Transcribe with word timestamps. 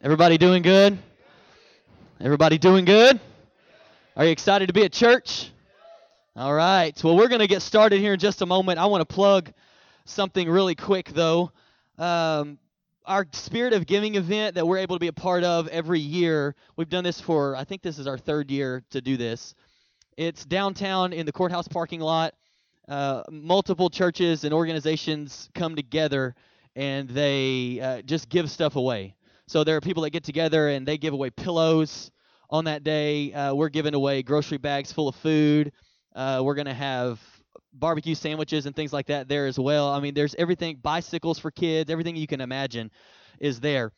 Everybody 0.00 0.38
doing 0.38 0.62
good? 0.62 0.96
Everybody 2.20 2.56
doing 2.56 2.84
good? 2.84 3.18
Are 4.14 4.24
you 4.24 4.30
excited 4.30 4.68
to 4.68 4.72
be 4.72 4.84
at 4.84 4.92
church? 4.92 5.50
All 6.36 6.54
right. 6.54 6.96
Well, 7.02 7.16
we're 7.16 7.26
going 7.26 7.40
to 7.40 7.48
get 7.48 7.62
started 7.62 7.98
here 7.98 8.12
in 8.12 8.20
just 8.20 8.40
a 8.40 8.46
moment. 8.46 8.78
I 8.78 8.86
want 8.86 9.00
to 9.00 9.12
plug 9.12 9.52
something 10.04 10.48
really 10.48 10.76
quick, 10.76 11.08
though. 11.08 11.50
Um, 11.98 12.60
our 13.06 13.26
Spirit 13.32 13.72
of 13.72 13.86
Giving 13.86 14.14
event 14.14 14.54
that 14.54 14.64
we're 14.64 14.78
able 14.78 14.94
to 14.94 15.00
be 15.00 15.08
a 15.08 15.12
part 15.12 15.42
of 15.42 15.66
every 15.66 15.98
year, 15.98 16.54
we've 16.76 16.88
done 16.88 17.02
this 17.02 17.20
for, 17.20 17.56
I 17.56 17.64
think 17.64 17.82
this 17.82 17.98
is 17.98 18.06
our 18.06 18.18
third 18.18 18.52
year 18.52 18.84
to 18.90 19.00
do 19.00 19.16
this. 19.16 19.56
It's 20.16 20.44
downtown 20.44 21.12
in 21.12 21.26
the 21.26 21.32
courthouse 21.32 21.66
parking 21.66 22.00
lot. 22.00 22.34
Uh, 22.86 23.24
multiple 23.32 23.90
churches 23.90 24.44
and 24.44 24.54
organizations 24.54 25.50
come 25.56 25.74
together 25.74 26.36
and 26.76 27.08
they 27.08 27.80
uh, 27.80 28.02
just 28.02 28.28
give 28.28 28.48
stuff 28.48 28.76
away. 28.76 29.16
So 29.48 29.64
there 29.64 29.76
are 29.76 29.80
people 29.80 30.02
that 30.02 30.10
get 30.10 30.24
together 30.24 30.68
and 30.68 30.86
they 30.86 30.98
give 30.98 31.14
away 31.14 31.30
pillows 31.30 32.10
on 32.50 32.66
that 32.66 32.84
day. 32.84 33.32
Uh, 33.32 33.54
we're 33.54 33.70
giving 33.70 33.94
away 33.94 34.22
grocery 34.22 34.58
bags 34.58 34.92
full 34.92 35.08
of 35.08 35.14
food. 35.16 35.72
Uh, 36.14 36.42
we're 36.44 36.54
going 36.54 36.66
to 36.66 36.74
have 36.74 37.18
barbecue 37.72 38.14
sandwiches 38.14 38.66
and 38.66 38.76
things 38.76 38.92
like 38.92 39.06
that 39.06 39.26
there 39.26 39.46
as 39.46 39.58
well. 39.58 39.88
I 39.88 40.00
mean, 40.00 40.12
there's 40.12 40.34
everything 40.34 40.76
bicycles 40.76 41.38
for 41.38 41.50
kids, 41.50 41.90
everything 41.90 42.14
you 42.14 42.26
can 42.26 42.42
imagine 42.42 42.90
is 43.40 43.58
there. 43.58 43.90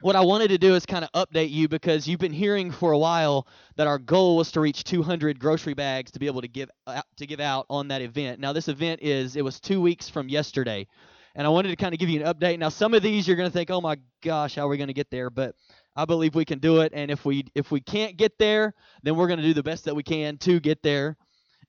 What 0.00 0.16
I 0.16 0.22
wanted 0.22 0.48
to 0.48 0.58
do 0.58 0.74
is 0.74 0.86
kind 0.86 1.04
of 1.04 1.12
update 1.12 1.50
you 1.50 1.68
because 1.68 2.08
you've 2.08 2.20
been 2.20 2.32
hearing 2.32 2.70
for 2.70 2.92
a 2.92 2.98
while 2.98 3.46
that 3.76 3.88
our 3.88 3.98
goal 3.98 4.38
was 4.38 4.52
to 4.52 4.60
reach 4.60 4.84
200 4.84 5.38
grocery 5.38 5.74
bags 5.74 6.12
to 6.12 6.18
be 6.18 6.28
able 6.28 6.40
to 6.40 6.48
give 6.48 6.70
out, 6.86 7.04
to 7.18 7.26
give 7.26 7.40
out 7.40 7.66
on 7.68 7.88
that 7.88 8.00
event. 8.00 8.40
Now 8.40 8.54
this 8.54 8.68
event 8.68 9.02
is 9.02 9.36
it 9.36 9.42
was 9.42 9.60
2 9.60 9.82
weeks 9.82 10.08
from 10.08 10.30
yesterday 10.30 10.86
and 11.34 11.46
I 11.46 11.50
wanted 11.50 11.70
to 11.70 11.76
kind 11.76 11.94
of 11.94 12.00
give 12.00 12.08
you 12.08 12.24
an 12.24 12.34
update. 12.34 12.58
Now, 12.58 12.68
some 12.68 12.94
of 12.94 13.02
these 13.02 13.26
you're 13.26 13.36
going 13.36 13.48
to 13.48 13.52
think, 13.52 13.70
"Oh 13.70 13.80
my 13.80 13.96
gosh, 14.22 14.56
how 14.56 14.66
are 14.66 14.68
we 14.68 14.76
going 14.76 14.88
to 14.88 14.94
get 14.94 15.10
there?" 15.10 15.30
But 15.30 15.54
I 15.96 16.04
believe 16.04 16.34
we 16.34 16.44
can 16.44 16.58
do 16.58 16.80
it, 16.80 16.92
and 16.94 17.10
if 17.10 17.24
we 17.24 17.44
if 17.54 17.70
we 17.70 17.80
can't 17.80 18.16
get 18.16 18.38
there, 18.38 18.74
then 19.02 19.16
we're 19.16 19.28
going 19.28 19.40
to 19.40 19.44
do 19.44 19.54
the 19.54 19.62
best 19.62 19.84
that 19.84 19.94
we 19.94 20.02
can 20.02 20.38
to 20.38 20.60
get 20.60 20.82
there 20.82 21.16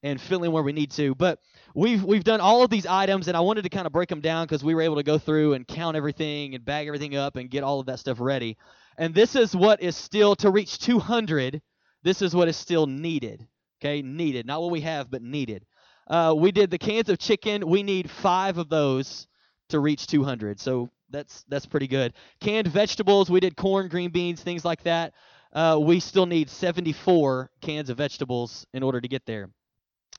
and 0.04 0.20
fill 0.20 0.44
in 0.44 0.52
where 0.52 0.64
we 0.64 0.72
need 0.72 0.92
to. 0.92 1.16
But 1.16 1.40
we've 1.76 2.04
we've 2.04 2.24
done 2.24 2.42
all 2.42 2.64
of 2.64 2.70
these 2.70 2.86
items, 2.86 3.28
and 3.28 3.36
I 3.36 3.42
wanted 3.42 3.64
to 3.64 3.70
kind 3.70 3.86
of 3.86 3.94
break 3.94 4.10
them 4.10 4.22
down 4.22 4.46
because 4.46 4.64
we 4.64 4.76
were 4.76 4.82
able 4.82 4.96
to 4.96 5.04
go 5.04 5.18
through 5.18 5.54
and 5.54 5.68
count 5.68 5.98
everything 5.98 6.56
and 6.56 6.64
bag 6.64 6.88
everything 6.88 7.16
up 7.16 7.36
and 7.36 7.50
get 7.50 7.64
all 7.64 7.80
of 7.80 7.86
that 7.88 8.00
stuff 8.00 8.20
ready. 8.20 8.58
And 8.98 9.14
this 9.14 9.36
is 9.36 9.56
what 9.56 9.82
is 9.82 9.96
still 9.96 10.36
to 10.38 10.50
reach 10.50 10.78
200. 10.80 11.62
This 12.04 12.22
is 12.22 12.36
what 12.36 12.48
is 12.48 12.58
still 12.58 12.86
needed. 12.86 13.48
Okay, 13.82 14.02
needed, 14.02 14.46
not 14.46 14.62
what 14.62 14.72
we 14.72 14.82
have, 14.82 15.10
but 15.10 15.22
needed. 15.22 15.66
Uh, 16.08 16.34
we 16.38 16.52
did 16.52 16.70
the 16.70 16.78
cans 16.78 17.08
of 17.08 17.18
chicken. 17.18 17.68
We 17.68 17.84
need 17.84 18.10
five 18.10 18.58
of 18.58 18.68
those 18.68 19.28
to 19.70 19.80
reach 19.80 20.08
200. 20.08 20.60
So 20.60 20.90
that's 21.10 21.44
that's 21.48 21.66
pretty 21.66 21.88
good. 21.88 22.14
Canned 22.40 22.68
vegetables, 22.68 23.30
we 23.30 23.40
did 23.40 23.56
corn, 23.56 23.88
green 23.88 24.12
beans, 24.12 24.42
things 24.42 24.66
like 24.66 24.84
that. 24.84 25.14
Uh, 25.52 25.80
we 25.82 26.00
still 26.00 26.26
need 26.26 26.50
74 26.50 27.50
cans 27.62 27.90
of 27.90 27.98
vegetables 27.98 28.68
in 28.74 28.84
order 28.84 29.02
to 29.02 29.08
get 29.08 29.26
there. 29.26 29.50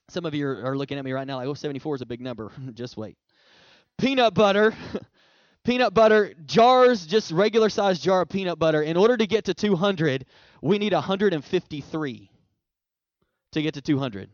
Some 0.08 0.26
of 0.26 0.34
you 0.34 0.48
are, 0.48 0.76
looking 0.76 0.98
at 0.98 1.04
me 1.04 1.12
right 1.12 1.26
now 1.26 1.36
like, 1.36 1.46
oh, 1.46 1.54
74 1.54 1.96
is 1.96 2.00
a 2.02 2.06
big 2.06 2.20
number. 2.20 2.50
just 2.74 2.96
wait. 2.96 3.16
Peanut 3.98 4.34
butter. 4.34 4.74
peanut 5.64 5.94
butter 5.94 6.34
jars, 6.46 7.06
just 7.06 7.30
regular 7.30 7.68
sized 7.68 8.02
jar 8.02 8.22
of 8.22 8.28
peanut 8.28 8.58
butter. 8.58 8.82
In 8.82 8.96
order 8.96 9.16
to 9.16 9.26
get 9.26 9.44
to 9.44 9.54
200, 9.54 10.26
we 10.62 10.78
need 10.78 10.92
153 10.92 12.30
to 13.52 13.62
get 13.62 13.74
to 13.74 13.80
200. 13.80 14.30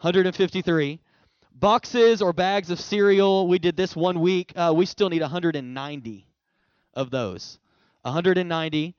153 0.00 1.00
boxes 1.58 2.22
or 2.22 2.32
bags 2.32 2.70
of 2.70 2.80
cereal. 2.80 3.48
We 3.48 3.58
did 3.58 3.76
this 3.76 3.96
one 3.96 4.20
week. 4.20 4.52
Uh, 4.54 4.72
we 4.74 4.86
still 4.86 5.08
need 5.08 5.22
190 5.22 6.26
of 6.94 7.10
those. 7.10 7.58
190. 8.02 8.94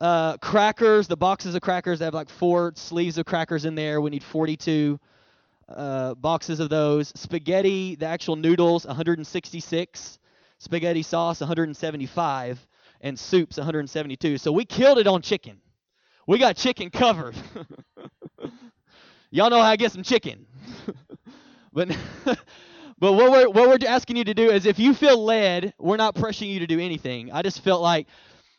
Uh, 0.00 0.36
crackers, 0.38 1.08
the 1.08 1.16
boxes 1.16 1.54
of 1.54 1.60
crackers, 1.60 1.98
they 1.98 2.06
have 2.06 2.14
like 2.14 2.30
four 2.30 2.72
sleeves 2.74 3.18
of 3.18 3.26
crackers 3.26 3.64
in 3.64 3.74
there. 3.74 4.00
We 4.00 4.10
need 4.10 4.22
42 4.22 4.98
uh, 5.68 6.14
boxes 6.14 6.60
of 6.60 6.70
those. 6.70 7.12
Spaghetti, 7.14 7.96
the 7.96 8.06
actual 8.06 8.36
noodles, 8.36 8.86
166. 8.86 10.18
Spaghetti 10.58 11.02
sauce, 11.02 11.40
175. 11.40 12.66
And 13.02 13.18
soups, 13.18 13.56
172. 13.56 14.38
So 14.38 14.52
we 14.52 14.64
killed 14.66 14.98
it 14.98 15.06
on 15.06 15.22
chicken. 15.22 15.58
We 16.26 16.38
got 16.38 16.56
chicken 16.56 16.90
covered. 16.90 17.34
Y'all 19.30 19.48
know 19.48 19.60
how 19.60 19.70
I 19.70 19.76
get 19.76 19.92
some 19.92 20.02
chicken. 20.02 20.46
But 21.72 21.88
but 22.24 23.12
what 23.12 23.30
we're 23.30 23.48
what 23.48 23.68
we're 23.68 23.88
asking 23.88 24.16
you 24.16 24.24
to 24.24 24.34
do 24.34 24.50
is 24.50 24.66
if 24.66 24.78
you 24.78 24.94
feel 24.94 25.22
led, 25.22 25.74
we're 25.78 25.96
not 25.96 26.14
pressuring 26.14 26.52
you 26.52 26.60
to 26.60 26.66
do 26.66 26.78
anything. 26.80 27.32
I 27.32 27.42
just 27.42 27.62
felt 27.62 27.82
like 27.82 28.08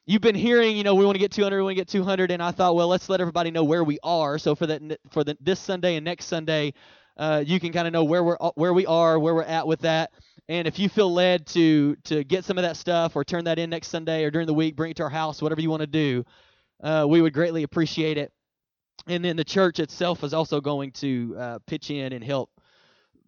you've 0.05 0.21
been 0.21 0.35
hearing, 0.35 0.77
you 0.77 0.83
know, 0.83 0.95
we 0.95 1.05
want 1.05 1.15
to 1.15 1.19
get 1.19 1.31
200, 1.31 1.57
we 1.57 1.63
want 1.63 1.71
to 1.71 1.81
get 1.81 1.87
200, 1.87 2.31
and 2.31 2.41
I 2.41 2.51
thought, 2.51 2.75
well, 2.75 2.87
let's 2.87 3.09
let 3.09 3.21
everybody 3.21 3.51
know 3.51 3.63
where 3.63 3.83
we 3.83 3.99
are. 4.03 4.37
So 4.37 4.55
for 4.55 4.67
that 4.67 4.81
for 5.11 5.23
the 5.23 5.37
this 5.39 5.59
Sunday 5.59 5.95
and 5.95 6.05
next 6.05 6.25
Sunday, 6.25 6.73
uh, 7.17 7.43
you 7.45 7.59
can 7.59 7.71
kind 7.71 7.87
of 7.87 7.93
know 7.93 8.03
where 8.03 8.23
we're 8.23 8.37
where 8.55 8.73
we 8.73 8.85
are, 8.85 9.19
where 9.19 9.35
we're 9.35 9.43
at 9.43 9.67
with 9.67 9.81
that. 9.81 10.11
And 10.49 10.67
if 10.67 10.79
you 10.79 10.89
feel 10.89 11.13
led 11.13 11.45
to 11.47 11.95
to 12.05 12.23
get 12.23 12.45
some 12.45 12.57
of 12.57 12.63
that 12.63 12.77
stuff 12.77 13.15
or 13.15 13.23
turn 13.23 13.45
that 13.45 13.59
in 13.59 13.69
next 13.69 13.89
Sunday 13.89 14.23
or 14.23 14.31
during 14.31 14.47
the 14.47 14.53
week, 14.53 14.75
bring 14.75 14.91
it 14.91 14.97
to 14.97 15.03
our 15.03 15.09
house, 15.09 15.41
whatever 15.41 15.61
you 15.61 15.69
want 15.69 15.81
to 15.81 15.87
do, 15.87 16.23
uh, 16.81 17.05
we 17.07 17.21
would 17.21 17.33
greatly 17.33 17.63
appreciate 17.63 18.17
it. 18.17 18.31
And 19.07 19.23
then 19.23 19.35
the 19.35 19.43
church 19.43 19.79
itself 19.79 20.23
is 20.23 20.33
also 20.33 20.61
going 20.61 20.91
to 20.93 21.35
uh, 21.37 21.59
pitch 21.65 21.89
in 21.89 22.13
and 22.13 22.23
help 22.23 22.51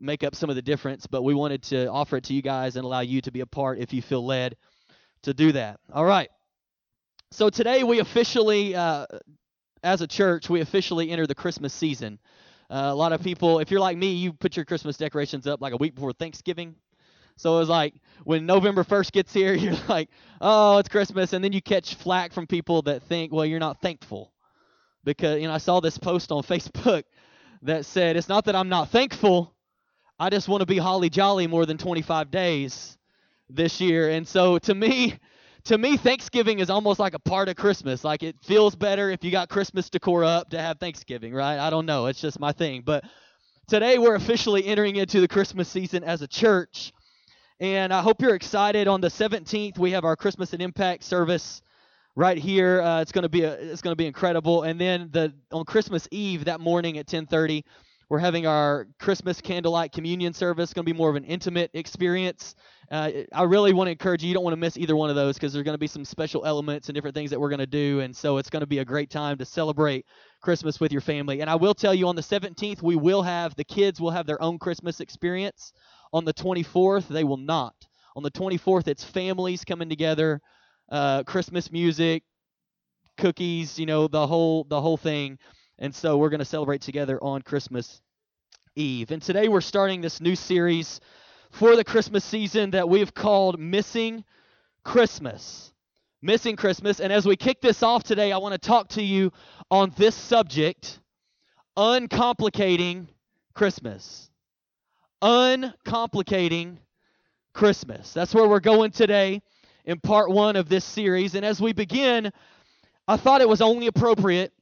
make 0.03 0.24
up 0.24 0.36
some 0.36 0.50
of 0.50 0.56
the 0.56 0.62
difference, 0.62 1.08
but 1.08 1.24
we 1.24 1.34
wanted 1.34 1.64
to 1.64 1.88
offer 1.88 2.18
it 2.18 2.25
to 2.25 2.34
you 2.34 2.41
guys 2.41 2.75
and 2.75 2.86
allow 2.86 3.00
you 3.00 3.22
to 3.22 3.31
be 3.31 3.40
a 3.40 3.46
part 3.46 3.80
if 3.80 3.94
you 3.94 4.02
feel 4.02 4.25
led 4.25 4.56
to 5.24 5.34
do 5.34 5.53
that. 5.53 5.80
All 5.91 6.06
right. 6.06 6.30
So 7.31 7.50
today 7.50 7.84
we 7.84 8.00
officially, 8.00 8.75
uh, 8.75 9.08
as 9.81 10.02
a 10.02 10.08
church, 10.08 10.50
we 10.50 10.62
officially 10.62 11.09
enter 11.09 11.25
the 11.25 11.36
Christmas 11.36 11.74
season. 11.74 12.19
Uh, 12.69 12.90
a 12.91 12.96
lot 12.96 13.14
of 13.14 13.24
people, 13.24 13.59
if 13.59 13.72
you're 13.72 13.80
like 13.80 13.97
me, 13.97 14.14
you 14.14 14.34
put 14.34 14.56
your 14.56 14.66
Christmas 14.66 14.97
decorations 14.97 15.47
up 15.47 15.62
like 15.62 15.74
a 15.74 15.78
week 15.78 15.96
before 15.96 16.14
Thanksgiving. 16.14 16.75
So 17.38 17.56
it 17.56 17.59
was 17.59 17.70
like 17.70 17.96
when 18.24 18.46
November 18.46 18.84
1st 18.84 19.12
gets 19.12 19.34
here, 19.34 19.53
you're 19.56 19.75
like, 19.88 20.09
oh, 20.41 20.78
it's 20.78 20.90
Christmas. 20.90 21.34
And 21.34 21.44
then 21.44 21.53
you 21.53 21.62
catch 21.62 21.96
flack 21.96 22.34
from 22.34 22.47
people 22.47 22.81
that 22.84 23.03
think, 23.03 23.31
well, 23.31 23.46
you're 23.46 23.59
not 23.59 23.81
thankful. 23.81 24.31
Because, 25.03 25.41
you 25.41 25.47
know, 25.47 25.53
I 25.53 25.58
saw 25.58 25.80
this 25.80 25.97
post 25.97 26.31
on 26.31 26.44
Facebook 26.44 27.03
that 27.64 27.85
said, 27.85 28.16
it's 28.16 28.30
not 28.30 28.46
that 28.46 28.56
I'm 28.56 28.70
not 28.70 28.90
thankful, 28.90 29.53
I 30.19 30.29
just 30.29 30.47
want 30.47 30.62
to 30.62 30.66
be 30.66 30.78
holly 30.78 31.09
jolly 31.09 31.47
more 31.47 31.66
than 31.66 31.78
25 31.78 32.31
days 32.31 32.97
this 33.50 33.81
year. 33.81 34.09
And 34.09 34.28
so 34.28 34.57
to 34.59 34.75
me, 34.75 35.18
to 35.66 35.78
me, 35.78 35.97
Thanksgiving 35.97 36.59
is 36.59 36.69
almost 36.69 37.00
like 37.00 37.13
a 37.13 37.19
part 37.19 37.50
of 37.50 37.56
Christmas. 37.56 38.03
Like 38.03 38.22
it 38.23 38.35
feels 38.44 38.75
better 38.75 39.09
if 39.09 39.23
you 39.23 39.31
got 39.31 39.50
Christmas 39.50 39.90
decor 39.90 40.23
up 40.23 40.50
to 40.52 40.59
have 40.59 40.79
Thanksgiving, 40.79 41.34
right? 41.34 41.57
I 41.57 41.69
don't 41.69 41.85
know. 41.85 42.07
It's 42.07 42.22
just 42.22 42.40
my 42.40 42.52
thing. 42.52 42.84
But 42.85 43.06
today 43.68 43.97
we're 43.97 44.16
officially 44.16 44.66
entering 44.66 44.97
into 44.97 45.22
the 45.22 45.28
Christmas 45.28 45.69
season 45.69 46.03
as 46.03 46.22
a 46.22 46.28
church. 46.28 46.91
And 47.59 47.94
I 47.94 48.02
hope 48.02 48.22
you're 48.22 48.35
excited. 48.35 48.88
On 48.88 49.00
the 49.02 49.07
17th, 49.07 49.78
we 49.78 49.91
have 49.91 50.03
our 50.03 50.16
Christmas 50.16 50.53
and 50.53 50.62
Impact 50.62 51.03
service 51.03 51.62
right 52.16 52.38
here. 52.38 52.81
Uh, 52.81 53.02
it's 53.02 53.12
going 53.12 53.23
to 53.23 53.29
be 53.29 53.44
a, 53.44 53.53
it's 53.53 53.81
to 53.81 53.96
be 53.96 54.06
incredible. 54.06 54.63
And 54.63 54.79
then 54.79 55.09
the 55.12 55.34
on 55.52 55.66
Christmas 55.66 56.07
Eve 56.12 56.46
that 56.46 56.59
morning 56.59 56.97
at 56.97 57.07
10:30, 57.07 57.63
we're 58.09 58.19
having 58.19 58.46
our 58.46 58.88
Christmas 59.00 59.41
candlelight 59.41 59.91
communion 59.91 60.34
service. 60.34 60.74
Going 60.74 60.86
to 60.86 60.91
be 60.91 60.97
more 60.97 61.09
of 61.09 61.16
an 61.16 61.24
intimate 61.24 61.72
experience. 61.74 62.56
Uh, 62.91 63.12
I 63.34 63.44
really 63.44 63.74
want 63.74 63.88
to 63.88 63.91
encourage 63.91 64.24
you. 64.24 64.28
You 64.28 64.34
don't 64.34 64.44
want 64.44 64.53
to 64.53 64.59
miss 64.59 64.78
either 64.78 64.96
one 64.96 65.09
of 65.09 65.16
those 65.16 65.36
because 65.36 65.53
there's 65.53 65.64
going 65.64 65.75
to 65.75 65.80
be 65.80 65.88
some 65.88 66.06
special 66.06 66.46
elements 66.46 66.90
and 66.90 66.96
different 66.96 67.16
things 67.16 67.31
that 67.31 67.40
we're 67.40 67.50
going 67.50 67.59
to 67.59 67.66
do. 67.66 68.02
And 68.02 68.16
so 68.16 68.38
it's 68.38 68.50
going 68.50 68.62
to 68.62 68.68
be 68.68 68.80
a 68.80 68.86
great 68.86 69.09
time 69.09 69.38
to 69.38 69.46
celebrate 69.46 70.06
Christmas 70.41 70.80
with 70.80 70.91
your 70.91 71.02
family. 71.02 71.41
And 71.41 71.50
I 71.50 71.56
will 71.56 71.74
tell 71.74 71.94
you 71.94 72.08
on 72.08 72.16
the 72.16 72.22
17th, 72.22 72.81
we 72.81 72.96
will 72.96 73.24
have 73.24 73.56
the 73.56 73.64
kids 73.64 74.00
will 74.00 74.12
have 74.12 74.28
their 74.28 74.41
own 74.41 74.59
Christmas 74.59 75.00
experience. 75.00 75.74
On 76.12 76.25
the 76.25 76.34
24th, 76.34 77.08
they 77.08 77.24
will 77.24 77.38
not. 77.38 77.74
On 78.16 78.22
the 78.22 78.31
24th, 78.31 78.88
it's 78.88 79.03
families 79.03 79.66
coming 79.66 79.90
together, 79.90 80.40
uh, 80.91 81.24
Christmas 81.24 81.72
music, 81.72 82.23
cookies, 83.17 83.79
you 83.79 83.85
know, 83.85 84.08
the 84.08 84.28
whole 84.28 84.66
the 84.66 84.79
whole 84.79 84.97
thing. 84.97 85.38
And 85.84 85.94
so 85.94 86.16
we're 86.16 86.30
going 86.30 86.40
to 86.40 86.46
celebrate 86.46 86.80
together 86.80 87.22
on 87.22 87.41
Christmas 87.41 88.02
Eve. 88.74 89.12
And 89.12 89.22
today 89.22 89.50
we're 89.50 89.59
starting 89.59 90.00
this 90.00 90.22
new 90.22 90.34
series 90.34 91.02
for 91.52 91.76
the 91.76 91.84
Christmas 91.84 92.24
season 92.24 92.72
that 92.72 92.88
we've 92.88 93.14
called 93.14 93.59
Missing 93.59 94.24
Christmas. 94.85 95.74
Missing 96.22 96.56
Christmas. 96.56 97.02
And 97.02 97.12
as 97.12 97.26
we 97.26 97.35
kick 97.35 97.59
this 97.59 97.84
off 97.84 98.02
today, 98.02 98.32
I 98.32 98.38
want 98.38 98.53
to 98.53 98.66
talk 98.66 98.88
to 98.91 99.03
you 99.03 99.34
on 99.70 99.91
this 99.97 100.16
subject 100.16 101.02
uncomplicating 101.76 103.09
Christmas. 103.53 104.30
Uncomplicating 105.22 106.78
Christmas. 107.52 108.14
That's 108.14 108.34
where 108.34 108.47
we're 108.47 108.62
going 108.62 108.91
today 108.91 109.41
in 109.84 110.00
part 110.00 110.30
one 110.32 110.56
of 110.56 110.70
this 110.70 110.85
series. 110.85 111.35
And 111.35 111.46
as 111.46 111.59
we 111.59 111.74
begin, 111.74 112.32
I 113.06 113.18
thought 113.18 113.41
it 113.41 113.50
was 113.50 113.62
only 113.62 113.88
appropriate 113.88 114.53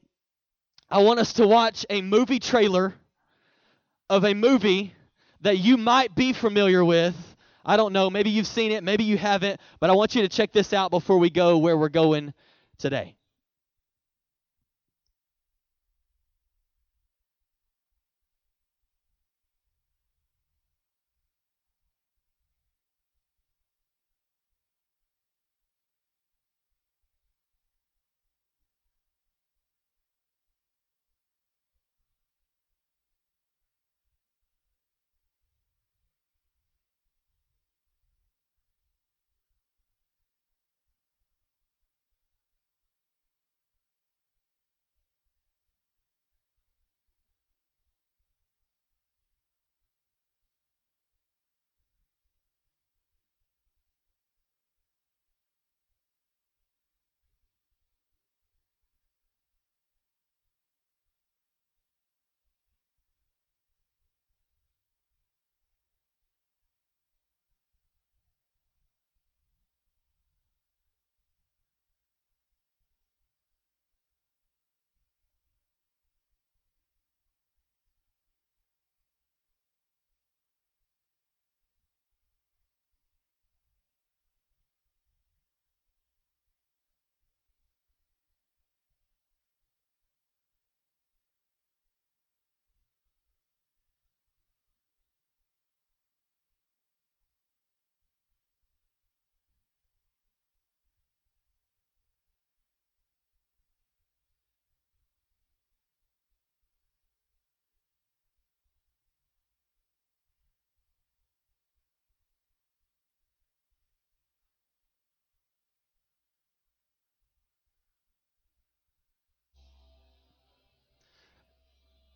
I 0.92 0.98
want 0.98 1.20
us 1.20 1.32
to 1.34 1.46
watch 1.48 1.86
a 1.88 2.02
movie 2.02 2.38
trailer 2.38 2.92
of 4.10 4.26
a 4.26 4.34
movie 4.34 4.92
that 5.40 5.56
you 5.56 5.78
might 5.78 6.14
be 6.14 6.34
familiar 6.34 6.84
with. 6.84 7.16
I 7.64 7.78
don't 7.78 7.94
know. 7.94 8.10
Maybe 8.10 8.28
you've 8.28 8.46
seen 8.46 8.72
it, 8.72 8.84
maybe 8.84 9.04
you 9.04 9.16
haven't, 9.16 9.58
but 9.80 9.88
I 9.88 9.94
want 9.94 10.14
you 10.14 10.20
to 10.20 10.28
check 10.28 10.52
this 10.52 10.74
out 10.74 10.90
before 10.90 11.16
we 11.16 11.30
go 11.30 11.56
where 11.56 11.78
we're 11.78 11.88
going 11.88 12.34
today. 12.76 13.16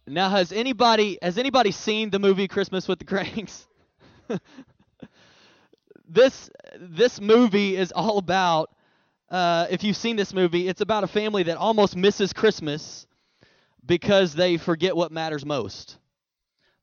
Now, 0.09 0.31
has 0.31 0.53
anybody 0.53 1.19
has 1.21 1.37
anybody 1.37 1.73
seen 1.73 2.11
the 2.11 2.21
movie 2.21 2.47
Christmas 2.47 2.87
with 2.87 3.01
the 3.01 3.05
Kranks? 3.05 3.67
this 6.09 6.49
this 6.79 7.21
movie 7.21 7.77
is 7.77 7.93
all 7.93 8.19
about. 8.19 8.71
Uh, 9.29 9.67
if 9.71 9.83
you've 9.83 9.97
seen 9.97 10.15
this 10.15 10.33
movie, 10.33 10.69
it's 10.69 10.81
about 10.81 11.03
a 11.03 11.09
family 11.09 11.43
that 11.45 11.57
almost 11.57 11.97
misses 11.97 12.33
Christmas 12.33 13.09
because 13.85 14.33
they 14.33 14.57
forget 14.57 14.95
what 14.95 15.11
matters 15.11 15.45
most. 15.45 15.99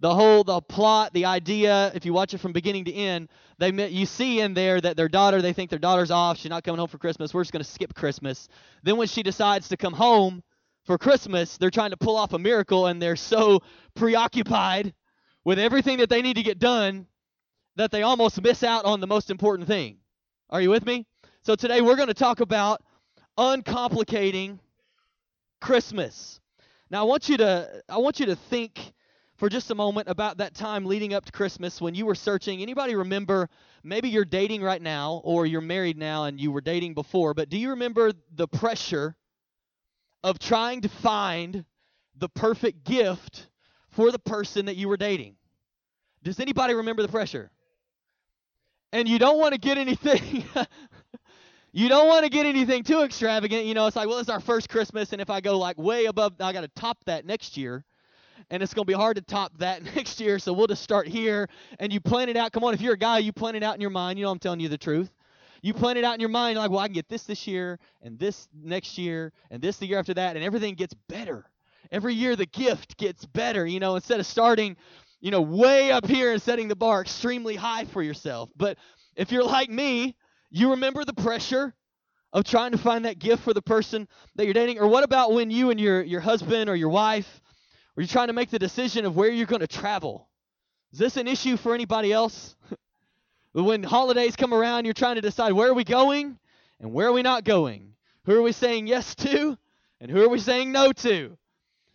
The 0.02 0.14
whole 0.14 0.44
the 0.44 0.60
plot, 0.60 1.14
the 1.14 1.24
idea, 1.24 1.94
if 1.96 2.06
you 2.06 2.12
watch 2.12 2.34
it 2.34 2.40
from 2.40 2.52
beginning 2.52 2.84
to 2.86 2.94
end, 2.94 3.30
they 3.58 3.72
you 3.88 4.06
see 4.06 4.42
in 4.42 4.54
there 4.54 4.81
that 4.81 4.98
their 4.98 5.08
daughter, 5.08 5.42
they 5.42 5.54
think 5.54 5.70
their 5.70 5.80
daughter's 5.80 6.12
off, 6.12 6.40
she's 6.40 6.50
not 6.50 6.66
coming 6.66 6.80
home 6.80 6.90
for 6.90 6.98
Christmas. 6.98 7.34
We're 7.34 7.44
just 7.44 7.54
going 7.54 7.64
to 7.64 7.72
skip 7.72 7.94
Christmas. 7.94 8.50
Then 8.84 8.98
when 8.98 9.08
she 9.08 9.24
decides 9.24 9.70
to 9.70 9.78
come 9.78 9.94
home, 9.94 10.44
for 10.83 10.97
Christmas, 10.97 11.57
they're 11.57 11.69
trying 11.69 11.91
to 11.91 11.97
pull 11.97 12.18
off 12.18 12.33
a 12.33 12.39
miracle 12.39 12.88
and 12.88 13.01
they're 13.01 13.15
so 13.15 13.62
preoccupied 13.95 14.94
with 15.44 15.59
everything 15.59 15.97
that 16.00 16.09
they 16.09 16.21
need 16.21 16.35
to 16.35 16.44
get 16.44 16.59
done 16.59 17.07
that 17.75 17.91
they 17.91 18.01
almost 18.01 18.41
miss 18.41 18.63
out 18.63 18.85
on 18.85 19.00
the 19.00 19.07
most 19.07 19.30
important 19.30 19.68
thing. 19.68 19.97
Are 20.50 20.62
you 20.62 20.69
with 20.69 20.85
me? 20.85 21.06
So 21.41 21.56
today 21.56 21.81
we're 21.81 21.95
going 21.95 22.09
to 22.09 22.13
talk 22.13 22.39
about 22.39 22.83
uncomplicating 23.38 24.59
Christmas. 25.59 26.39
Now 26.89 27.01
I 27.01 27.03
want 27.03 27.29
you 27.29 27.38
to 27.38 27.83
I 27.89 27.97
want 27.97 28.19
you 28.19 28.27
to 28.27 28.36
think 28.36 28.94
for 29.38 29.50
just 29.50 29.71
a 29.71 29.75
moment 29.75 30.07
about 30.09 30.38
that 30.38 30.53
time 30.53 30.86
leading 30.86 31.13
up 31.13 31.25
to 31.25 31.31
Christmas 31.31 31.81
when 31.81 31.95
you 31.95 32.06
were 32.06 32.15
searching. 32.15 32.62
Anybody 32.62 32.95
remember 32.95 33.50
maybe 33.83 34.09
you're 34.09 34.25
dating 34.25 34.62
right 34.62 34.81
now 34.81 35.21
or 35.24 35.45
you're 35.45 35.62
married 35.62 35.97
now 35.97 36.25
and 36.25 36.39
you 36.39 36.51
were 36.51 36.62
dating 36.62 36.94
before, 36.94 37.33
but 37.33 37.50
do 37.50 37.57
you 37.57 37.71
remember 37.71 38.12
the 38.36 38.47
pressure 38.47 39.15
of 40.24 40.40
trying 40.40 40.81
to 40.81 40.90
find 40.90 41.66
the 42.18 42.30
perfect 42.30 42.84
gift 42.84 43.48
for 43.90 44.12
the 44.12 44.20
person 44.20 44.66
that 44.66 44.75
you 44.75 44.88
were 44.88 44.98
dating. 44.98 45.36
Does 46.24 46.40
anybody 46.40 46.74
remember 46.74 47.02
the 47.02 47.10
pressure? 47.10 47.52
And 48.92 49.08
you 49.08 49.20
don't 49.20 49.40
want 49.40 49.54
to 49.54 49.60
get 49.60 49.78
anything 49.78 50.46
you 51.74 51.90
don't 51.90 52.08
want 52.08 52.24
to 52.24 52.30
get 52.30 52.46
anything 52.46 52.84
too 52.84 53.02
extravagant. 53.02 53.66
You 53.66 53.74
know, 53.74 53.88
it's 53.88 53.96
like, 53.96 54.08
well, 54.08 54.20
it's 54.20 54.30
our 54.30 54.40
first 54.40 54.70
Christmas, 54.70 55.12
and 55.12 55.20
if 55.20 55.31
I 55.31 55.42
go 55.42 55.58
like 55.58 55.78
way 55.78 56.06
above, 56.06 56.34
I 56.40 56.54
got 56.54 56.62
to 56.62 56.68
top 56.70 57.04
that 57.06 57.25
next 57.25 57.58
year. 57.58 57.84
And 58.52 58.62
it's 58.62 58.74
going 58.74 58.86
to 58.86 58.92
be 58.92 58.94
hard 58.94 59.16
to 59.16 59.24
top 59.24 59.58
that 59.58 59.84
next 59.96 60.20
year, 60.20 60.38
so 60.38 60.54
we'll 60.54 60.68
just 60.68 60.84
start 60.84 61.08
here. 61.08 61.50
And 61.80 61.92
you 61.92 62.00
plan 62.00 62.30
it 62.30 62.38
out. 62.38 62.52
Come 62.52 62.64
on, 62.64 62.75
if 62.75 62.81
you're 62.81 62.94
a 62.94 62.98
guy, 62.98 63.18
you 63.18 63.34
plan 63.34 63.56
it 63.56 63.64
out 63.64 63.74
in 63.74 63.81
your 63.81 63.90
mind. 63.90 64.20
You 64.20 64.25
know, 64.25 64.31
I'm 64.31 64.40
telling 64.40 64.60
you 64.60 64.70
the 64.70 64.78
truth. 64.78 65.10
You 65.63 65.74
plan 65.74 65.95
it 65.95 66.04
out 66.04 66.13
in 66.13 66.19
your 66.19 66.30
mind, 66.30 66.57
like, 66.57 66.69
well, 66.69 66.81
I 66.81 66.88
can 66.88 66.94
get 66.94 67.07
this 67.07 67.24
this 67.24 67.48
year, 67.48 67.80
and 68.01 68.19
this 68.19 68.50
next 68.54 68.98
year, 68.98 69.31
and 69.50 69.62
this 69.62 69.77
the 69.77 69.88
year 69.88 69.98
after 69.98 70.13
that, 70.13 70.36
and 70.36 70.44
everything 70.44 70.75
gets 70.75 70.94
better. 71.07 71.45
Every 71.89 72.13
year 72.13 72.36
the 72.36 72.45
gift 72.45 72.98
gets 72.98 73.25
better, 73.25 73.65
you 73.65 73.80
know, 73.80 73.95
instead 73.95 74.19
of 74.19 74.25
starting, 74.25 74.75
you 75.21 75.31
know, 75.31 75.42
way 75.42 75.89
up 75.89 76.06
here 76.06 76.33
and 76.33 76.42
setting 76.42 76.68
the 76.68 76.75
bar 76.75 77.00
extremely 77.01 77.56
high 77.56 77.86
for 77.86 78.04
yourself. 78.04 78.50
But 78.57 78.77
if 79.15 79.31
you're 79.31 79.45
like 79.45 79.69
me, 79.69 80.18
you 80.51 80.71
remember 80.71 81.06
the 81.06 81.13
pressure 81.13 81.74
of 82.33 82.44
trying 82.44 82.71
to 82.74 82.77
find 82.77 83.06
that 83.06 83.19
gift 83.19 83.44
for 83.44 83.54
the 83.54 83.62
person 83.62 84.10
that 84.36 84.44
you're 84.44 84.54
dating? 84.54 84.79
Or 84.79 84.88
what 84.88 85.05
about 85.05 85.32
when 85.32 85.50
you 85.50 85.70
and 85.70 85.79
your, 85.79 86.01
your 86.01 86.20
husband 86.20 86.70
or 86.70 86.75
your 86.75 86.89
wife, 86.89 87.41
or 87.96 88.01
you're 88.01 88.08
trying 88.08 88.27
to 88.27 88.34
make 88.34 88.50
the 88.50 88.60
decision 88.60 89.05
of 89.05 89.15
where 89.15 89.29
you're 89.29 89.46
going 89.46 89.62
to 89.62 89.67
travel? 89.67 90.27
Is 90.91 91.00
this 91.00 91.15
an 91.15 91.27
issue 91.27 91.55
for 91.55 91.74
anybody 91.74 92.12
else? 92.12 92.55
When 93.53 93.83
holidays 93.83 94.36
come 94.36 94.53
around, 94.53 94.86
you're 94.86 94.95
trying 94.95 95.15
to 95.15 95.22
decide 95.22 95.53
where 95.53 95.69
are 95.69 95.75
we 95.75 95.83
going 95.83 96.39
and 96.79 96.91
where 96.91 97.07
are 97.07 97.13
we 97.13 97.22
not 97.22 97.43
going? 97.43 97.93
Who 98.25 98.36
are 98.36 98.41
we 98.41 98.51
saying 98.51 98.88
yes 98.88 99.13
to 99.15 99.57
and 100.01 100.10
who 100.10 100.24
are 100.24 100.29
we 100.29 100.39
saying 100.39 100.72
no 100.72 100.91
to? 100.91 101.38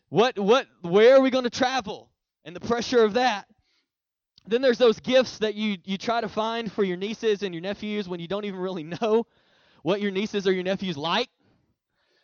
What 0.08 0.38
what 0.38 0.66
where 0.82 1.16
are 1.16 1.20
we 1.20 1.30
going 1.30 1.44
to 1.44 1.50
travel? 1.50 2.10
And 2.44 2.54
the 2.54 2.60
pressure 2.60 3.02
of 3.02 3.14
that. 3.14 3.46
Then 4.46 4.62
there's 4.62 4.78
those 4.78 5.00
gifts 5.00 5.38
that 5.38 5.56
you 5.56 5.78
you 5.84 5.98
try 5.98 6.20
to 6.20 6.28
find 6.28 6.70
for 6.70 6.84
your 6.84 6.96
nieces 6.96 7.42
and 7.42 7.52
your 7.52 7.60
nephews 7.60 8.08
when 8.08 8.20
you 8.20 8.28
don't 8.28 8.44
even 8.44 8.60
really 8.60 8.84
know 8.84 9.26
what 9.82 10.00
your 10.00 10.12
nieces 10.12 10.46
or 10.46 10.52
your 10.52 10.64
nephews 10.64 10.96
like. 10.96 11.28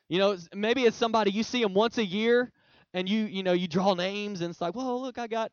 You 0.09 0.19
know, 0.19 0.37
maybe 0.55 0.85
it's 0.85 0.97
somebody 0.97 1.33
you 1.33 1.43
see 1.43 1.63
them 1.63 1.75
once 1.75 1.99
a 1.99 2.05
year 2.05 2.53
and 2.93 3.09
you 3.09 3.25
you 3.25 3.43
know 3.43 3.53
you 3.53 3.67
draw 3.67 3.95
names 3.95 4.43
and 4.43 4.51
it's 4.51 4.61
like, 4.61 4.77
"Well, 4.77 5.03
look, 5.03 5.19
I 5.19 5.27
got 5.27 5.51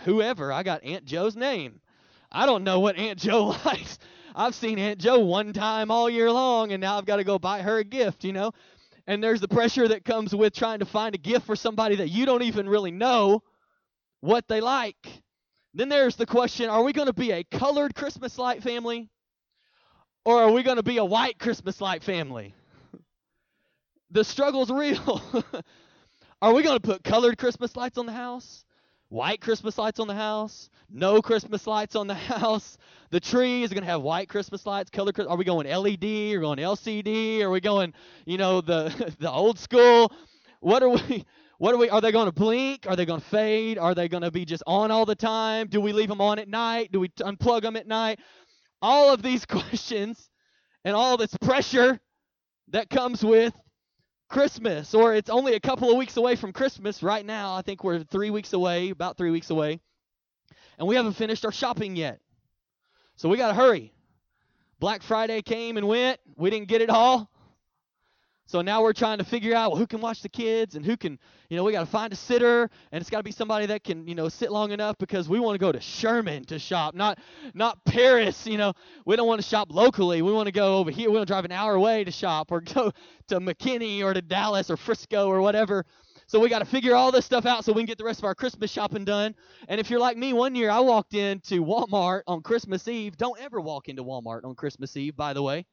whoever. 0.00 0.52
I 0.52 0.62
got 0.62 0.84
Aunt 0.84 1.04
Joe's 1.04 1.34
name." 1.34 1.80
I 2.34 2.46
don't 2.46 2.64
know 2.64 2.80
what 2.80 2.96
Aunt 2.96 3.18
Joe 3.18 3.56
likes. 3.64 3.98
I've 4.34 4.54
seen 4.54 4.78
Aunt 4.78 4.98
Joe 4.98 5.20
one 5.20 5.52
time 5.52 5.90
all 5.90 6.10
year 6.10 6.30
long, 6.30 6.72
and 6.72 6.80
now 6.80 6.98
I've 6.98 7.06
got 7.06 7.16
to 7.16 7.24
go 7.24 7.38
buy 7.38 7.62
her 7.62 7.78
a 7.78 7.84
gift, 7.84 8.24
you 8.24 8.32
know? 8.32 8.52
And 9.06 9.22
there's 9.22 9.40
the 9.40 9.48
pressure 9.48 9.86
that 9.88 10.04
comes 10.04 10.34
with 10.34 10.54
trying 10.54 10.80
to 10.80 10.86
find 10.86 11.14
a 11.14 11.18
gift 11.18 11.46
for 11.46 11.54
somebody 11.54 11.96
that 11.96 12.08
you 12.08 12.26
don't 12.26 12.42
even 12.42 12.68
really 12.68 12.90
know 12.90 13.42
what 14.20 14.48
they 14.48 14.60
like. 14.60 15.22
Then 15.74 15.88
there's 15.88 16.16
the 16.16 16.26
question 16.26 16.68
are 16.68 16.82
we 16.82 16.92
going 16.92 17.06
to 17.06 17.12
be 17.12 17.30
a 17.30 17.44
colored 17.44 17.94
Christmas 17.94 18.38
light 18.38 18.62
family? 18.62 19.08
Or 20.24 20.42
are 20.42 20.50
we 20.50 20.62
going 20.62 20.78
to 20.78 20.82
be 20.82 20.96
a 20.96 21.04
white 21.04 21.38
Christmas 21.38 21.80
light 21.80 22.02
family? 22.02 22.54
the 24.14 24.24
struggle's 24.24 24.70
real. 24.72 25.22
are 26.40 26.54
we 26.54 26.62
going 26.62 26.78
to 26.78 26.82
put 26.82 27.04
colored 27.04 27.36
Christmas 27.36 27.76
lights 27.76 27.98
on 27.98 28.06
the 28.06 28.12
house? 28.12 28.64
White 29.08 29.40
Christmas 29.40 29.78
lights 29.78 30.00
on 30.00 30.08
the 30.08 30.14
house, 30.14 30.70
no 30.90 31.22
Christmas 31.22 31.66
lights 31.66 31.96
on 31.96 32.06
the 32.06 32.14
house. 32.34 32.76
The 33.10 33.20
tree 33.20 33.62
is 33.62 33.70
going 33.72 33.82
to 33.84 33.90
have 33.90 34.02
white 34.02 34.28
Christmas 34.28 34.66
lights, 34.66 34.90
color. 34.90 35.12
Are 35.28 35.36
we 35.36 35.44
going 35.44 35.66
LED 35.66 36.34
or 36.34 36.40
going 36.40 36.58
LCD? 36.58 37.40
Are 37.42 37.50
we 37.50 37.60
going, 37.60 37.94
you 38.26 38.38
know, 38.38 38.60
the 38.60 39.14
the 39.18 39.30
old 39.30 39.58
school? 39.58 40.12
What 40.60 40.82
are 40.82 40.90
we? 40.90 41.24
What 41.58 41.72
are 41.72 41.78
we? 41.78 41.88
Are 41.88 42.00
they 42.00 42.10
going 42.10 42.26
to 42.26 42.32
blink? 42.32 42.84
Are 42.88 42.96
they 42.96 43.06
going 43.06 43.20
to 43.20 43.26
fade? 43.26 43.78
Are 43.78 43.94
they 43.94 44.08
going 44.08 44.24
to 44.24 44.32
be 44.32 44.44
just 44.44 44.64
on 44.66 44.90
all 44.90 45.06
the 45.06 45.14
time? 45.14 45.68
Do 45.68 45.80
we 45.80 45.92
leave 45.92 46.08
them 46.08 46.20
on 46.20 46.40
at 46.40 46.48
night? 46.48 46.90
Do 46.90 46.98
we 46.98 47.08
unplug 47.10 47.62
them 47.62 47.76
at 47.76 47.86
night? 47.86 48.18
All 48.82 49.14
of 49.14 49.22
these 49.22 49.46
questions 49.46 50.28
and 50.84 50.96
all 50.96 51.16
this 51.16 51.34
pressure 51.40 52.00
that 52.68 52.90
comes 52.90 53.24
with 53.24 53.54
Christmas, 54.34 54.94
or 54.94 55.14
it's 55.14 55.30
only 55.30 55.54
a 55.54 55.60
couple 55.60 55.88
of 55.92 55.96
weeks 55.96 56.16
away 56.16 56.34
from 56.34 56.52
Christmas 56.52 57.04
right 57.04 57.24
now. 57.24 57.54
I 57.54 57.62
think 57.62 57.84
we're 57.84 58.02
three 58.02 58.30
weeks 58.30 58.52
away, 58.52 58.90
about 58.90 59.16
three 59.16 59.30
weeks 59.30 59.48
away, 59.50 59.78
and 60.76 60.88
we 60.88 60.96
haven't 60.96 61.12
finished 61.12 61.44
our 61.44 61.52
shopping 61.52 61.94
yet. 61.94 62.18
So 63.14 63.28
we 63.28 63.36
got 63.36 63.46
to 63.48 63.54
hurry. 63.54 63.92
Black 64.80 65.02
Friday 65.02 65.40
came 65.40 65.76
and 65.76 65.86
went. 65.86 66.18
We 66.36 66.50
didn't 66.50 66.66
get 66.66 66.82
it 66.82 66.90
all. 66.90 67.30
So 68.46 68.60
now 68.60 68.82
we're 68.82 68.92
trying 68.92 69.18
to 69.18 69.24
figure 69.24 69.54
out 69.54 69.70
well, 69.72 69.78
who 69.78 69.86
can 69.86 70.00
watch 70.00 70.20
the 70.20 70.28
kids 70.28 70.74
and 70.74 70.84
who 70.84 70.96
can, 70.96 71.18
you 71.48 71.56
know, 71.56 71.64
we 71.64 71.72
got 71.72 71.80
to 71.80 71.86
find 71.86 72.12
a 72.12 72.16
sitter 72.16 72.68
and 72.92 73.00
it's 73.00 73.08
got 73.08 73.18
to 73.18 73.22
be 73.22 73.32
somebody 73.32 73.66
that 73.66 73.84
can, 73.84 74.06
you 74.06 74.14
know, 74.14 74.28
sit 74.28 74.52
long 74.52 74.70
enough 74.70 74.98
because 74.98 75.28
we 75.28 75.40
want 75.40 75.54
to 75.54 75.58
go 75.58 75.72
to 75.72 75.80
Sherman 75.80 76.44
to 76.46 76.58
shop, 76.58 76.94
not 76.94 77.18
not 77.54 77.82
Paris, 77.84 78.46
you 78.46 78.58
know. 78.58 78.74
We 79.06 79.16
don't 79.16 79.26
want 79.26 79.40
to 79.40 79.46
shop 79.46 79.68
locally. 79.70 80.20
We 80.20 80.32
want 80.32 80.46
to 80.46 80.52
go 80.52 80.76
over 80.78 80.90
here. 80.90 81.08
We 81.08 81.16
want 81.16 81.26
to 81.26 81.32
drive 81.32 81.46
an 81.46 81.52
hour 81.52 81.74
away 81.74 82.04
to 82.04 82.10
shop 82.10 82.52
or 82.52 82.60
go 82.74 82.92
to 83.28 83.40
McKinney 83.40 84.02
or 84.02 84.12
to 84.12 84.20
Dallas 84.20 84.70
or 84.70 84.76
Frisco 84.76 85.26
or 85.26 85.40
whatever. 85.40 85.86
So 86.26 86.40
we 86.40 86.48
got 86.48 86.60
to 86.60 86.64
figure 86.64 86.94
all 86.94 87.12
this 87.12 87.24
stuff 87.26 87.46
out 87.46 87.64
so 87.64 87.72
we 87.72 87.82
can 87.82 87.86
get 87.86 87.98
the 87.98 88.04
rest 88.04 88.20
of 88.20 88.24
our 88.24 88.34
Christmas 88.34 88.70
shopping 88.70 89.04
done. 89.04 89.34
And 89.68 89.78
if 89.80 89.90
you're 89.90 90.00
like 90.00 90.16
me, 90.16 90.32
one 90.32 90.54
year 90.54 90.70
I 90.70 90.80
walked 90.80 91.14
into 91.14 91.64
Walmart 91.64 92.22
on 92.26 92.42
Christmas 92.42 92.88
Eve. 92.88 93.16
Don't 93.16 93.38
ever 93.40 93.60
walk 93.60 93.88
into 93.88 94.02
Walmart 94.04 94.44
on 94.44 94.54
Christmas 94.54 94.96
Eve, 94.96 95.16
by 95.16 95.32
the 95.32 95.42
way 95.42 95.66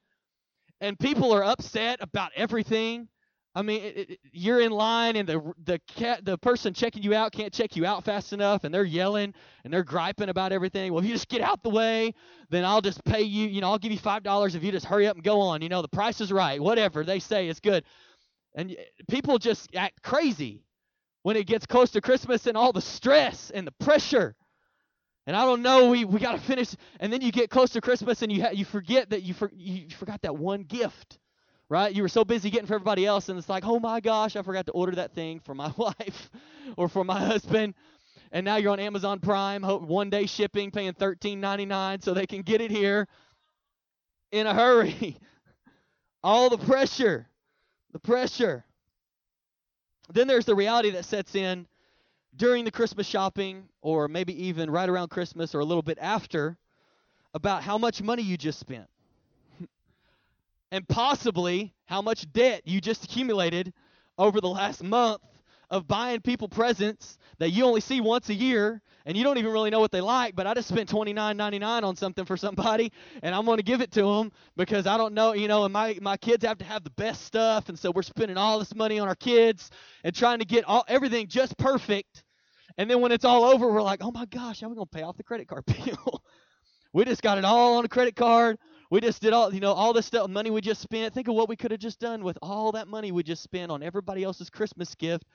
and 0.81 1.00
people 1.00 1.31
are 1.31 1.43
upset 1.43 2.00
about 2.01 2.31
everything. 2.35 3.07
I 3.53 3.61
mean, 3.61 3.81
it, 3.81 4.09
it, 4.11 4.19
you're 4.31 4.61
in 4.61 4.71
line, 4.71 5.17
and 5.17 5.27
the 5.27 5.53
the 5.63 5.79
cat, 5.79 6.23
the 6.23 6.38
person 6.38 6.73
checking 6.73 7.03
you 7.03 7.13
out 7.13 7.33
can't 7.33 7.53
check 7.53 7.75
you 7.75 7.85
out 7.85 8.03
fast 8.03 8.33
enough, 8.33 8.63
and 8.63 8.73
they're 8.73 8.83
yelling 8.83 9.33
and 9.63 9.73
they're 9.73 9.83
griping 9.83 10.29
about 10.29 10.51
everything. 10.53 10.91
Well, 10.91 11.03
if 11.03 11.05
you 11.05 11.13
just 11.13 11.27
get 11.27 11.41
out 11.41 11.61
the 11.61 11.69
way, 11.69 12.13
then 12.50 12.63
I'll 12.65 12.81
just 12.81 13.03
pay 13.03 13.21
you. 13.21 13.47
You 13.47 13.61
know, 13.61 13.69
I'll 13.69 13.77
give 13.77 13.91
you 13.91 13.97
five 14.00 14.23
dollars 14.23 14.55
if 14.55 14.63
you 14.63 14.71
just 14.71 14.85
hurry 14.85 15.05
up 15.07 15.15
and 15.15 15.23
go 15.23 15.41
on. 15.41 15.61
You 15.61 15.69
know, 15.69 15.81
the 15.81 15.89
price 15.89 16.21
is 16.21 16.31
right. 16.31 16.61
Whatever 16.61 17.03
they 17.03 17.19
say 17.19 17.47
is 17.50 17.59
good, 17.59 17.83
and 18.55 18.75
people 19.09 19.38
just 19.38 19.75
act 19.75 20.01
crazy 20.01 20.63
when 21.23 21.35
it 21.35 21.45
gets 21.45 21.65
close 21.65 21.91
to 21.91 22.01
Christmas 22.01 22.47
and 22.47 22.57
all 22.57 22.71
the 22.71 22.81
stress 22.81 23.51
and 23.51 23.67
the 23.67 23.73
pressure 23.83 24.35
and 25.27 25.35
I 25.35 25.45
don't 25.45 25.61
know, 25.61 25.89
we, 25.89 26.05
we 26.05 26.19
got 26.19 26.33
to 26.33 26.41
finish. 26.41 26.75
And 26.99 27.11
then 27.13 27.21
you 27.21 27.31
get 27.31 27.49
close 27.49 27.71
to 27.71 27.81
Christmas 27.81 28.21
and 28.21 28.31
you, 28.31 28.41
ha- 28.43 28.51
you 28.51 28.65
forget 28.65 29.11
that 29.11 29.21
you, 29.21 29.33
for- 29.33 29.51
you 29.55 29.89
forgot 29.89 30.21
that 30.23 30.35
one 30.35 30.63
gift, 30.63 31.19
right? 31.69 31.93
You 31.93 32.01
were 32.01 32.09
so 32.09 32.25
busy 32.25 32.49
getting 32.49 32.67
for 32.67 32.75
everybody 32.75 33.05
else, 33.05 33.29
and 33.29 33.37
it's 33.37 33.49
like, 33.49 33.65
oh 33.65 33.79
my 33.79 33.99
gosh, 33.99 34.35
I 34.35 34.41
forgot 34.41 34.65
to 34.65 34.71
order 34.71 34.93
that 34.95 35.13
thing 35.13 35.39
for 35.39 35.53
my 35.53 35.71
wife 35.77 36.29
or 36.75 36.89
for 36.89 37.03
my 37.03 37.19
husband. 37.19 37.75
And 38.31 38.45
now 38.45 38.55
you're 38.55 38.71
on 38.71 38.79
Amazon 38.79 39.19
Prime, 39.19 39.61
one 39.63 40.09
day 40.09 40.25
shipping, 40.25 40.71
paying 40.71 40.93
$13.99 40.93 42.03
so 42.03 42.13
they 42.13 42.25
can 42.25 42.41
get 42.41 42.61
it 42.61 42.71
here 42.71 43.07
in 44.31 44.47
a 44.47 44.53
hurry. 44.53 45.17
All 46.23 46.49
the 46.49 46.57
pressure, 46.57 47.27
the 47.91 47.99
pressure. 47.99 48.63
Then 50.13 50.27
there's 50.27 50.45
the 50.45 50.55
reality 50.55 50.91
that 50.91 51.05
sets 51.05 51.35
in 51.35 51.67
during 52.35 52.65
the 52.65 52.71
Christmas 52.71 53.07
shopping, 53.07 53.63
or 53.81 54.07
maybe 54.07 54.47
even 54.47 54.69
right 54.69 54.89
around 54.89 55.09
Christmas 55.09 55.53
or 55.53 55.59
a 55.59 55.65
little 55.65 55.81
bit 55.81 55.97
after, 56.01 56.57
about 57.33 57.63
how 57.63 57.77
much 57.77 58.01
money 58.01 58.23
you 58.23 58.38
just 58.38 58.59
spent. 58.59 58.88
and 60.71 60.88
possibly 60.88 61.73
how 61.85 62.01
much 62.01 62.31
debt 62.31 62.61
you 62.65 62.81
just 62.81 63.05
accumulated 63.05 63.73
over 64.17 64.41
the 64.41 64.50
last 64.50 64.83
month 64.83 65.21
of 65.71 65.87
buying 65.87 66.21
people 66.21 66.47
presents 66.47 67.17
that 67.39 67.49
you 67.49 67.65
only 67.65 67.81
see 67.81 68.01
once 68.01 68.29
a 68.29 68.33
year 68.35 68.81
and 69.05 69.17
you 69.17 69.23
don't 69.23 69.39
even 69.39 69.51
really 69.51 69.71
know 69.71 69.79
what 69.79 69.91
they 69.91 70.01
like 70.01 70.35
but 70.35 70.45
i 70.45 70.53
just 70.53 70.67
spent 70.67 70.89
$29.99 70.89 71.83
on 71.83 71.95
something 71.95 72.25
for 72.25 72.37
somebody 72.37 72.91
and 73.23 73.33
i'm 73.33 73.45
going 73.45 73.57
to 73.57 73.63
give 73.63 73.81
it 73.81 73.91
to 73.91 74.03
them 74.03 74.31
because 74.57 74.85
i 74.85 74.97
don't 74.97 75.13
know 75.13 75.33
you 75.33 75.47
know 75.47 75.63
and 75.63 75.73
my, 75.73 75.97
my 76.01 76.17
kids 76.17 76.45
have 76.45 76.57
to 76.59 76.65
have 76.65 76.83
the 76.83 76.91
best 76.91 77.23
stuff 77.25 77.69
and 77.69 77.79
so 77.79 77.89
we're 77.89 78.03
spending 78.03 78.37
all 78.37 78.59
this 78.59 78.75
money 78.75 78.99
on 78.99 79.07
our 79.07 79.15
kids 79.15 79.71
and 80.03 80.13
trying 80.13 80.39
to 80.39 80.45
get 80.45 80.65
all 80.65 80.83
everything 80.87 81.27
just 81.27 81.57
perfect. 81.57 82.23
And 82.77 82.89
then 82.89 83.01
when 83.01 83.11
it's 83.11 83.25
all 83.25 83.45
over 83.45 83.71
we're 83.71 83.81
like 83.81 84.03
oh 84.03 84.11
my 84.11 84.25
gosh 84.25 84.61
how 84.61 84.67
are 84.67 84.69
we 84.69 84.75
going 84.75 84.87
to 84.87 84.97
pay 84.97 85.03
off 85.03 85.17
the 85.17 85.23
credit 85.23 85.47
card 85.47 85.65
bill? 85.85 86.23
We 86.93 87.05
just 87.05 87.21
got 87.21 87.37
it 87.37 87.45
all 87.45 87.77
on 87.77 87.85
a 87.85 87.89
credit 87.89 88.17
card. 88.17 88.57
We 88.89 88.99
just 88.99 89.21
did 89.21 89.31
all 89.31 89.53
you 89.53 89.61
know 89.61 89.71
all 89.73 89.93
this 89.93 90.05
stuff 90.05 90.29
money 90.29 90.49
we 90.51 90.61
just 90.61 90.81
spent. 90.81 91.13
Think 91.13 91.27
of 91.29 91.35
what 91.35 91.47
we 91.47 91.55
could 91.55 91.71
have 91.71 91.79
just 91.79 91.99
done 91.99 92.23
with 92.23 92.37
all 92.41 92.73
that 92.73 92.87
money 92.87 93.11
we 93.11 93.23
just 93.23 93.43
spent 93.43 93.71
on 93.71 93.81
everybody 93.81 94.23
else's 94.23 94.49
christmas 94.49 94.93
gift 94.95 95.25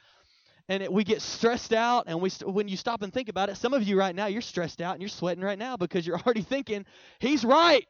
and 0.68 0.82
it, 0.82 0.92
we 0.92 1.04
get 1.04 1.23
stressed 1.23 1.73
out 1.73 2.04
and 2.06 2.20
we 2.20 2.28
st- 2.28 2.52
when 2.52 2.68
you 2.68 2.76
stop 2.76 3.02
and 3.02 3.12
think 3.12 3.28
about 3.28 3.49
it 3.49 3.56
some 3.56 3.73
of 3.73 3.82
you 3.82 3.99
right 3.99 4.14
now 4.14 4.26
you're 4.26 4.42
stressed 4.42 4.80
out 4.80 4.92
and 4.94 5.02
you're 5.02 5.08
sweating 5.08 5.44
right 5.44 5.58
now 5.58 5.76
because 5.76 6.06
you're 6.06 6.18
already 6.26 6.42
thinking 6.42 6.85
he's 7.18 7.44
right. 7.44 7.87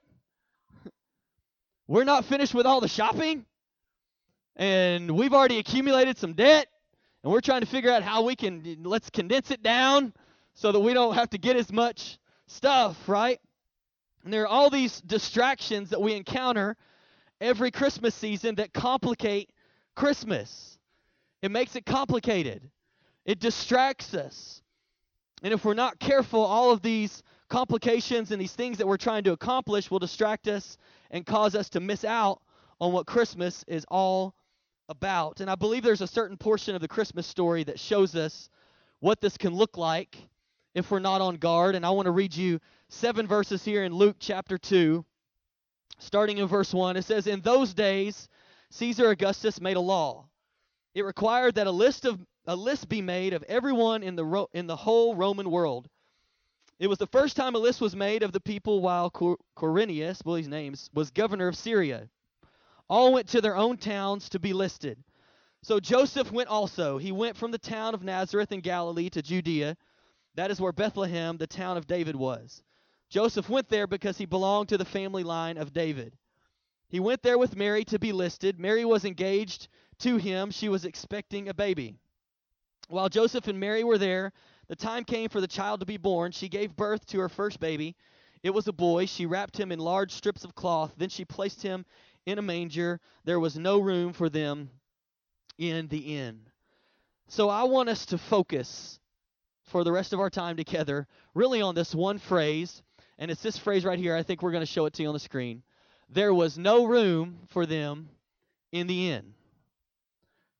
We're 1.88 2.04
not 2.04 2.24
finished 2.24 2.52
with 2.52 2.66
all 2.66 2.80
the 2.80 2.88
shopping 2.88 3.46
and 4.56 5.10
we've 5.10 5.32
already 5.32 5.58
accumulated 5.58 6.18
some 6.18 6.32
debt 6.32 6.66
and 7.22 7.32
we're 7.32 7.40
trying 7.40 7.60
to 7.60 7.66
figure 7.66 7.90
out 7.90 8.02
how 8.02 8.24
we 8.24 8.36
can 8.36 8.78
let's 8.84 9.10
condense 9.10 9.50
it 9.50 9.62
down 9.62 10.12
so 10.54 10.72
that 10.72 10.80
we 10.80 10.94
don't 10.94 11.14
have 11.14 11.30
to 11.30 11.38
get 11.38 11.56
as 11.56 11.72
much 11.72 12.18
stuff 12.46 12.96
right? 13.08 13.40
And 14.24 14.32
there 14.32 14.42
are 14.42 14.48
all 14.48 14.70
these 14.70 15.00
distractions 15.00 15.90
that 15.90 16.00
we 16.00 16.14
encounter 16.14 16.76
every 17.40 17.70
christmas 17.70 18.14
season 18.14 18.54
that 18.54 18.72
complicate 18.72 19.50
christmas 19.94 20.75
it 21.42 21.50
makes 21.50 21.76
it 21.76 21.86
complicated. 21.86 22.70
It 23.24 23.40
distracts 23.40 24.14
us. 24.14 24.62
And 25.42 25.52
if 25.52 25.64
we're 25.64 25.74
not 25.74 25.98
careful, 25.98 26.40
all 26.40 26.70
of 26.70 26.82
these 26.82 27.22
complications 27.48 28.30
and 28.30 28.40
these 28.40 28.54
things 28.54 28.78
that 28.78 28.86
we're 28.86 28.96
trying 28.96 29.24
to 29.24 29.32
accomplish 29.32 29.90
will 29.90 29.98
distract 29.98 30.48
us 30.48 30.78
and 31.10 31.26
cause 31.26 31.54
us 31.54 31.68
to 31.70 31.80
miss 31.80 32.04
out 32.04 32.40
on 32.80 32.92
what 32.92 33.06
Christmas 33.06 33.64
is 33.68 33.84
all 33.88 34.34
about. 34.88 35.40
And 35.40 35.50
I 35.50 35.54
believe 35.54 35.82
there's 35.82 36.00
a 36.00 36.06
certain 36.06 36.36
portion 36.36 36.74
of 36.74 36.80
the 36.80 36.88
Christmas 36.88 37.26
story 37.26 37.64
that 37.64 37.78
shows 37.78 38.14
us 38.14 38.48
what 39.00 39.20
this 39.20 39.36
can 39.36 39.54
look 39.54 39.76
like 39.76 40.16
if 40.74 40.90
we're 40.90 40.98
not 40.98 41.20
on 41.20 41.36
guard. 41.36 41.74
And 41.74 41.84
I 41.84 41.90
want 41.90 42.06
to 42.06 42.12
read 42.12 42.34
you 42.34 42.60
seven 42.88 43.26
verses 43.26 43.64
here 43.64 43.84
in 43.84 43.92
Luke 43.92 44.16
chapter 44.18 44.58
2, 44.58 45.04
starting 45.98 46.38
in 46.38 46.46
verse 46.46 46.72
1. 46.72 46.96
It 46.96 47.04
says, 47.04 47.26
In 47.26 47.40
those 47.40 47.74
days, 47.74 48.28
Caesar 48.70 49.10
Augustus 49.10 49.60
made 49.60 49.76
a 49.76 49.80
law 49.80 50.26
it 50.96 51.04
required 51.04 51.56
that 51.56 51.66
a 51.66 51.70
list 51.70 52.06
of 52.06 52.18
a 52.46 52.56
list 52.56 52.88
be 52.88 53.02
made 53.02 53.34
of 53.34 53.42
everyone 53.48 54.02
in 54.02 54.16
the 54.16 54.24
Ro- 54.24 54.48
in 54.54 54.66
the 54.66 54.76
whole 54.76 55.14
Roman 55.14 55.50
world. 55.50 55.90
It 56.78 56.86
was 56.86 56.96
the 56.96 57.06
first 57.06 57.36
time 57.36 57.54
a 57.54 57.58
list 57.58 57.82
was 57.82 57.94
made 57.94 58.22
of 58.22 58.32
the 58.32 58.40
people 58.40 58.80
while 58.80 59.10
Quir- 59.10 59.36
Quirinius, 59.58 60.24
well 60.24 60.36
his 60.36 60.48
names, 60.48 60.88
was 60.94 61.10
governor 61.10 61.48
of 61.48 61.56
Syria. 61.56 62.08
All 62.88 63.12
went 63.12 63.28
to 63.28 63.42
their 63.42 63.58
own 63.58 63.76
towns 63.76 64.30
to 64.30 64.38
be 64.38 64.54
listed. 64.54 64.96
So 65.62 65.80
Joseph 65.80 66.32
went 66.32 66.48
also. 66.48 66.96
He 66.96 67.12
went 67.12 67.36
from 67.36 67.50
the 67.50 67.58
town 67.58 67.92
of 67.92 68.02
Nazareth 68.02 68.50
in 68.50 68.60
Galilee 68.60 69.10
to 69.10 69.20
Judea. 69.20 69.76
That 70.34 70.50
is 70.50 70.62
where 70.62 70.72
Bethlehem, 70.72 71.36
the 71.36 71.46
town 71.46 71.76
of 71.76 71.86
David, 71.86 72.16
was. 72.16 72.62
Joseph 73.10 73.50
went 73.50 73.68
there 73.68 73.86
because 73.86 74.16
he 74.16 74.24
belonged 74.24 74.70
to 74.70 74.78
the 74.78 74.86
family 74.86 75.24
line 75.24 75.58
of 75.58 75.74
David. 75.74 76.16
He 76.88 77.00
went 77.00 77.22
there 77.22 77.36
with 77.36 77.54
Mary 77.54 77.84
to 77.86 77.98
be 77.98 78.12
listed. 78.12 78.58
Mary 78.58 78.86
was 78.86 79.04
engaged 79.04 79.68
to 80.00 80.16
him, 80.16 80.50
she 80.50 80.68
was 80.68 80.84
expecting 80.84 81.48
a 81.48 81.54
baby. 81.54 81.94
While 82.88 83.08
Joseph 83.08 83.48
and 83.48 83.58
Mary 83.58 83.84
were 83.84 83.98
there, 83.98 84.32
the 84.68 84.76
time 84.76 85.04
came 85.04 85.28
for 85.28 85.40
the 85.40 85.46
child 85.46 85.80
to 85.80 85.86
be 85.86 85.96
born. 85.96 86.32
She 86.32 86.48
gave 86.48 86.76
birth 86.76 87.06
to 87.06 87.20
her 87.20 87.28
first 87.28 87.60
baby. 87.60 87.96
It 88.42 88.50
was 88.50 88.68
a 88.68 88.72
boy. 88.72 89.06
She 89.06 89.26
wrapped 89.26 89.58
him 89.58 89.72
in 89.72 89.78
large 89.78 90.12
strips 90.12 90.44
of 90.44 90.54
cloth. 90.54 90.94
Then 90.96 91.08
she 91.08 91.24
placed 91.24 91.62
him 91.62 91.84
in 92.26 92.38
a 92.38 92.42
manger. 92.42 93.00
There 93.24 93.40
was 93.40 93.58
no 93.58 93.78
room 93.78 94.12
for 94.12 94.28
them 94.28 94.70
in 95.58 95.88
the 95.88 96.16
inn. 96.16 96.40
So 97.28 97.48
I 97.48 97.64
want 97.64 97.88
us 97.88 98.06
to 98.06 98.18
focus 98.18 99.00
for 99.64 99.82
the 99.82 99.92
rest 99.92 100.12
of 100.12 100.20
our 100.20 100.30
time 100.30 100.56
together 100.56 101.08
really 101.34 101.60
on 101.60 101.74
this 101.74 101.94
one 101.94 102.18
phrase. 102.18 102.82
And 103.18 103.30
it's 103.30 103.42
this 103.42 103.58
phrase 103.58 103.84
right 103.84 103.98
here. 103.98 104.14
I 104.14 104.22
think 104.22 104.42
we're 104.42 104.52
going 104.52 104.62
to 104.62 104.66
show 104.66 104.86
it 104.86 104.92
to 104.94 105.02
you 105.02 105.08
on 105.08 105.14
the 105.14 105.20
screen. 105.20 105.62
There 106.08 106.34
was 106.34 106.56
no 106.58 106.84
room 106.84 107.40
for 107.48 107.66
them 107.66 108.10
in 108.70 108.86
the 108.86 109.10
inn. 109.10 109.34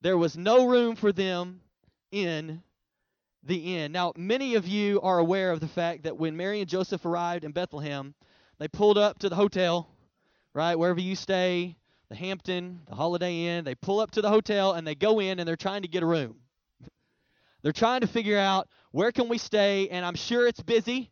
There 0.07 0.17
was 0.17 0.37
no 0.37 0.67
room 0.67 0.95
for 0.95 1.11
them 1.11 1.63
in 2.13 2.63
the 3.43 3.75
inn. 3.77 3.91
Now, 3.91 4.13
many 4.17 4.55
of 4.55 4.65
you 4.65 5.01
are 5.01 5.19
aware 5.19 5.51
of 5.51 5.59
the 5.59 5.67
fact 5.67 6.05
that 6.05 6.17
when 6.17 6.37
Mary 6.37 6.61
and 6.61 6.71
Joseph 6.71 7.05
arrived 7.05 7.43
in 7.43 7.51
Bethlehem, 7.51 8.15
they 8.61 8.69
pulled 8.69 8.99
up 8.99 9.19
to 9.19 9.29
the 9.29 9.35
hotel, 9.35 9.89
right? 10.55 10.77
Wherever 10.77 11.01
you 11.01 11.17
stay, 11.17 11.75
the 12.09 12.15
Hampton, 12.15 12.83
the 12.89 12.95
Holiday 12.95 13.47
Inn, 13.47 13.65
they 13.65 13.75
pull 13.75 13.99
up 13.99 14.13
to 14.13 14.23
the 14.23 14.29
hotel 14.29 14.75
and 14.75 14.87
they 14.87 14.95
go 14.95 15.19
in 15.19 15.41
and 15.41 15.49
they're 15.49 15.57
trying 15.57 15.83
to 15.83 15.89
get 15.89 16.05
a 16.05 16.07
room. 16.07 16.37
they're 17.63 17.73
trying 17.73 18.03
to 18.03 18.07
figure 18.07 18.39
out 18.39 18.69
where 18.93 19.11
can 19.11 19.29
we 19.29 19.39
stay, 19.39 19.89
and 19.89 20.07
I'm 20.07 20.15
sure 20.15 20.47
it's 20.47 20.63
busy 20.63 21.11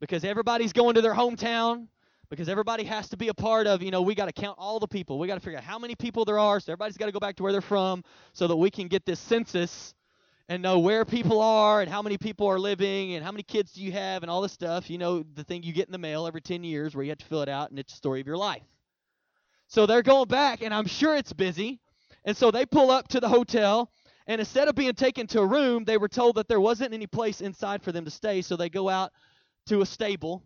because 0.00 0.24
everybody's 0.24 0.72
going 0.72 0.96
to 0.96 1.00
their 1.00 1.14
hometown 1.14 1.86
because 2.32 2.48
everybody 2.48 2.84
has 2.84 3.10
to 3.10 3.18
be 3.18 3.28
a 3.28 3.34
part 3.34 3.66
of, 3.66 3.82
you 3.82 3.90
know, 3.90 4.00
we 4.00 4.14
got 4.14 4.24
to 4.24 4.32
count 4.32 4.56
all 4.58 4.80
the 4.80 4.88
people. 4.88 5.18
We 5.18 5.26
got 5.26 5.34
to 5.34 5.40
figure 5.40 5.58
out 5.58 5.64
how 5.64 5.78
many 5.78 5.94
people 5.94 6.24
there 6.24 6.38
are. 6.38 6.60
So 6.60 6.72
everybody's 6.72 6.96
got 6.96 7.04
to 7.04 7.12
go 7.12 7.20
back 7.20 7.36
to 7.36 7.42
where 7.42 7.52
they're 7.52 7.60
from 7.60 8.02
so 8.32 8.46
that 8.46 8.56
we 8.56 8.70
can 8.70 8.88
get 8.88 9.04
this 9.04 9.20
census 9.20 9.92
and 10.48 10.62
know 10.62 10.78
where 10.78 11.04
people 11.04 11.42
are 11.42 11.82
and 11.82 11.90
how 11.90 12.00
many 12.00 12.16
people 12.16 12.46
are 12.46 12.58
living 12.58 13.16
and 13.16 13.22
how 13.22 13.32
many 13.32 13.42
kids 13.42 13.72
do 13.72 13.82
you 13.82 13.92
have 13.92 14.22
and 14.22 14.30
all 14.30 14.40
this 14.40 14.52
stuff. 14.52 14.88
You 14.88 14.96
know, 14.96 15.22
the 15.34 15.44
thing 15.44 15.62
you 15.62 15.74
get 15.74 15.88
in 15.88 15.92
the 15.92 15.98
mail 15.98 16.26
every 16.26 16.40
10 16.40 16.64
years 16.64 16.94
where 16.94 17.04
you 17.04 17.10
have 17.10 17.18
to 17.18 17.26
fill 17.26 17.42
it 17.42 17.50
out 17.50 17.68
and 17.68 17.78
it's 17.78 17.92
the 17.92 17.98
story 17.98 18.22
of 18.22 18.26
your 18.26 18.38
life. 18.38 18.62
So 19.66 19.84
they're 19.84 20.00
going 20.00 20.28
back, 20.28 20.62
and 20.62 20.72
I'm 20.72 20.86
sure 20.86 21.14
it's 21.14 21.34
busy. 21.34 21.80
And 22.24 22.34
so 22.34 22.50
they 22.50 22.64
pull 22.64 22.90
up 22.90 23.08
to 23.08 23.20
the 23.20 23.28
hotel, 23.28 23.92
and 24.26 24.40
instead 24.40 24.68
of 24.68 24.74
being 24.74 24.94
taken 24.94 25.26
to 25.26 25.40
a 25.40 25.46
room, 25.46 25.84
they 25.84 25.98
were 25.98 26.08
told 26.08 26.36
that 26.36 26.48
there 26.48 26.60
wasn't 26.60 26.94
any 26.94 27.06
place 27.06 27.42
inside 27.42 27.82
for 27.82 27.92
them 27.92 28.06
to 28.06 28.10
stay. 28.10 28.40
So 28.40 28.56
they 28.56 28.70
go 28.70 28.88
out 28.88 29.12
to 29.66 29.82
a 29.82 29.86
stable, 29.86 30.42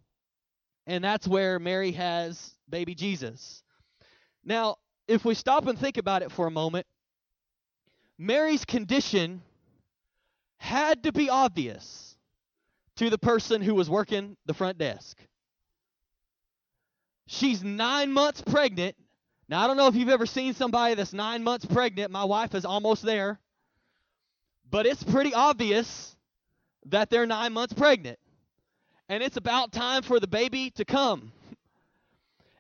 and 0.87 1.03
that's 1.03 1.27
where 1.27 1.59
Mary 1.59 1.93
has 1.93 2.55
baby 2.69 2.95
Jesus. 2.95 3.63
Now, 4.45 4.77
if 5.09 5.25
we 5.25 5.35
stop 5.35 5.67
and 5.67 5.79
think 5.79 5.97
about 5.99 6.23
it 6.23 6.33
for 6.33 6.47
a 6.47 6.51
moment, 6.51 6.87
Mary's 8.19 8.65
condition 8.65 9.43
had 10.59 11.03
to 11.05 11.13
be 11.13 11.29
obvious 11.29 12.17
to 12.97 13.11
the 13.11 13.19
person 13.19 13.61
who 13.61 13.75
was 13.75 13.91
working 13.91 14.37
the 14.47 14.55
front 14.55 14.79
desk. 14.79 15.19
She's 17.27 17.63
nine 17.63 18.13
months 18.13 18.41
pregnant. 18.41 18.97
Now, 19.49 19.63
I 19.63 19.67
don't 19.67 19.77
know 19.77 19.89
if 19.89 19.95
you've 19.95 20.09
ever 20.09 20.27
seen 20.27 20.55
somebody 20.55 20.95
that's 20.95 21.13
nine 21.13 21.45
months 21.45 21.67
pregnant. 21.67 22.11
My 22.11 22.25
wife 22.25 22.55
is 22.55 22.65
almost 22.65 23.03
there. 23.03 23.39
But 24.71 24.87
it's 24.87 25.03
pretty 25.03 25.35
obvious 25.35 26.17
that 26.87 27.11
they're 27.11 27.27
nine 27.27 27.53
months 27.53 27.75
pregnant. 27.75 28.19
And 29.09 29.23
it's 29.23 29.37
about 29.37 29.73
time 29.73 30.03
for 30.03 30.19
the 30.19 30.27
baby 30.27 30.71
to 30.71 30.85
come. 30.85 31.33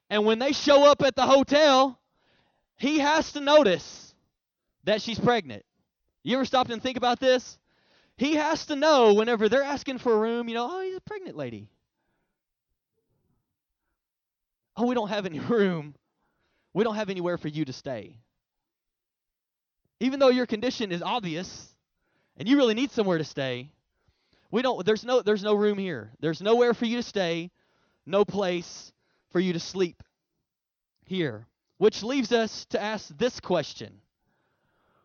And 0.08 0.24
when 0.24 0.38
they 0.38 0.52
show 0.52 0.88
up 0.88 1.02
at 1.02 1.16
the 1.16 1.26
hotel, 1.26 1.98
he 2.76 3.00
has 3.00 3.32
to 3.32 3.40
notice 3.40 4.14
that 4.84 5.02
she's 5.02 5.18
pregnant. 5.18 5.64
You 6.22 6.36
ever 6.36 6.44
stopped 6.44 6.70
and 6.70 6.82
think 6.82 6.96
about 6.96 7.18
this? 7.18 7.58
He 8.16 8.34
has 8.34 8.66
to 8.66 8.76
know 8.76 9.14
whenever 9.14 9.48
they're 9.48 9.62
asking 9.62 9.98
for 9.98 10.12
a 10.12 10.18
room, 10.18 10.48
you 10.48 10.54
know, 10.54 10.68
oh, 10.70 10.80
he's 10.80 10.96
a 10.96 11.00
pregnant 11.00 11.36
lady. 11.36 11.68
Oh, 14.76 14.86
we 14.86 14.94
don't 14.94 15.08
have 15.08 15.26
any 15.26 15.40
room. 15.50 15.94
We 16.72 16.84
don't 16.84 16.94
have 16.94 17.10
anywhere 17.10 17.38
for 17.38 17.48
you 17.48 17.64
to 17.64 17.72
stay. 17.72 18.18
Even 19.98 20.20
though 20.20 20.28
your 20.28 20.46
condition 20.46 20.92
is 20.92 21.02
obvious 21.02 21.74
and 22.36 22.48
you 22.48 22.56
really 22.56 22.74
need 22.74 22.90
somewhere 22.90 23.18
to 23.18 23.24
stay, 23.24 23.70
we 24.50 24.62
don't 24.62 24.84
there's 24.84 25.04
no 25.04 25.22
there's 25.22 25.44
no 25.44 25.54
room 25.54 25.78
here. 25.78 26.12
There's 26.20 26.40
nowhere 26.40 26.74
for 26.74 26.86
you 26.86 26.96
to 26.96 27.02
stay, 27.02 27.50
no 28.04 28.24
place 28.24 28.92
for 29.30 29.40
you 29.40 29.52
to 29.52 29.60
sleep 29.60 30.02
here. 31.04 31.46
Which 31.78 32.02
leaves 32.02 32.32
us 32.32 32.64
to 32.70 32.80
ask 32.80 33.08
this 33.16 33.40
question 33.40 34.00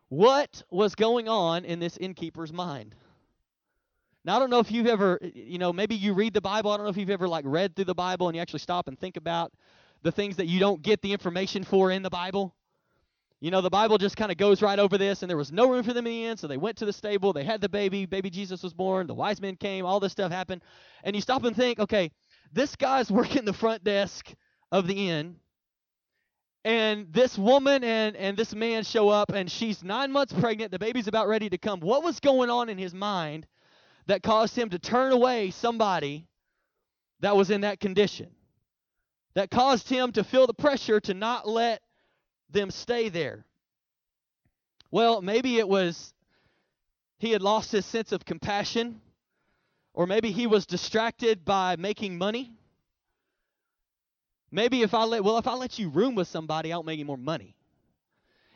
What 0.09 0.63
was 0.69 0.95
going 0.95 1.27
on 1.27 1.65
in 1.65 1.79
this 1.79 1.97
innkeeper's 1.97 2.53
mind? 2.53 2.95
Now, 4.23 4.35
I 4.35 4.39
don't 4.39 4.51
know 4.51 4.59
if 4.59 4.71
you've 4.71 4.87
ever, 4.87 5.19
you 5.33 5.57
know, 5.57 5.73
maybe 5.73 5.95
you 5.95 6.13
read 6.13 6.33
the 6.33 6.41
Bible. 6.41 6.71
I 6.71 6.77
don't 6.77 6.85
know 6.85 6.91
if 6.91 6.97
you've 6.97 7.09
ever, 7.09 7.27
like, 7.27 7.43
read 7.47 7.75
through 7.75 7.85
the 7.85 7.95
Bible 7.95 8.27
and 8.27 8.35
you 8.35 8.41
actually 8.41 8.59
stop 8.59 8.87
and 8.87 8.99
think 8.99 9.17
about 9.17 9.51
the 10.03 10.11
things 10.11 10.35
that 10.35 10.45
you 10.45 10.59
don't 10.59 10.81
get 10.81 11.01
the 11.01 11.11
information 11.11 11.63
for 11.63 11.89
in 11.89 12.03
the 12.03 12.09
Bible. 12.09 12.53
You 13.41 13.49
know, 13.49 13.61
the 13.61 13.71
Bible 13.71 13.97
just 13.97 14.15
kind 14.15 14.31
of 14.31 14.37
goes 14.37 14.61
right 14.61 14.77
over 14.77 14.99
this, 14.99 15.23
and 15.23 15.29
there 15.29 15.35
was 15.35 15.51
no 15.51 15.69
room 15.69 15.83
for 15.83 15.93
them 15.93 16.05
in 16.05 16.13
the 16.13 16.25
end, 16.25 16.39
so 16.39 16.47
they 16.47 16.57
went 16.57 16.77
to 16.77 16.85
the 16.85 16.93
stable. 16.93 17.33
They 17.33 17.43
had 17.43 17.59
the 17.59 17.69
baby. 17.69 18.05
Baby 18.05 18.29
Jesus 18.29 18.61
was 18.61 18.71
born. 18.71 19.07
The 19.07 19.15
wise 19.15 19.41
men 19.41 19.55
came. 19.55 19.83
All 19.83 19.99
this 19.99 20.11
stuff 20.11 20.31
happened. 20.31 20.61
And 21.03 21.15
you 21.15 21.23
stop 21.23 21.43
and 21.43 21.55
think, 21.55 21.79
okay, 21.79 22.11
this 22.53 22.75
guy's 22.75 23.09
working 23.11 23.43
the 23.43 23.53
front 23.53 23.83
desk 23.83 24.31
of 24.71 24.85
the 24.85 25.09
inn, 25.09 25.37
and 26.63 27.11
this 27.11 27.37
woman 27.37 27.83
and, 27.83 28.15
and 28.15 28.37
this 28.37 28.53
man 28.53 28.83
show 28.83 29.09
up, 29.09 29.31
and 29.31 29.49
she's 29.49 29.83
nine 29.83 30.11
months 30.11 30.33
pregnant. 30.33 30.71
The 30.71 30.79
baby's 30.79 31.07
about 31.07 31.27
ready 31.27 31.49
to 31.49 31.57
come. 31.57 31.79
What 31.79 32.03
was 32.03 32.19
going 32.19 32.51
on 32.51 32.69
in 32.69 32.77
his 32.77 32.93
mind 32.93 33.47
that 34.05 34.21
caused 34.21 34.55
him 34.55 34.69
to 34.69 34.77
turn 34.77 35.11
away 35.11 35.49
somebody 35.49 36.27
that 37.21 37.35
was 37.35 37.49
in 37.49 37.61
that 37.61 37.79
condition? 37.79 38.29
That 39.33 39.49
caused 39.49 39.89
him 39.89 40.11
to 40.11 40.23
feel 40.23 40.45
the 40.45 40.53
pressure 40.53 40.99
to 40.99 41.13
not 41.13 41.47
let 41.47 41.81
them 42.51 42.71
stay 42.71 43.09
there? 43.09 43.45
Well, 44.91 45.21
maybe 45.21 45.57
it 45.57 45.67
was 45.67 46.13
he 47.17 47.31
had 47.31 47.41
lost 47.41 47.71
his 47.71 47.85
sense 47.85 48.11
of 48.11 48.25
compassion, 48.25 48.99
or 49.93 50.07
maybe 50.07 50.31
he 50.31 50.47
was 50.47 50.65
distracted 50.65 51.45
by 51.45 51.75
making 51.75 52.17
money. 52.17 52.51
Maybe 54.51 54.81
if 54.81 54.93
I 54.93 55.03
let 55.05 55.23
well, 55.23 55.37
if 55.37 55.47
I 55.47 55.53
let 55.53 55.79
you 55.79 55.89
room 55.89 56.15
with 56.15 56.27
somebody, 56.27 56.73
I 56.73 56.75
don't 56.75 56.85
make 56.85 56.95
any 56.95 57.03
more 57.05 57.17
money. 57.17 57.55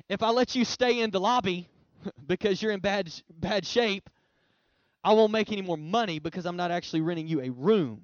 If 0.10 0.24
I 0.24 0.30
let 0.32 0.56
you 0.56 0.66
stay 0.66 1.00
in 1.00 1.12
the 1.12 1.20
lobby 1.20 1.70
because 2.28 2.62
you're 2.62 2.72
in 2.72 2.80
bad 2.82 3.14
bad 3.30 3.66
shape, 3.66 4.10
I 5.04 5.14
won't 5.14 5.32
make 5.32 5.52
any 5.52 5.62
more 5.62 5.78
money 5.78 6.20
because 6.20 6.46
I'm 6.46 6.58
not 6.58 6.72
actually 6.72 7.02
renting 7.02 7.28
you 7.28 7.42
a 7.42 7.50
room. 7.50 8.02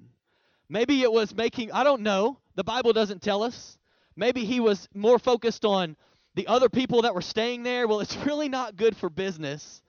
Maybe 0.68 1.02
it 1.02 1.12
was 1.12 1.34
making 1.34 1.72
I 1.72 1.84
don't 1.84 2.02
know. 2.02 2.38
The 2.54 2.64
Bible 2.64 2.92
doesn't 2.92 3.20
tell 3.20 3.42
us. 3.42 3.76
Maybe 4.16 4.44
he 4.44 4.60
was 4.60 4.88
more 4.94 5.18
focused 5.18 5.64
on 5.64 5.96
the 6.34 6.48
other 6.48 6.68
people 6.68 7.02
that 7.02 7.14
were 7.14 7.22
staying 7.22 7.62
there. 7.64 7.88
Well, 7.88 8.00
it's 8.00 8.16
really 8.26 8.48
not 8.48 8.76
good 8.76 8.96
for 8.96 9.10
business 9.10 9.82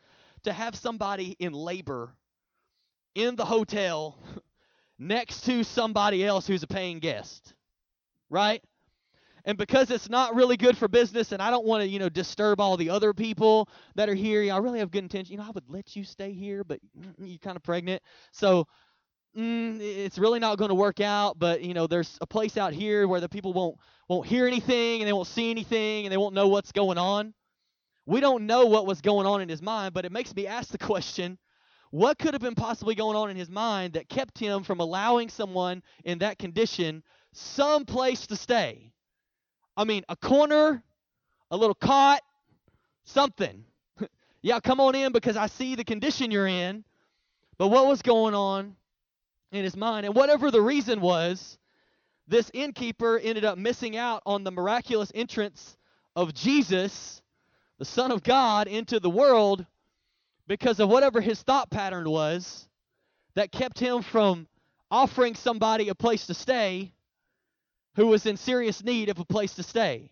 to 0.44 0.54
have 0.54 0.76
somebody 0.76 1.36
in 1.40 1.54
labor 1.54 2.16
in 3.16 3.36
the 3.36 3.46
hotel 3.46 4.18
next 5.00 5.42
to 5.46 5.64
somebody 5.64 6.26
else 6.26 6.48
who's 6.48 6.64
a 6.64 6.68
paying 6.68 7.00
guest 7.00 7.54
right? 8.30 8.64
And 9.46 9.58
because 9.58 9.92
it's 9.92 10.10
not 10.10 10.36
really 10.36 10.58
good 10.58 10.78
for 10.78 10.88
business, 10.88 11.32
and 11.32 11.42
I 11.42 11.52
don't 11.52 11.66
want 11.66 11.84
to, 11.84 11.88
you 11.90 12.00
know, 12.00 12.10
disturb 12.10 12.62
all 12.62 12.78
the 12.78 12.90
other 12.92 13.14
people 13.14 13.70
that 13.96 14.10
are 14.10 14.16
here. 14.16 14.54
I 14.54 14.58
really 14.58 14.80
have 14.80 14.92
good 14.92 15.04
intention. 15.04 15.34
You 15.34 15.40
know, 15.40 15.46
I 15.46 15.52
would 15.52 15.70
let 15.70 15.96
you 15.96 16.04
stay 16.06 16.34
here, 16.34 16.64
but 16.64 16.80
mm, 16.98 17.08
mm, 17.08 17.30
you're 17.30 17.40
kind 17.40 17.58
of 17.58 17.64
pregnant, 17.64 18.02
so 18.32 18.68
mm, 19.38 19.80
it's 19.80 20.18
really 20.18 20.40
not 20.40 20.58
going 20.58 20.70
to 20.70 20.76
work 20.76 21.00
out. 21.00 21.40
But 21.40 21.62
you 21.62 21.74
know, 21.74 21.88
there's 21.88 22.18
a 22.22 22.28
place 22.28 22.58
out 22.58 22.74
here 22.74 23.08
where 23.08 23.20
the 23.20 23.30
people 23.30 23.54
won't 23.54 23.78
won't 24.08 24.28
hear 24.28 24.48
anything, 24.48 25.02
and 25.02 25.08
they 25.08 25.14
won't 25.14 25.28
see 25.28 25.50
anything, 25.50 26.06
and 26.06 26.12
they 26.12 26.18
won't 26.18 26.36
know 26.36 26.48
what's 26.48 26.72
going 26.72 26.98
on. 26.98 27.34
We 28.06 28.20
don't 28.20 28.46
know 28.46 28.66
what 28.66 28.86
was 28.86 29.02
going 29.02 29.26
on 29.26 29.42
in 29.42 29.48
his 29.48 29.62
mind, 29.62 29.94
but 29.94 30.06
it 30.06 30.12
makes 30.12 30.36
me 30.36 30.48
ask 30.48 30.70
the 30.70 30.78
question: 30.78 31.38
What 31.92 32.18
could 32.20 32.34
have 32.34 32.42
been 32.42 32.56
possibly 32.56 32.96
going 32.96 33.16
on 33.16 33.30
in 33.30 33.38
his 33.38 33.50
mind 33.50 33.94
that 33.94 34.10
kept 34.10 34.38
him 34.38 34.64
from 34.64 34.80
allowing 34.80 35.30
someone 35.30 35.84
in 36.04 36.20
that 36.20 36.38
condition 36.38 37.04
some 37.34 37.86
place 37.86 38.28
to 38.28 38.36
stay. 38.36 38.92
I 39.76 39.84
mean, 39.84 40.04
a 40.08 40.16
corner, 40.16 40.84
a 41.52 41.58
little 41.58 41.76
cot, 41.76 42.22
something. 43.04 43.66
yeah, 44.42 44.60
come 44.60 44.80
on 44.80 44.96
in 44.96 45.12
because 45.12 45.36
I 45.36 45.48
see 45.48 45.76
the 45.76 45.84
condition 45.84 46.32
you're 46.32 46.48
in. 46.48 46.84
But 47.58 47.70
what 47.70 47.88
was 47.88 48.02
going 48.02 48.36
on 48.36 48.76
in 49.54 49.64
his 49.64 49.78
mind? 49.78 50.06
And 50.06 50.16
whatever 50.16 50.52
the 50.52 50.62
reason 50.62 51.02
was, 51.02 51.58
this 52.28 52.50
innkeeper 52.54 53.18
ended 53.18 53.46
up 53.46 53.58
missing 53.58 53.96
out 53.98 54.22
on 54.26 54.44
the 54.44 54.52
miraculous 54.52 55.12
entrance 55.14 55.78
of 56.16 56.34
Jesus, 56.34 57.22
the 57.80 57.86
Son 57.86 58.12
of 58.12 58.24
God, 58.24 58.68
into 58.68 59.00
the 59.00 59.10
world 59.10 59.66
because 60.48 60.80
of 60.80 60.90
whatever 60.90 61.22
his 61.22 61.42
thought 61.42 61.70
pattern 61.70 62.10
was 62.10 62.68
that 63.36 63.52
kept 63.52 63.80
him 63.80 64.02
from 64.02 64.48
offering 64.92 65.36
somebody 65.36 65.90
a 65.90 65.96
place 65.96 66.28
to 66.28 66.34
stay 66.34 66.94
who 67.96 68.08
was 68.08 68.26
in 68.26 68.38
serious 68.38 68.84
need 68.84 69.10
of 69.10 69.20
a 69.20 69.26
place 69.26 69.56
to 69.56 69.64
stay. 69.64 70.12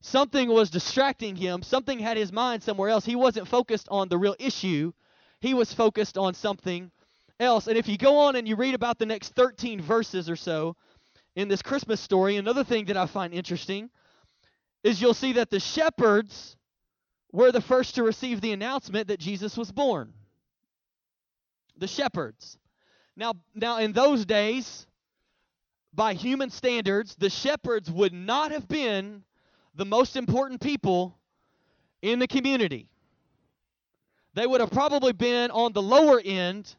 Something 0.00 0.50
was 0.50 0.70
distracting 0.70 1.36
him. 1.36 1.62
Something 1.62 1.98
had 1.98 2.16
his 2.16 2.32
mind 2.32 2.62
somewhere 2.62 2.90
else. 2.90 3.04
He 3.04 3.16
wasn't 3.16 3.48
focused 3.48 3.88
on 3.90 4.08
the 4.08 4.18
real 4.18 4.36
issue, 4.38 4.92
he 5.40 5.54
was 5.54 5.72
focused 5.72 6.16
on 6.16 6.34
something 6.34 6.90
else. 7.44 7.68
And 7.68 7.78
if 7.78 7.88
you 7.88 7.96
go 7.96 8.18
on 8.18 8.36
and 8.36 8.48
you 8.48 8.56
read 8.56 8.74
about 8.74 8.98
the 8.98 9.06
next 9.06 9.34
13 9.34 9.80
verses 9.80 10.28
or 10.28 10.36
so 10.36 10.76
in 11.36 11.48
this 11.48 11.62
Christmas 11.62 12.00
story, 12.00 12.36
another 12.36 12.64
thing 12.64 12.86
that 12.86 12.96
I 12.96 13.06
find 13.06 13.32
interesting 13.32 13.90
is 14.82 15.00
you'll 15.00 15.14
see 15.14 15.34
that 15.34 15.50
the 15.50 15.60
shepherds 15.60 16.56
were 17.32 17.52
the 17.52 17.60
first 17.60 17.96
to 17.96 18.02
receive 18.02 18.40
the 18.40 18.52
announcement 18.52 19.08
that 19.08 19.20
Jesus 19.20 19.56
was 19.56 19.70
born. 19.70 20.12
The 21.76 21.88
shepherds. 21.88 22.58
Now, 23.16 23.34
now 23.54 23.78
in 23.78 23.92
those 23.92 24.24
days, 24.24 24.86
by 25.92 26.14
human 26.14 26.50
standards, 26.50 27.14
the 27.16 27.30
shepherds 27.30 27.90
would 27.90 28.12
not 28.12 28.50
have 28.50 28.66
been 28.68 29.22
the 29.74 29.84
most 29.84 30.16
important 30.16 30.60
people 30.60 31.18
in 32.02 32.18
the 32.18 32.26
community. 32.26 32.88
They 34.34 34.46
would 34.46 34.60
have 34.60 34.70
probably 34.70 35.12
been 35.12 35.50
on 35.50 35.72
the 35.72 35.82
lower 35.82 36.20
end 36.24 36.74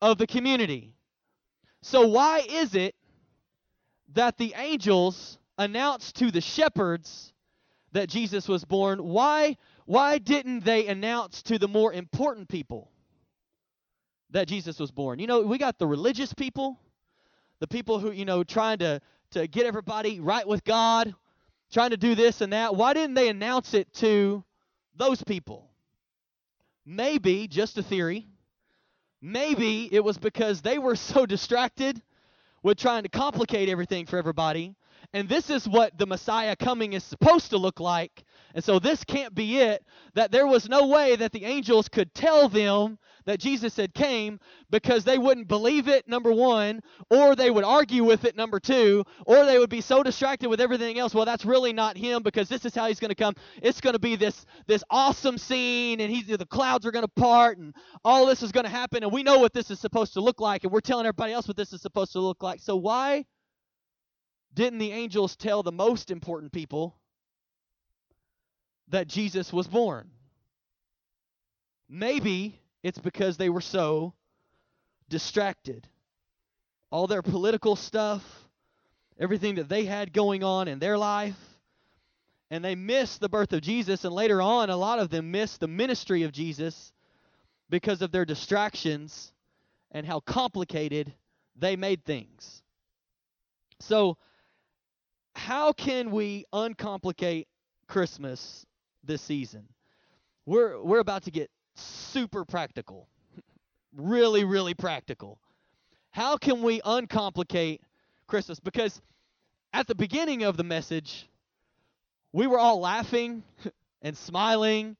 of 0.00 0.18
the 0.18 0.26
community. 0.26 0.94
So, 1.82 2.06
why 2.08 2.40
is 2.48 2.74
it 2.74 2.94
that 4.14 4.38
the 4.38 4.54
angels 4.56 5.38
announced 5.58 6.16
to 6.16 6.30
the 6.30 6.40
shepherds 6.40 7.32
that 7.92 8.08
Jesus 8.08 8.48
was 8.48 8.64
born? 8.64 9.02
Why, 9.02 9.56
why 9.86 10.18
didn't 10.18 10.64
they 10.64 10.86
announce 10.86 11.42
to 11.44 11.58
the 11.58 11.68
more 11.68 11.92
important 11.92 12.48
people 12.48 12.90
that 14.30 14.48
Jesus 14.48 14.78
was 14.78 14.90
born? 14.90 15.18
You 15.18 15.26
know, 15.26 15.40
we 15.40 15.58
got 15.58 15.78
the 15.78 15.86
religious 15.86 16.32
people 16.32 16.78
the 17.60 17.68
people 17.68 17.98
who, 17.98 18.10
you 18.10 18.24
know, 18.24 18.42
trying 18.42 18.78
to, 18.78 19.02
to 19.32 19.46
get 19.46 19.66
everybody 19.66 20.18
right 20.18 20.48
with 20.48 20.64
God, 20.64 21.14
trying 21.70 21.90
to 21.90 21.98
do 21.98 22.14
this 22.14 22.40
and 22.40 22.54
that, 22.54 22.74
why 22.74 22.94
didn't 22.94 23.12
they 23.12 23.28
announce 23.28 23.74
it 23.74 23.92
to 23.94 24.42
those 24.96 25.22
people? 25.22 25.70
maybe, 26.90 27.46
just 27.46 27.78
a 27.78 27.82
theory, 27.82 28.26
maybe 29.20 29.88
it 29.92 30.02
was 30.04 30.18
because 30.18 30.62
they 30.62 30.78
were 30.78 30.96
so 30.96 31.26
distracted 31.26 32.00
with 32.62 32.78
trying 32.78 33.02
to 33.02 33.08
complicate 33.08 33.68
everything 33.68 34.06
for 34.06 34.18
everybody. 34.18 34.74
And 35.12 35.28
this 35.28 35.50
is 35.50 35.68
what 35.68 35.96
the 35.98 36.06
Messiah 36.06 36.54
coming 36.56 36.92
is 36.92 37.02
supposed 37.02 37.50
to 37.50 37.58
look 37.58 37.80
like. 37.80 38.24
And 38.54 38.62
so 38.62 38.78
this 38.78 39.04
can't 39.04 39.34
be 39.34 39.58
it. 39.58 39.84
That 40.14 40.32
there 40.32 40.46
was 40.46 40.68
no 40.68 40.86
way 40.86 41.16
that 41.16 41.32
the 41.32 41.44
angels 41.44 41.88
could 41.88 42.14
tell 42.14 42.48
them 42.48 42.98
that 43.26 43.38
Jesus 43.38 43.76
had 43.76 43.94
came 43.94 44.40
because 44.70 45.04
they 45.04 45.18
wouldn't 45.18 45.46
believe 45.48 45.88
it, 45.88 46.08
number 46.08 46.32
one, 46.32 46.80
or 47.10 47.36
they 47.36 47.50
would 47.50 47.64
argue 47.64 48.02
with 48.04 48.24
it, 48.24 48.36
number 48.36 48.58
two, 48.58 49.04
or 49.26 49.44
they 49.44 49.58
would 49.58 49.70
be 49.70 49.80
so 49.80 50.02
distracted 50.02 50.48
with 50.48 50.60
everything 50.60 50.98
else. 50.98 51.14
Well, 51.14 51.24
that's 51.24 51.44
really 51.44 51.72
not 51.72 51.96
him 51.96 52.22
because 52.22 52.48
this 52.48 52.64
is 52.64 52.74
how 52.74 52.88
he's 52.88 53.00
going 53.00 53.10
to 53.10 53.14
come. 53.14 53.34
It's 53.62 53.80
going 53.80 53.92
to 53.92 54.00
be 54.00 54.16
this 54.16 54.46
this 54.66 54.82
awesome 54.90 55.38
scene, 55.38 56.00
and 56.00 56.10
he's 56.10 56.26
the 56.26 56.46
clouds 56.46 56.86
are 56.86 56.90
going 56.90 57.04
to 57.04 57.08
part, 57.08 57.58
and 57.58 57.74
all 58.04 58.26
this 58.26 58.42
is 58.42 58.52
going 58.52 58.64
to 58.64 58.70
happen, 58.70 59.02
and 59.02 59.12
we 59.12 59.22
know 59.22 59.38
what 59.38 59.52
this 59.52 59.70
is 59.70 59.78
supposed 59.78 60.14
to 60.14 60.20
look 60.20 60.40
like, 60.40 60.64
and 60.64 60.72
we're 60.72 60.80
telling 60.80 61.06
everybody 61.06 61.32
else 61.32 61.46
what 61.46 61.56
this 61.56 61.72
is 61.72 61.82
supposed 61.82 62.12
to 62.12 62.20
look 62.20 62.42
like. 62.42 62.60
So 62.60 62.76
why 62.76 63.24
didn't 64.54 64.78
the 64.78 64.92
angels 64.92 65.36
tell 65.36 65.62
the 65.62 65.72
most 65.72 66.10
important 66.10 66.52
people 66.52 66.96
that 68.88 69.06
Jesus 69.06 69.52
was 69.52 69.68
born? 69.68 70.10
Maybe 71.88 72.60
it's 72.82 72.98
because 72.98 73.36
they 73.36 73.48
were 73.48 73.60
so 73.60 74.14
distracted. 75.08 75.86
All 76.90 77.06
their 77.06 77.22
political 77.22 77.76
stuff, 77.76 78.22
everything 79.18 79.56
that 79.56 79.68
they 79.68 79.84
had 79.84 80.12
going 80.12 80.42
on 80.42 80.66
in 80.66 80.78
their 80.78 80.98
life, 80.98 81.38
and 82.50 82.64
they 82.64 82.74
missed 82.74 83.20
the 83.20 83.28
birth 83.28 83.52
of 83.52 83.60
Jesus. 83.60 84.04
And 84.04 84.12
later 84.12 84.42
on, 84.42 84.70
a 84.70 84.76
lot 84.76 84.98
of 84.98 85.10
them 85.10 85.30
missed 85.30 85.60
the 85.60 85.68
ministry 85.68 86.24
of 86.24 86.32
Jesus 86.32 86.92
because 87.68 88.02
of 88.02 88.10
their 88.10 88.24
distractions 88.24 89.32
and 89.92 90.04
how 90.04 90.20
complicated 90.20 91.12
they 91.54 91.76
made 91.76 92.04
things. 92.04 92.62
So, 93.78 94.16
how 95.46 95.72
can 95.72 96.10
we 96.10 96.44
uncomplicate 96.52 97.48
Christmas 97.88 98.66
this 99.02 99.22
season? 99.22 99.66
We're 100.44 100.82
we're 100.82 101.00
about 101.00 101.22
to 101.22 101.30
get 101.30 101.50
super 101.74 102.44
practical. 102.44 103.08
really, 103.96 104.44
really 104.44 104.74
practical. 104.74 105.40
How 106.10 106.36
can 106.36 106.62
we 106.62 106.82
uncomplicate 106.82 107.80
Christmas? 108.26 108.60
Because 108.60 109.00
at 109.72 109.86
the 109.86 109.94
beginning 109.94 110.42
of 110.42 110.58
the 110.58 110.62
message, 110.62 111.26
we 112.32 112.46
were 112.46 112.58
all 112.58 112.78
laughing 112.78 113.42
and 114.02 114.16
smiling 114.16 114.94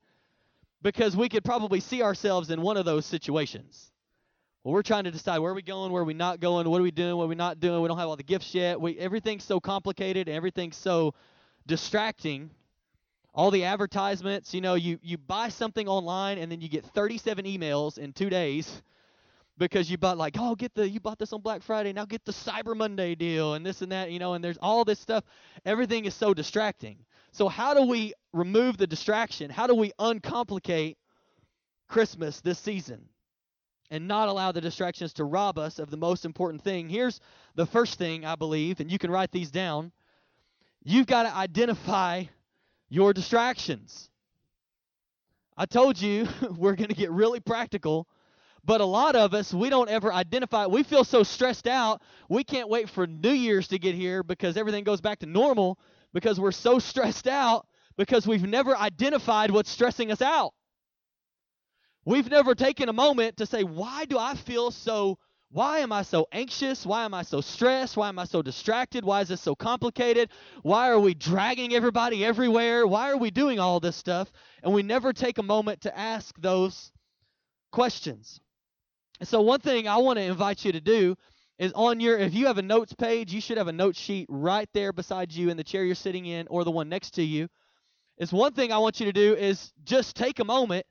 because 0.80 1.14
we 1.16 1.28
could 1.28 1.44
probably 1.44 1.80
see 1.80 2.02
ourselves 2.02 2.50
in 2.50 2.62
one 2.62 2.78
of 2.78 2.86
those 2.86 3.04
situations. 3.04 3.92
Well, 4.62 4.74
we're 4.74 4.82
trying 4.82 5.04
to 5.04 5.10
decide 5.10 5.38
where 5.38 5.52
are 5.52 5.54
we 5.54 5.62
going, 5.62 5.90
where 5.90 6.02
are 6.02 6.04
we 6.04 6.12
not 6.12 6.38
going, 6.38 6.68
what 6.68 6.80
are 6.80 6.82
we 6.82 6.90
doing, 6.90 7.16
what 7.16 7.24
are 7.24 7.28
we 7.28 7.34
not 7.34 7.60
doing. 7.60 7.80
We 7.80 7.88
don't 7.88 7.96
have 7.96 8.08
all 8.08 8.16
the 8.16 8.22
gifts 8.22 8.54
yet. 8.54 8.78
We, 8.78 8.98
everything's 8.98 9.44
so 9.44 9.58
complicated 9.58 10.28
everything's 10.28 10.76
so 10.76 11.14
distracting. 11.66 12.50
All 13.32 13.50
the 13.50 13.64
advertisements 13.64 14.52
you 14.52 14.60
know 14.60 14.74
you 14.74 14.98
you 15.02 15.16
buy 15.16 15.48
something 15.48 15.88
online 15.88 16.36
and 16.36 16.52
then 16.52 16.60
you 16.60 16.68
get 16.68 16.84
37 16.84 17.46
emails 17.46 17.96
in 17.96 18.12
two 18.12 18.28
days 18.28 18.82
because 19.58 19.90
you 19.90 19.96
bought 19.96 20.18
like 20.18 20.36
oh 20.38 20.54
get 20.54 20.74
the 20.74 20.86
you 20.86 21.00
bought 21.00 21.18
this 21.18 21.32
on 21.32 21.40
black 21.40 21.62
friday. 21.62 21.94
Now 21.94 22.04
get 22.04 22.26
the 22.26 22.32
cyber 22.32 22.76
monday 22.76 23.14
deal 23.14 23.54
and 23.54 23.64
this 23.64 23.80
and 23.80 23.92
that 23.92 24.10
you 24.10 24.18
know 24.18 24.34
and 24.34 24.44
there's 24.44 24.58
all 24.60 24.84
this 24.84 25.00
stuff. 25.00 25.24
Everything 25.64 26.04
is 26.04 26.12
so 26.12 26.34
distracting. 26.34 26.98
So 27.32 27.48
how 27.48 27.72
do 27.72 27.86
we 27.86 28.12
remove 28.34 28.76
the 28.76 28.86
distraction? 28.86 29.48
How 29.48 29.66
do 29.66 29.74
we 29.74 29.92
uncomplicate 29.98 30.96
christmas 31.88 32.40
this 32.42 32.58
season 32.58 33.09
and 33.90 34.06
not 34.06 34.28
allow 34.28 34.52
the 34.52 34.60
distractions 34.60 35.12
to 35.12 35.24
rob 35.24 35.58
us 35.58 35.78
of 35.78 35.90
the 35.90 35.96
most 35.96 36.24
important 36.24 36.62
thing 36.62 36.88
here's 36.88 37.20
the 37.54 37.66
first 37.66 37.98
thing 37.98 38.24
i 38.24 38.34
believe 38.34 38.80
and 38.80 38.90
you 38.90 38.98
can 38.98 39.10
write 39.10 39.30
these 39.32 39.50
down 39.50 39.92
you've 40.82 41.06
got 41.06 41.24
to 41.24 41.34
identify 41.34 42.24
your 42.90 43.14
distractions. 43.14 44.10
I 45.56 45.64
told 45.66 46.00
you 46.00 46.28
we're 46.56 46.74
going 46.74 46.88
to 46.88 46.94
get 46.94 47.10
really 47.10 47.40
practical, 47.40 48.06
but 48.64 48.80
a 48.80 48.84
lot 48.84 49.16
of 49.16 49.32
us, 49.32 49.54
we 49.54 49.70
don't 49.70 49.88
ever 49.88 50.12
identify. 50.12 50.66
We 50.66 50.82
feel 50.82 51.04
so 51.04 51.22
stressed 51.22 51.66
out, 51.66 52.02
we 52.28 52.44
can't 52.44 52.68
wait 52.68 52.90
for 52.90 53.06
New 53.06 53.30
Year's 53.30 53.68
to 53.68 53.78
get 53.78 53.94
here 53.94 54.22
because 54.22 54.56
everything 54.56 54.84
goes 54.84 55.00
back 55.00 55.20
to 55.20 55.26
normal 55.26 55.78
because 56.12 56.38
we're 56.38 56.52
so 56.52 56.78
stressed 56.90 57.28
out 57.28 57.66
because 57.96 58.26
we've 58.26 58.46
never 58.46 58.76
identified 58.76 59.50
what's 59.50 59.70
stressing 59.70 60.10
us 60.10 60.20
out. 60.20 60.52
We've 62.04 62.30
never 62.30 62.54
taken 62.54 62.88
a 62.88 62.92
moment 62.92 63.36
to 63.38 63.46
say, 63.46 63.62
why 63.62 64.04
do 64.06 64.18
I 64.18 64.34
feel 64.34 64.70
so 64.70 65.18
why 65.52 65.80
am 65.80 65.90
I 65.90 66.02
so 66.02 66.28
anxious? 66.30 66.86
Why 66.86 67.04
am 67.04 67.12
I 67.12 67.22
so 67.22 67.40
stressed? 67.40 67.96
Why 67.96 68.08
am 68.08 68.20
I 68.20 68.24
so 68.24 68.40
distracted? 68.40 69.04
Why 69.04 69.20
is 69.20 69.28
this 69.28 69.40
so 69.40 69.56
complicated? 69.56 70.30
Why 70.62 70.90
are 70.90 71.00
we 71.00 71.12
dragging 71.12 71.74
everybody 71.74 72.24
everywhere? 72.24 72.86
Why 72.86 73.10
are 73.10 73.16
we 73.16 73.32
doing 73.32 73.58
all 73.58 73.80
this 73.80 73.96
stuff? 73.96 74.30
And 74.62 74.72
we 74.72 74.84
never 74.84 75.12
take 75.12 75.38
a 75.38 75.42
moment 75.42 75.80
to 75.82 75.98
ask 75.98 76.40
those 76.40 76.92
questions. 77.72 78.40
So, 79.22 79.40
one 79.40 79.58
thing 79.58 79.88
I 79.88 79.96
want 79.96 80.18
to 80.18 80.22
invite 80.22 80.64
you 80.64 80.70
to 80.70 80.80
do 80.80 81.16
is 81.58 81.72
on 81.72 81.98
your, 81.98 82.16
if 82.16 82.32
you 82.32 82.46
have 82.46 82.58
a 82.58 82.62
notes 82.62 82.92
page, 82.92 83.34
you 83.34 83.40
should 83.40 83.58
have 83.58 83.68
a 83.68 83.72
note 83.72 83.96
sheet 83.96 84.26
right 84.30 84.68
there 84.72 84.92
beside 84.92 85.32
you 85.32 85.50
in 85.50 85.56
the 85.56 85.64
chair 85.64 85.84
you're 85.84 85.96
sitting 85.96 86.26
in 86.26 86.46
or 86.46 86.62
the 86.62 86.70
one 86.70 86.88
next 86.88 87.14
to 87.14 87.24
you. 87.24 87.48
Is 88.18 88.32
one 88.32 88.52
thing 88.52 88.70
I 88.70 88.78
want 88.78 89.00
you 89.00 89.06
to 89.06 89.12
do 89.12 89.34
is 89.34 89.72
just 89.82 90.14
take 90.14 90.38
a 90.38 90.44
moment 90.44 90.86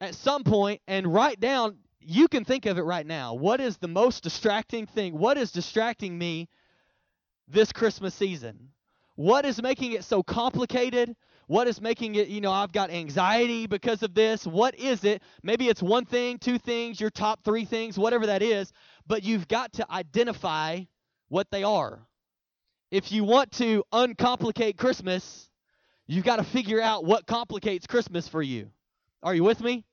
at 0.00 0.14
some 0.14 0.44
point 0.44 0.80
and 0.86 1.12
write 1.12 1.40
down 1.40 1.78
you 2.00 2.26
can 2.26 2.44
think 2.44 2.64
of 2.64 2.78
it 2.78 2.82
right 2.82 3.06
now. 3.06 3.34
What 3.34 3.60
is 3.60 3.76
the 3.76 3.88
most 3.88 4.22
distracting 4.22 4.86
thing? 4.86 5.18
What 5.18 5.36
is 5.36 5.52
distracting 5.52 6.16
me 6.16 6.48
this 7.46 7.70
Christmas 7.70 8.14
season? 8.14 8.70
What 9.14 9.44
is 9.44 9.60
making 9.60 9.92
it 9.92 10.04
so 10.04 10.22
complicated? 10.22 11.14
What 11.48 11.68
is 11.68 11.82
making 11.82 12.14
it, 12.14 12.28
you 12.28 12.40
know, 12.40 12.52
I've 12.52 12.72
got 12.72 12.90
anxiety 12.90 13.66
because 13.66 14.02
of 14.02 14.14
this? 14.14 14.46
What 14.46 14.74
is 14.78 15.04
it? 15.04 15.22
Maybe 15.42 15.68
it's 15.68 15.82
one 15.82 16.06
thing, 16.06 16.38
two 16.38 16.58
things, 16.58 16.98
your 16.98 17.10
top 17.10 17.44
three 17.44 17.66
things, 17.66 17.98
whatever 17.98 18.26
that 18.26 18.42
is, 18.42 18.72
but 19.06 19.22
you've 19.22 19.48
got 19.48 19.72
to 19.74 19.90
identify 19.90 20.80
what 21.28 21.50
they 21.50 21.62
are. 21.62 22.06
If 22.90 23.12
you 23.12 23.24
want 23.24 23.52
to 23.52 23.84
uncomplicate 23.92 24.78
Christmas, 24.78 25.50
you've 26.06 26.24
got 26.24 26.36
to 26.36 26.44
figure 26.44 26.80
out 26.80 27.04
what 27.04 27.26
complicates 27.26 27.86
Christmas 27.86 28.28
for 28.28 28.40
you. 28.40 28.70
Are 29.22 29.34
you 29.34 29.44
with 29.44 29.60
me? 29.60 29.84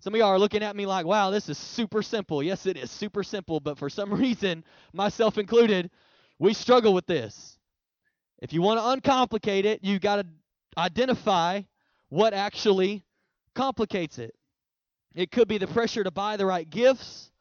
Some 0.00 0.14
of 0.14 0.18
y'all 0.18 0.28
are 0.28 0.38
looking 0.38 0.62
at 0.62 0.76
me 0.76 0.86
like, 0.86 1.06
wow, 1.06 1.30
this 1.30 1.48
is 1.48 1.58
super 1.58 2.02
simple. 2.02 2.40
Yes, 2.42 2.66
it 2.66 2.76
is 2.76 2.90
super 2.90 3.24
simple, 3.24 3.58
but 3.58 3.78
for 3.78 3.90
some 3.90 4.12
reason, 4.20 4.64
myself 4.92 5.38
included, 5.38 5.90
we 6.38 6.54
struggle 6.54 6.94
with 6.94 7.06
this. 7.06 7.58
If 8.38 8.52
you 8.52 8.62
want 8.62 8.78
to 8.78 8.84
uncomplicate 8.84 9.64
it, 9.64 9.80
you've 9.82 10.00
got 10.00 10.16
to 10.16 10.26
identify 10.76 11.62
what 12.10 12.32
actually 12.32 13.02
complicates 13.54 14.18
it. 14.18 14.34
It 15.16 15.32
could 15.32 15.48
be 15.48 15.58
the 15.58 15.66
pressure 15.66 16.04
to 16.04 16.12
buy 16.12 16.36
the 16.36 16.46
right 16.46 16.68
gifts, 16.68 17.32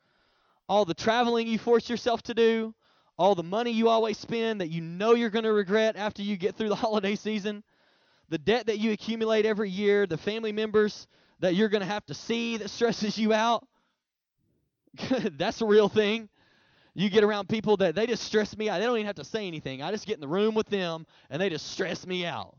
all 0.68 0.84
the 0.84 0.96
traveling 0.96 1.48
you 1.48 1.60
force 1.60 1.88
yourself 1.88 2.24
to 2.24 2.34
do, 2.34 2.74
all 3.20 3.36
the 3.36 3.44
money 3.44 3.72
you 3.72 3.90
always 3.90 4.18
spend 4.18 4.62
that 4.62 4.70
you 4.70 4.82
know 4.82 5.14
you're 5.14 5.30
going 5.30 5.44
to 5.44 5.54
regret 5.54 5.96
after 5.96 6.24
you 6.24 6.38
get 6.38 6.56
through 6.56 6.70
the 6.70 6.76
holiday 6.88 7.16
season, 7.16 7.64
the 8.30 8.40
debt 8.40 8.66
that 8.66 8.80
you 8.80 8.92
accumulate 8.92 9.46
every 9.46 9.70
year, 9.70 10.08
the 10.08 10.18
family 10.18 10.52
members 10.52 11.08
that 11.40 11.56
you're 11.56 11.70
going 11.70 11.82
to 11.82 11.88
have 11.88 12.06
to 12.08 12.14
see 12.14 12.58
that 12.58 12.70
stresses 12.70 13.18
you 13.18 13.34
out. 13.34 13.68
That's 15.38 15.62
a 15.62 15.66
real 15.66 15.90
thing. 15.90 16.30
You 16.94 17.10
get 17.10 17.24
around 17.24 17.48
people 17.48 17.78
that 17.78 17.94
they 17.94 18.08
just 18.08 18.24
stress 18.24 18.58
me 18.58 18.70
out. 18.70 18.80
They 18.80 18.86
don't 18.86 18.98
even 18.98 19.06
have 19.06 19.18
to 19.18 19.24
say 19.24 19.46
anything. 19.46 19.84
I 19.84 19.92
just 19.92 20.08
get 20.08 20.16
in 20.16 20.22
the 20.22 20.28
room 20.28 20.56
with 20.56 20.68
them 20.68 21.06
and 21.30 21.40
they 21.40 21.50
just 21.50 21.72
stress 21.72 22.08
me 22.08 22.26
out. 22.26 22.58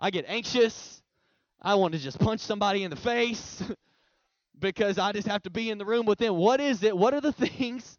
I 0.00 0.10
get 0.10 0.24
anxious. 0.26 1.00
I 1.62 1.76
want 1.76 1.94
to 1.94 2.00
just 2.00 2.18
punch 2.18 2.40
somebody 2.40 2.82
in 2.82 2.90
the 2.90 2.96
face 2.96 3.62
because 4.58 4.98
I 4.98 5.12
just 5.12 5.28
have 5.28 5.42
to 5.44 5.50
be 5.50 5.70
in 5.70 5.78
the 5.78 5.84
room 5.84 6.06
with 6.06 6.18
them. 6.18 6.36
What 6.36 6.60
is 6.60 6.82
it? 6.82 6.96
What 6.96 7.14
are 7.14 7.20
the 7.20 7.32
things 7.58 7.98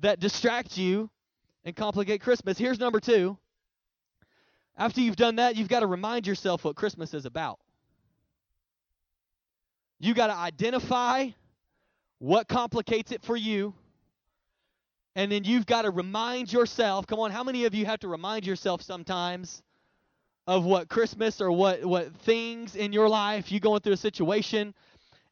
that 0.00 0.18
distract 0.18 0.76
you 0.76 1.10
and 1.64 1.76
complicate 1.76 2.20
Christmas? 2.20 2.58
Here's 2.58 2.80
number 2.80 2.98
two. 2.98 3.38
After 4.76 5.00
you've 5.00 5.16
done 5.16 5.36
that, 5.36 5.56
you've 5.56 5.68
got 5.68 5.80
to 5.80 5.86
remind 5.86 6.26
yourself 6.26 6.64
what 6.64 6.76
Christmas 6.76 7.14
is 7.14 7.24
about. 7.24 7.58
You 10.00 10.14
got 10.14 10.28
to 10.28 10.34
identify 10.34 11.28
what 12.18 12.48
complicates 12.48 13.12
it 13.12 13.22
for 13.22 13.36
you. 13.36 13.74
And 15.14 15.32
then 15.32 15.44
you've 15.44 15.66
got 15.66 15.82
to 15.82 15.90
remind 15.90 16.52
yourself. 16.52 17.06
Come 17.06 17.18
on, 17.18 17.30
how 17.30 17.42
many 17.42 17.64
of 17.64 17.74
you 17.74 17.86
have 17.86 18.00
to 18.00 18.08
remind 18.08 18.46
yourself 18.46 18.82
sometimes 18.82 19.62
of 20.46 20.64
what 20.64 20.88
Christmas 20.88 21.40
or 21.40 21.50
what, 21.50 21.84
what 21.84 22.14
things 22.22 22.76
in 22.76 22.92
your 22.92 23.08
life 23.08 23.50
you 23.50 23.60
going 23.60 23.80
through 23.80 23.92
a 23.92 23.98
situation 23.98 24.74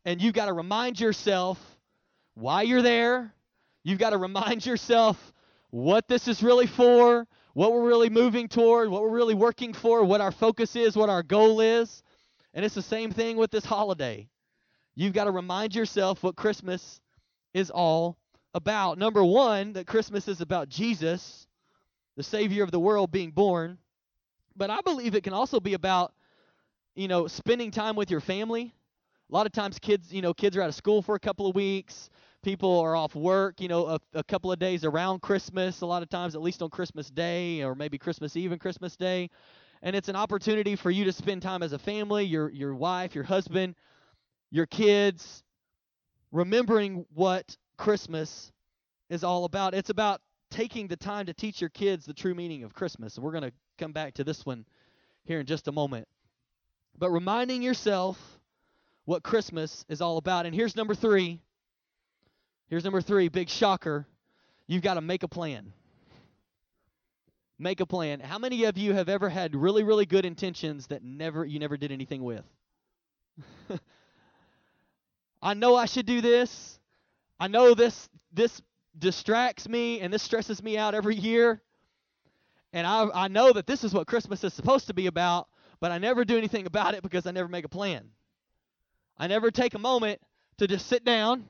and 0.07 0.23
you've 0.23 0.35
got 0.35 0.47
to 0.47 0.53
remind 0.53 1.01
yourself 1.01 1.59
why 2.35 2.63
you're 2.63 2.81
there. 2.81 3.35
You've 3.83 3.99
got 3.99 4.11
to 4.11 4.19
remind 4.19 4.65
yourself 4.65 5.33
what 5.71 6.07
this 6.07 6.29
is 6.29 6.45
really 6.45 6.69
for, 6.69 7.27
what 7.55 7.73
we're 7.73 7.87
really 7.87 8.09
moving 8.09 8.47
toward, 8.47 8.89
what 8.89 9.03
we're 9.03 9.11
really 9.11 9.35
working 9.35 9.73
for, 9.73 10.05
what 10.05 10.21
our 10.21 10.31
focus 10.31 10.77
is, 10.77 10.97
what 10.97 11.11
our 11.11 11.25
goal 11.25 11.61
is. 11.61 12.05
And 12.55 12.65
it's 12.65 12.75
the 12.75 12.83
same 12.83 13.11
thing 13.11 13.37
with 13.37 13.51
this 13.51 13.65
holiday. 13.65 14.29
You've 14.97 15.13
got 15.13 15.25
to 15.25 15.31
remind 15.31 15.75
yourself 15.75 16.23
what 16.23 16.37
Christmas 16.37 17.03
is 17.53 17.71
all 17.71 18.17
about. 18.55 18.97
Number 18.97 19.23
one, 19.23 19.75
that 19.75 19.87
Christmas 19.87 20.27
is 20.27 20.41
about 20.41 20.71
Jesus, 20.71 21.47
the 22.17 22.23
Savior 22.23 22.65
of 22.65 22.71
the 22.71 22.81
world, 22.81 23.13
being 23.13 23.31
born. 23.31 23.77
But 24.57 24.71
I 24.71 24.81
believe 24.81 25.15
it 25.15 25.23
can 25.23 25.35
also 25.35 25.61
be 25.61 25.75
about, 25.75 26.15
you 26.95 27.09
know, 27.09 27.27
spending 27.27 27.71
time 27.71 27.95
with 27.95 28.11
your 28.11 28.21
family. 28.21 28.75
A 29.31 29.35
lot 29.35 29.45
of 29.45 29.53
times, 29.53 29.79
kids, 29.79 30.11
you 30.15 30.23
know, 30.23 30.33
kids 30.33 30.57
are 30.57 30.63
out 30.63 30.71
of 30.71 30.75
school 30.75 31.03
for 31.03 31.15
a 31.15 31.21
couple 31.21 31.47
of 31.47 31.55
weeks. 31.55 32.09
People 32.43 32.81
are 32.81 32.97
off 32.97 33.15
work, 33.15 33.61
you 33.61 33.69
know, 33.69 33.87
a, 33.87 34.01
a 34.15 34.25
couple 34.25 34.51
of 34.51 34.59
days 34.59 34.83
around 34.83 35.21
Christmas. 35.21 35.83
A 35.83 35.87
lot 35.87 36.03
of 36.03 36.09
times, 36.09 36.35
at 36.35 36.41
least 36.41 36.63
on 36.63 36.71
Christmas 36.71 37.11
Day 37.11 37.63
or 37.63 37.75
maybe 37.75 37.99
Christmas 37.99 38.35
Eve 38.35 38.53
and 38.53 38.61
Christmas 38.61 38.97
Day, 38.97 39.29
and 39.83 39.95
it's 39.95 40.09
an 40.09 40.17
opportunity 40.17 40.75
for 40.75 40.91
you 40.91 41.05
to 41.05 41.13
spend 41.13 41.43
time 41.43 41.63
as 41.63 41.73
a 41.73 41.79
family, 41.79 42.25
your 42.25 42.49
your 42.49 42.75
wife, 42.75 43.15
your 43.15 43.25
husband, 43.25 43.75
your 44.51 44.67
kids, 44.67 45.43
remembering 46.33 47.07
what 47.15 47.57
Christmas 47.77 48.53
is 49.09 49.25
all 49.25 49.45
about. 49.45 49.75
It's 49.75 49.91
about 49.91 50.21
taking 50.51 50.89
the 50.89 50.97
time 50.97 51.27
to 51.27 51.35
teach 51.35 51.61
your 51.61 51.71
kids 51.71 52.07
the 52.07 52.15
true 52.15 52.35
meaning 52.35 52.63
of 52.63 52.75
Christmas. 52.75 53.17
And 53.17 53.25
we're 53.25 53.33
going 53.33 53.45
to 53.45 53.53
come 53.79 53.93
back 53.93 54.15
to 54.15 54.25
this 54.25 54.47
one 54.47 54.65
here 55.25 55.41
in 55.41 55.47
just 55.47 55.69
a 55.69 55.73
moment. 55.73 56.09
But 56.99 57.11
reminding 57.11 57.63
yourself 57.63 58.19
what 59.05 59.23
Christmas 59.23 59.85
is 59.89 60.01
all 60.01 60.19
about. 60.19 60.47
And 60.47 60.55
here's 60.55 60.77
number 60.77 60.95
three. 60.95 61.41
Here's 62.69 62.85
number 62.85 63.01
three, 63.01 63.29
big 63.29 63.49
shocker. 63.49 64.07
You've 64.67 64.83
got 64.83 64.95
to 64.95 65.01
make 65.01 65.23
a 65.23 65.29
plan. 65.29 65.73
Make 67.59 67.81
a 67.81 67.87
plan. 67.87 68.21
How 68.21 68.39
many 68.39 68.65
of 68.65 68.77
you 68.77 68.93
have 68.93 69.09
ever 69.09 69.29
had 69.29 69.55
really, 69.55 69.83
really 69.83 70.05
good 70.05 70.27
intentions 70.27 70.89
that 70.89 71.03
never 71.03 71.45
you 71.45 71.59
never 71.59 71.77
did 71.77 71.93
anything 71.93 72.23
with? 72.23 72.45
I 75.43 75.55
know 75.55 75.77
I 75.77 75.87
should 75.87 76.07
do 76.07 76.21
this. 76.21 76.79
I 77.39 77.49
know 77.49 77.75
this 77.75 78.09
this 78.33 78.61
distracts 78.99 79.69
me 79.69 80.01
and 80.01 80.13
this 80.13 80.23
stresses 80.23 80.63
me 80.63 80.79
out 80.79 80.95
every 80.95 81.17
year. 81.17 81.63
And 82.73 82.87
I, 82.87 83.09
I 83.15 83.29
know 83.29 83.53
that 83.53 83.67
this 83.67 83.85
is 83.85 83.95
what 83.95 84.07
Christmas 84.07 84.45
is 84.45 84.53
supposed 84.53 84.89
to 84.89 84.95
be 84.95 85.07
about, 85.07 85.49
but 85.81 85.93
I 85.93 85.99
never 85.99 86.25
do 86.25 86.37
anything 86.37 86.67
about 86.67 86.95
it 86.95 87.03
because 87.03 87.27
I 87.27 87.31
never 87.31 87.49
make 87.49 87.65
a 87.65 87.69
plan. 87.69 88.11
I 89.19 89.27
never 89.27 89.51
take 89.51 89.75
a 89.75 89.79
moment 89.79 90.21
to 90.59 90.67
just 90.67 90.87
sit 90.87 91.05
down, 91.05 91.49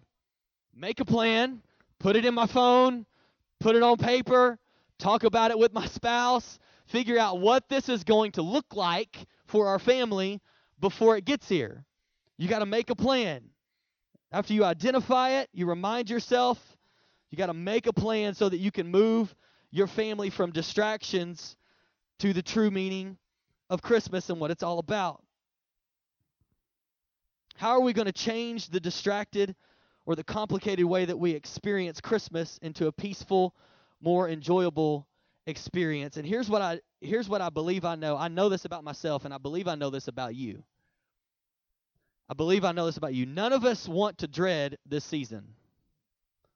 make 0.74 1.00
a 1.00 1.04
plan, 1.04 1.62
put 1.98 2.16
it 2.16 2.24
in 2.24 2.34
my 2.34 2.46
phone, 2.46 3.06
put 3.58 3.74
it 3.76 3.82
on 3.82 3.96
paper, 3.96 4.58
talk 4.98 5.24
about 5.24 5.50
it 5.50 5.58
with 5.58 5.72
my 5.72 5.86
spouse, 5.86 6.58
figure 6.86 7.18
out 7.18 7.40
what 7.40 7.68
this 7.68 7.88
is 7.88 8.04
going 8.04 8.32
to 8.32 8.42
look 8.42 8.74
like 8.74 9.16
for 9.46 9.68
our 9.68 9.78
family 9.78 10.40
before 10.80 11.16
it 11.16 11.24
gets 11.24 11.48
here. 11.48 11.84
You 12.38 12.48
got 12.48 12.60
to 12.60 12.66
make 12.66 12.90
a 12.90 12.94
plan. 12.96 13.42
After 14.32 14.52
you 14.52 14.64
identify 14.64 15.40
it, 15.40 15.48
you 15.52 15.66
remind 15.66 16.10
yourself 16.10 16.58
you 17.30 17.38
got 17.38 17.46
to 17.46 17.54
make 17.54 17.86
a 17.86 17.92
plan 17.92 18.34
so 18.34 18.48
that 18.48 18.58
you 18.58 18.70
can 18.70 18.88
move 18.88 19.34
your 19.70 19.86
family 19.86 20.30
from 20.30 20.52
distractions 20.52 21.56
to 22.18 22.32
the 22.32 22.42
true 22.42 22.70
meaning 22.70 23.18
of 23.68 23.82
Christmas 23.82 24.30
and 24.30 24.40
what 24.40 24.50
it's 24.50 24.62
all 24.62 24.78
about. 24.78 25.22
How 27.56 27.70
are 27.70 27.80
we 27.80 27.92
going 27.92 28.06
to 28.06 28.12
change 28.12 28.68
the 28.68 28.80
distracted 28.80 29.54
or 30.04 30.14
the 30.14 30.24
complicated 30.24 30.84
way 30.84 31.04
that 31.04 31.18
we 31.18 31.32
experience 31.32 32.00
Christmas 32.00 32.58
into 32.62 32.86
a 32.86 32.92
peaceful, 32.92 33.54
more 34.00 34.28
enjoyable 34.28 35.06
experience? 35.46 36.16
And 36.16 36.26
here's 36.26 36.50
what 36.50 36.62
I 36.62 36.80
here's 37.00 37.28
what 37.28 37.40
I 37.40 37.50
believe 37.50 37.84
I 37.84 37.94
know. 37.94 38.16
I 38.16 38.28
know 38.28 38.48
this 38.48 38.64
about 38.64 38.84
myself 38.84 39.24
and 39.24 39.32
I 39.32 39.38
believe 39.38 39.68
I 39.68 39.74
know 39.74 39.90
this 39.90 40.08
about 40.08 40.34
you. 40.34 40.62
I 42.28 42.34
believe 42.34 42.64
I 42.64 42.72
know 42.72 42.86
this 42.86 42.96
about 42.96 43.14
you. 43.14 43.24
None 43.24 43.52
of 43.52 43.64
us 43.64 43.88
want 43.88 44.18
to 44.18 44.26
dread 44.26 44.78
this 44.84 45.04
season. 45.04 45.44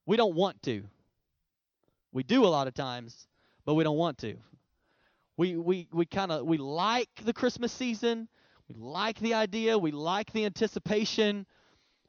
We 0.05 0.17
don't 0.17 0.35
want 0.35 0.63
to. 0.65 0.83
We 2.13 2.25
do 2.25 2.45
a 2.45 2.49
lot 2.49 2.67
of 2.67 2.75
times, 2.75 3.29
but 3.65 3.75
we 3.75 3.85
don't 3.85 3.97
want 3.97 4.19
to. 4.19 4.37
We 5.37 5.57
we 5.57 5.89
we 5.93 6.07
kind 6.07 6.33
of 6.33 6.45
we 6.45 6.59
like 6.59 7.09
the 7.25 7.33
Christmas 7.33 7.73
season. 7.73 8.29
We 8.69 8.75
like 8.75 9.19
the 9.21 9.35
idea. 9.35 9.79
We 9.79 9.93
like 9.93 10.33
the 10.33 10.45
anticipation 10.45 11.47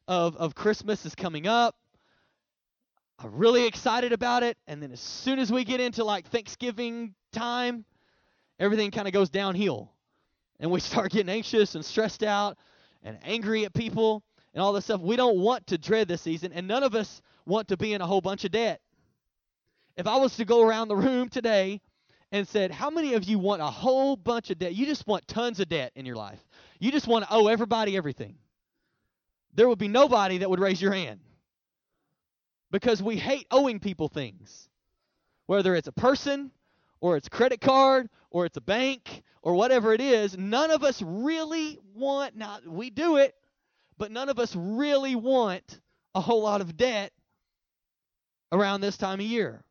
of 0.07 0.35
of 0.37 0.55
Christmas 0.55 1.05
is 1.05 1.13
coming 1.13 1.45
up. 1.45 1.75
I'm 3.19 3.35
really 3.35 3.67
excited 3.67 4.11
about 4.11 4.41
it. 4.41 4.57
And 4.65 4.81
then 4.81 4.91
as 4.91 4.99
soon 4.99 5.37
as 5.37 5.51
we 5.51 5.63
get 5.63 5.79
into 5.79 6.03
like 6.03 6.27
Thanksgiving 6.27 7.13
time, 7.31 7.85
everything 8.59 8.89
kind 8.89 9.07
of 9.07 9.13
goes 9.13 9.29
downhill. 9.29 9.91
And 10.59 10.71
we 10.71 10.79
start 10.79 11.11
getting 11.11 11.29
anxious 11.29 11.75
and 11.75 11.85
stressed 11.85 12.23
out 12.23 12.57
and 13.03 13.17
angry 13.23 13.65
at 13.65 13.73
people 13.73 14.23
and 14.53 14.61
all 14.61 14.73
this 14.73 14.85
stuff. 14.85 15.01
We 15.01 15.15
don't 15.15 15.39
want 15.39 15.67
to 15.67 15.77
dread 15.77 16.07
this 16.07 16.21
season, 16.21 16.51
and 16.53 16.67
none 16.67 16.83
of 16.83 16.95
us 16.95 17.21
want 17.45 17.69
to 17.69 17.77
be 17.77 17.93
in 17.93 18.01
a 18.01 18.07
whole 18.07 18.21
bunch 18.21 18.45
of 18.45 18.51
debt. 18.51 18.81
If 19.97 20.07
I 20.07 20.17
was 20.17 20.35
to 20.37 20.45
go 20.45 20.65
around 20.65 20.87
the 20.87 20.95
room 20.95 21.29
today 21.29 21.81
and 22.31 22.47
said, 22.47 22.71
How 22.71 22.89
many 22.89 23.13
of 23.13 23.23
you 23.23 23.39
want 23.39 23.61
a 23.61 23.65
whole 23.65 24.15
bunch 24.15 24.49
of 24.49 24.59
debt? 24.59 24.73
You 24.73 24.85
just 24.85 25.05
want 25.07 25.27
tons 25.27 25.59
of 25.59 25.69
debt 25.69 25.91
in 25.95 26.05
your 26.05 26.15
life. 26.15 26.39
You 26.79 26.91
just 26.91 27.07
want 27.07 27.25
to 27.25 27.33
owe 27.33 27.47
everybody 27.47 27.97
everything. 27.97 28.35
There 29.53 29.67
would 29.67 29.79
be 29.79 29.89
nobody 29.89 30.39
that 30.39 30.49
would 30.49 30.59
raise 30.59 30.81
your 30.81 30.93
hand. 30.93 31.19
Because 32.71 33.03
we 33.03 33.17
hate 33.17 33.47
owing 33.51 33.79
people 33.79 34.07
things. 34.07 34.69
Whether 35.45 35.75
it's 35.75 35.89
a 35.89 35.91
person, 35.91 36.51
or 37.01 37.17
it's 37.17 37.27
credit 37.27 37.59
card, 37.59 38.09
or 38.29 38.45
it's 38.45 38.57
a 38.57 38.61
bank, 38.61 39.23
or 39.41 39.55
whatever 39.55 39.93
it 39.93 40.01
is, 40.01 40.37
none 40.37 40.71
of 40.71 40.83
us 40.83 41.01
really 41.01 41.77
want, 41.95 42.35
now 42.35 42.59
we 42.65 42.89
do 42.89 43.17
it, 43.17 43.35
but 43.97 44.11
none 44.11 44.29
of 44.29 44.39
us 44.39 44.55
really 44.55 45.15
want 45.15 45.81
a 46.15 46.21
whole 46.21 46.43
lot 46.43 46.61
of 46.61 46.77
debt 46.77 47.11
around 48.51 48.81
this 48.81 48.97
time 48.97 49.19
of 49.19 49.25
year. 49.25 49.63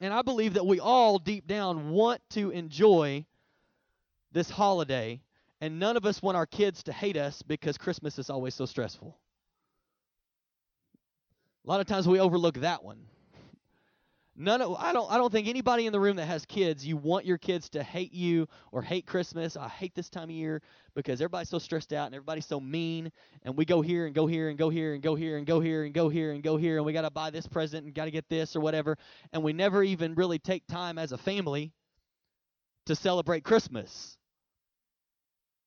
And 0.00 0.14
I 0.14 0.22
believe 0.22 0.54
that 0.54 0.66
we 0.66 0.80
all 0.80 1.18
deep 1.18 1.46
down 1.46 1.90
want 1.90 2.22
to 2.30 2.50
enjoy 2.50 3.26
this 4.32 4.48
holiday, 4.48 5.20
and 5.60 5.78
none 5.78 5.96
of 5.96 6.06
us 6.06 6.22
want 6.22 6.36
our 6.36 6.46
kids 6.46 6.82
to 6.84 6.92
hate 6.92 7.18
us 7.18 7.42
because 7.42 7.76
Christmas 7.76 8.18
is 8.18 8.30
always 8.30 8.54
so 8.54 8.64
stressful. 8.64 9.18
A 11.66 11.68
lot 11.68 11.80
of 11.80 11.86
times 11.86 12.08
we 12.08 12.18
overlook 12.18 12.54
that 12.60 12.82
one. 12.82 13.00
None 14.40 14.62
of 14.62 14.74
I 14.78 14.94
don't 14.94 15.12
I 15.12 15.18
don't 15.18 15.30
think 15.30 15.48
anybody 15.48 15.84
in 15.84 15.92
the 15.92 16.00
room 16.00 16.16
that 16.16 16.24
has 16.24 16.46
kids, 16.46 16.86
you 16.86 16.96
want 16.96 17.26
your 17.26 17.36
kids 17.36 17.68
to 17.70 17.82
hate 17.82 18.14
you 18.14 18.48
or 18.72 18.80
hate 18.80 19.04
Christmas. 19.06 19.54
I 19.54 19.68
hate 19.68 19.94
this 19.94 20.08
time 20.08 20.24
of 20.24 20.30
year 20.30 20.62
because 20.94 21.20
everybody's 21.20 21.50
so 21.50 21.58
stressed 21.58 21.92
out 21.92 22.06
and 22.06 22.14
everybody's 22.14 22.46
so 22.46 22.58
mean 22.58 23.12
and 23.42 23.54
we 23.54 23.66
go 23.66 23.82
here 23.82 24.06
and 24.06 24.14
go 24.14 24.26
here 24.26 24.48
and 24.48 24.56
go 24.56 24.70
here 24.70 24.94
and 24.94 25.02
go 25.02 25.14
here 25.14 25.36
and 25.36 25.46
go 25.46 25.60
here 25.60 25.84
and 25.84 25.92
go 25.92 26.08
here 26.08 26.32
and 26.32 26.42
go 26.42 26.56
here 26.56 26.78
and 26.78 26.86
we 26.86 26.94
got 26.94 27.02
to 27.02 27.10
buy 27.10 27.28
this 27.28 27.46
present 27.46 27.84
and 27.84 27.94
got 27.94 28.06
to 28.06 28.10
get 28.10 28.30
this 28.30 28.56
or 28.56 28.60
whatever 28.60 28.96
and 29.34 29.42
we 29.42 29.52
never 29.52 29.82
even 29.82 30.14
really 30.14 30.38
take 30.38 30.66
time 30.66 30.96
as 30.96 31.12
a 31.12 31.18
family 31.18 31.70
to 32.86 32.96
celebrate 32.96 33.44
Christmas. 33.44 34.16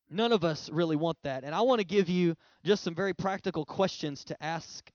None 0.10 0.32
of 0.32 0.44
us 0.44 0.72
really 0.72 0.96
want 0.96 1.20
that. 1.22 1.44
And 1.44 1.54
I 1.54 1.62
want 1.62 1.80
to 1.80 1.86
give 1.86 2.10
you 2.10 2.36
just 2.64 2.84
some 2.84 2.96
very 2.96 3.14
practical 3.14 3.66
questions 3.66 4.24
to 4.26 4.44
ask 4.44 4.92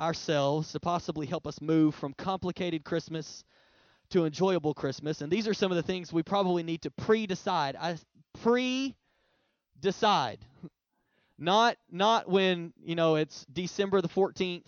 ourselves 0.00 0.72
to 0.72 0.80
possibly 0.80 1.26
help 1.26 1.46
us 1.46 1.60
move 1.60 1.94
from 1.94 2.14
complicated 2.14 2.84
Christmas 2.84 3.44
to 4.10 4.24
enjoyable 4.24 4.74
Christmas. 4.74 5.20
And 5.20 5.30
these 5.30 5.46
are 5.46 5.54
some 5.54 5.70
of 5.70 5.76
the 5.76 5.82
things 5.82 6.12
we 6.12 6.22
probably 6.22 6.62
need 6.62 6.82
to 6.82 6.90
pre-decide. 6.90 7.76
I 7.76 7.96
pre-decide. 8.42 8.94
Not 11.42 11.78
not 11.90 12.28
when, 12.28 12.74
you 12.84 12.94
know, 12.94 13.14
it's 13.16 13.46
December 13.50 14.02
the 14.02 14.10
14th 14.10 14.66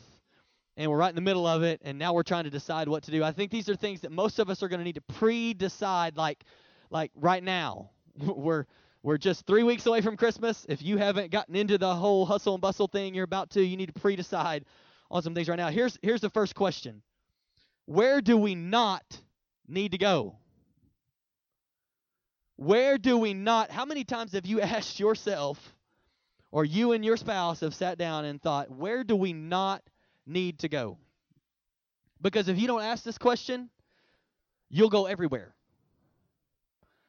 and 0.78 0.90
we're 0.90 0.96
right 0.96 1.10
in 1.10 1.14
the 1.14 1.20
middle 1.20 1.46
of 1.46 1.62
it 1.62 1.82
and 1.84 1.98
now 1.98 2.14
we're 2.14 2.22
trying 2.22 2.44
to 2.44 2.50
decide 2.50 2.88
what 2.88 3.02
to 3.02 3.10
do. 3.10 3.22
I 3.22 3.32
think 3.32 3.50
these 3.50 3.68
are 3.68 3.76
things 3.76 4.00
that 4.00 4.10
most 4.10 4.38
of 4.38 4.48
us 4.48 4.62
are 4.62 4.68
going 4.68 4.80
to 4.80 4.84
need 4.84 4.94
to 4.94 5.02
pre-decide 5.02 6.16
like 6.16 6.42
like 6.88 7.10
right 7.14 7.42
now. 7.44 7.90
we're 8.16 8.64
we're 9.02 9.18
just 9.18 9.46
3 9.46 9.64
weeks 9.64 9.84
away 9.84 10.00
from 10.00 10.16
Christmas. 10.16 10.64
If 10.66 10.80
you 10.80 10.96
haven't 10.96 11.30
gotten 11.30 11.56
into 11.56 11.76
the 11.76 11.94
whole 11.94 12.24
hustle 12.24 12.54
and 12.54 12.62
bustle 12.62 12.86
thing 12.86 13.14
you're 13.14 13.24
about 13.24 13.50
to, 13.50 13.62
you 13.62 13.76
need 13.76 13.92
to 13.92 14.00
pre-decide 14.00 14.64
on 15.12 15.22
some 15.22 15.34
things 15.34 15.48
right 15.48 15.58
now. 15.58 15.68
Here's 15.68 15.98
here's 16.02 16.22
the 16.22 16.30
first 16.30 16.54
question. 16.54 17.02
Where 17.84 18.20
do 18.20 18.36
we 18.36 18.54
not 18.54 19.04
need 19.68 19.92
to 19.92 19.98
go? 19.98 20.36
Where 22.56 22.96
do 22.96 23.18
we 23.18 23.34
not? 23.34 23.70
How 23.70 23.84
many 23.84 24.04
times 24.04 24.32
have 24.32 24.46
you 24.46 24.60
asked 24.62 24.98
yourself 24.98 25.58
or 26.50 26.64
you 26.64 26.92
and 26.92 27.04
your 27.04 27.16
spouse 27.16 27.60
have 27.60 27.74
sat 27.74 27.98
down 27.98 28.24
and 28.24 28.40
thought, 28.40 28.70
where 28.70 29.04
do 29.04 29.14
we 29.14 29.32
not 29.32 29.82
need 30.26 30.60
to 30.60 30.68
go? 30.68 30.98
Because 32.20 32.48
if 32.48 32.58
you 32.58 32.66
don't 32.66 32.82
ask 32.82 33.04
this 33.04 33.18
question, 33.18 33.68
you'll 34.70 34.90
go 34.90 35.06
everywhere. 35.06 35.54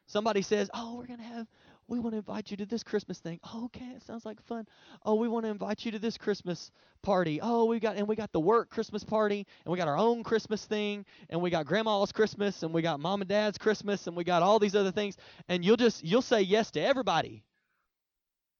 Somebody 0.07 0.41
says, 0.41 0.69
"Oh, 0.73 0.97
we're 0.97 1.07
going 1.07 1.19
to 1.19 1.25
have 1.25 1.47
we 1.87 1.99
want 1.99 2.13
to 2.13 2.17
invite 2.17 2.51
you 2.51 2.57
to 2.57 2.65
this 2.65 2.83
Christmas 2.83 3.19
thing. 3.19 3.39
Oh, 3.43 3.65
okay, 3.65 3.85
it 3.95 4.03
sounds 4.03 4.25
like 4.25 4.41
fun. 4.43 4.67
Oh, 5.05 5.15
we 5.15 5.27
want 5.27 5.45
to 5.45 5.49
invite 5.51 5.85
you 5.85 5.91
to 5.91 5.99
this 5.99 6.17
Christmas 6.17 6.71
party. 7.03 7.39
Oh, 7.41 7.65
we 7.65 7.79
got 7.79 7.97
and 7.97 8.07
we 8.07 8.15
got 8.15 8.31
the 8.31 8.39
work 8.39 8.69
Christmas 8.69 9.03
party, 9.03 9.45
and 9.65 9.71
we 9.71 9.77
got 9.77 9.87
our 9.87 9.97
own 9.97 10.23
Christmas 10.23 10.65
thing, 10.65 11.05
and 11.29 11.41
we 11.41 11.49
got 11.49 11.65
grandma's 11.65 12.11
Christmas, 12.11 12.63
and 12.63 12.73
we 12.73 12.81
got 12.81 12.99
mom 12.99 13.21
and 13.21 13.29
dad's 13.29 13.57
Christmas, 13.57 14.07
and 14.07 14.15
we 14.15 14.23
got 14.23 14.41
all 14.43 14.59
these 14.59 14.75
other 14.75 14.91
things. 14.91 15.17
And 15.49 15.63
you'll 15.65 15.77
just 15.77 16.03
you'll 16.03 16.21
say 16.21 16.41
yes 16.41 16.71
to 16.71 16.81
everybody. 16.81 17.43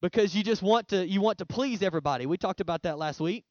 because 0.02 0.36
you 0.36 0.44
just 0.44 0.62
want 0.62 0.90
to 0.90 1.08
you 1.08 1.22
want 1.22 1.40
to 1.40 1.46
please 1.46 1.82
everybody. 1.82 2.26
We 2.26 2.38
talked 2.38 2.62
about 2.62 2.84
that 2.84 2.98
last 2.98 3.20
week. 3.20 3.46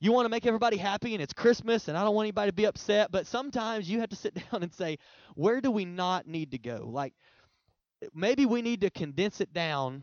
You 0.00 0.12
want 0.12 0.26
to 0.26 0.30
make 0.30 0.46
everybody 0.46 0.76
happy 0.76 1.14
and 1.14 1.22
it's 1.22 1.32
Christmas 1.32 1.88
and 1.88 1.96
I 1.98 2.04
don't 2.04 2.14
want 2.14 2.26
anybody 2.26 2.50
to 2.50 2.54
be 2.54 2.66
upset, 2.66 3.10
but 3.10 3.26
sometimes 3.26 3.90
you 3.90 4.00
have 4.00 4.10
to 4.10 4.16
sit 4.16 4.34
down 4.52 4.62
and 4.62 4.72
say, 4.74 4.98
where 5.34 5.60
do 5.60 5.70
we 5.70 5.84
not 5.84 6.26
need 6.26 6.52
to 6.52 6.58
go? 6.58 6.88
Like 6.92 7.14
maybe 8.14 8.46
we 8.46 8.62
need 8.62 8.82
to 8.82 8.90
condense 8.90 9.40
it 9.40 9.52
down 9.52 10.02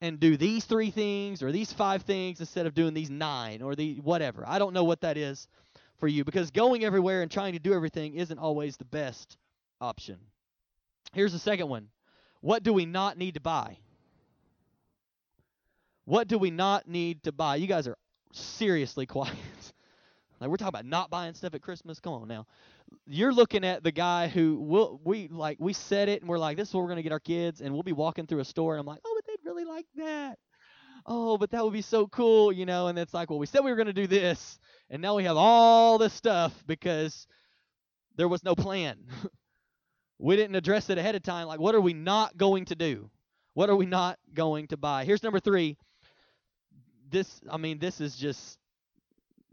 and 0.00 0.20
do 0.20 0.36
these 0.36 0.64
three 0.64 0.90
things 0.90 1.42
or 1.42 1.50
these 1.50 1.72
five 1.72 2.02
things 2.02 2.40
instead 2.40 2.66
of 2.66 2.74
doing 2.74 2.94
these 2.94 3.10
nine 3.10 3.62
or 3.62 3.74
the 3.74 3.96
whatever. 3.96 4.44
I 4.46 4.58
don't 4.58 4.74
know 4.74 4.84
what 4.84 5.00
that 5.00 5.16
is 5.16 5.48
for 5.98 6.08
you 6.08 6.24
because 6.24 6.50
going 6.50 6.84
everywhere 6.84 7.22
and 7.22 7.30
trying 7.30 7.54
to 7.54 7.58
do 7.58 7.72
everything 7.72 8.14
isn't 8.14 8.38
always 8.38 8.76
the 8.76 8.84
best 8.84 9.36
option. 9.80 10.18
Here's 11.12 11.32
the 11.32 11.38
second 11.38 11.68
one. 11.68 11.88
What 12.40 12.62
do 12.62 12.72
we 12.72 12.84
not 12.84 13.16
need 13.16 13.34
to 13.34 13.40
buy? 13.40 13.78
What 16.04 16.28
do 16.28 16.38
we 16.38 16.50
not 16.50 16.86
need 16.86 17.22
to 17.22 17.32
buy? 17.32 17.56
You 17.56 17.66
guys 17.66 17.88
are 17.88 17.96
seriously 18.32 19.06
quiet. 19.06 19.32
like 20.40 20.50
we're 20.50 20.56
talking 20.56 20.68
about 20.68 20.84
not 20.84 21.10
buying 21.10 21.34
stuff 21.34 21.54
at 21.54 21.62
Christmas. 21.62 22.00
Come 22.00 22.12
on 22.12 22.28
now. 22.28 22.46
You're 23.06 23.32
looking 23.32 23.64
at 23.64 23.82
the 23.82 23.92
guy 23.92 24.28
who 24.28 24.60
will 24.60 25.00
we 25.04 25.28
like 25.28 25.58
we 25.60 25.72
said 25.72 26.08
it 26.08 26.20
and 26.20 26.28
we're 26.28 26.38
like 26.38 26.56
this 26.56 26.68
is 26.68 26.74
what 26.74 26.82
we're 26.82 26.88
gonna 26.88 27.02
get 27.02 27.12
our 27.12 27.20
kids 27.20 27.60
and 27.60 27.72
we'll 27.72 27.82
be 27.82 27.92
walking 27.92 28.26
through 28.26 28.40
a 28.40 28.44
store 28.44 28.74
and 28.74 28.80
I'm 28.80 28.86
like 28.86 29.00
oh 29.04 29.16
but 29.16 29.26
they'd 29.26 29.48
really 29.48 29.64
like 29.64 29.86
that. 29.96 30.38
Oh 31.06 31.36
but 31.38 31.50
that 31.50 31.64
would 31.64 31.72
be 31.72 31.82
so 31.82 32.06
cool 32.08 32.52
you 32.52 32.66
know 32.66 32.88
and 32.88 32.98
it's 32.98 33.14
like 33.14 33.30
well 33.30 33.38
we 33.38 33.46
said 33.46 33.62
we 33.64 33.70
were 33.70 33.76
gonna 33.76 33.92
do 33.92 34.06
this 34.06 34.58
and 34.90 35.00
now 35.02 35.16
we 35.16 35.24
have 35.24 35.36
all 35.36 35.98
this 35.98 36.12
stuff 36.12 36.52
because 36.66 37.26
there 38.16 38.28
was 38.28 38.44
no 38.44 38.54
plan. 38.54 38.98
we 40.18 40.36
didn't 40.36 40.56
address 40.56 40.88
it 40.90 40.98
ahead 40.98 41.14
of 41.14 41.22
time 41.22 41.46
like 41.46 41.60
what 41.60 41.74
are 41.74 41.80
we 41.80 41.92
not 41.92 42.36
going 42.36 42.64
to 42.66 42.74
do? 42.74 43.10
What 43.54 43.70
are 43.70 43.76
we 43.76 43.86
not 43.86 44.18
going 44.32 44.68
to 44.68 44.76
buy? 44.76 45.04
Here's 45.04 45.22
number 45.22 45.40
three 45.40 45.76
this 47.10 47.40
I 47.50 47.56
mean 47.56 47.78
this 47.78 48.00
is 48.00 48.16
just 48.16 48.58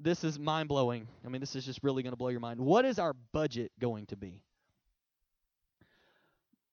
this 0.03 0.23
is 0.23 0.39
mind 0.39 0.69
blowing. 0.69 1.07
I 1.25 1.29
mean 1.29 1.41
this 1.41 1.55
is 1.55 1.65
just 1.65 1.79
really 1.83 2.03
going 2.03 2.13
to 2.13 2.17
blow 2.17 2.29
your 2.29 2.39
mind. 2.39 2.59
What 2.59 2.85
is 2.85 2.99
our 2.99 3.13
budget 3.31 3.71
going 3.79 4.05
to 4.07 4.15
be? 4.15 4.41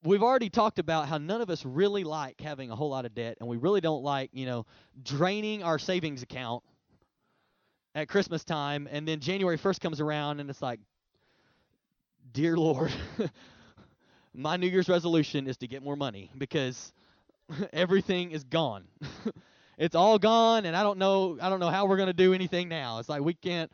We've 0.05 0.23
already 0.23 0.49
talked 0.49 0.79
about 0.79 1.09
how 1.09 1.19
none 1.19 1.41
of 1.41 1.51
us 1.51 1.65
really 1.65 2.05
like 2.05 2.41
having 2.41 2.71
a 2.71 2.77
whole 2.77 2.91
lot 2.91 3.05
of 3.05 3.15
debt 3.15 3.39
and 3.41 3.49
we 3.49 3.57
really 3.57 3.81
don't 3.81 4.05
like, 4.05 4.31
you 4.33 4.47
know, 4.47 4.65
draining 5.03 5.63
our 5.63 5.79
savings 5.79 6.23
account 6.23 6.63
at 7.95 8.09
Christmas 8.09 8.45
time 8.45 8.89
and 8.91 9.09
then 9.09 9.19
January 9.21 9.59
1st 9.59 9.81
comes 9.81 10.01
around 10.01 10.41
and 10.41 10.49
it's 10.51 10.63
like 10.63 10.81
dear 12.33 12.57
lord 12.57 12.93
my 14.35 14.57
new 14.57 14.67
year's 14.67 14.89
resolution 14.89 15.47
is 15.47 15.57
to 15.57 15.67
get 15.67 15.83
more 15.83 15.97
money 15.97 16.31
because 16.37 16.93
everything 17.73 18.31
is 18.31 18.45
gone 18.45 18.85
it's 19.79 19.95
all 19.95 20.19
gone 20.19 20.67
and 20.67 20.77
i 20.77 20.83
don't 20.83 20.99
know 20.99 21.39
i 21.41 21.49
don't 21.49 21.61
know 21.61 21.71
how 21.71 21.87
we're 21.87 21.97
going 21.97 22.09
to 22.09 22.13
do 22.13 22.35
anything 22.35 22.69
now. 22.69 22.99
It's 22.99 23.09
like 23.09 23.23
we 23.23 23.35
can't 23.35 23.71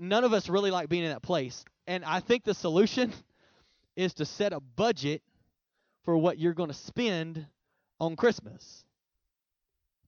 none 0.00 0.24
of 0.24 0.32
us 0.32 0.48
really 0.48 0.72
like 0.72 0.88
being 0.88 1.04
in 1.04 1.10
that 1.10 1.22
place. 1.22 1.64
And 1.86 2.04
i 2.04 2.20
think 2.20 2.42
the 2.44 2.54
solution 2.54 3.12
is 3.96 4.14
to 4.14 4.24
set 4.24 4.52
a 4.52 4.60
budget 4.60 5.22
for 6.04 6.16
what 6.16 6.38
you're 6.38 6.54
going 6.54 6.70
to 6.70 6.74
spend 6.74 7.46
on 8.00 8.16
christmas. 8.16 8.82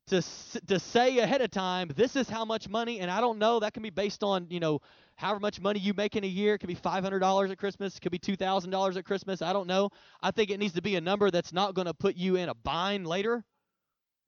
To 0.08 0.22
to 0.66 0.80
say 0.80 1.18
ahead 1.18 1.42
of 1.42 1.50
time 1.50 1.90
this 1.94 2.16
is 2.16 2.30
how 2.30 2.46
much 2.46 2.66
money 2.66 3.00
and 3.00 3.10
i 3.10 3.20
don't 3.20 3.38
know 3.38 3.60
that 3.60 3.74
can 3.74 3.82
be 3.82 3.90
based 3.90 4.24
on 4.24 4.46
you 4.48 4.58
know 4.58 4.80
however 5.16 5.40
much 5.40 5.60
money 5.60 5.80
you 5.80 5.92
make 5.92 6.16
in 6.16 6.24
a 6.24 6.28
year. 6.28 6.54
It 6.54 6.58
could 6.60 6.68
be 6.68 6.74
$500 6.74 7.50
at 7.50 7.58
christmas 7.58 7.96
it 7.96 8.00
could 8.00 8.12
be 8.12 8.18
$2000 8.18 8.96
at 8.96 9.04
christmas 9.04 9.42
i 9.42 9.52
don't 9.52 9.66
know. 9.66 9.90
I 10.22 10.30
think 10.30 10.48
it 10.50 10.58
needs 10.58 10.74
to 10.74 10.82
be 10.82 10.96
a 10.96 11.00
number 11.02 11.30
that's 11.30 11.52
not 11.52 11.74
going 11.74 11.86
to 11.86 11.94
put 11.94 12.16
you 12.16 12.36
in 12.36 12.48
a 12.48 12.54
bind 12.54 13.06
later 13.06 13.44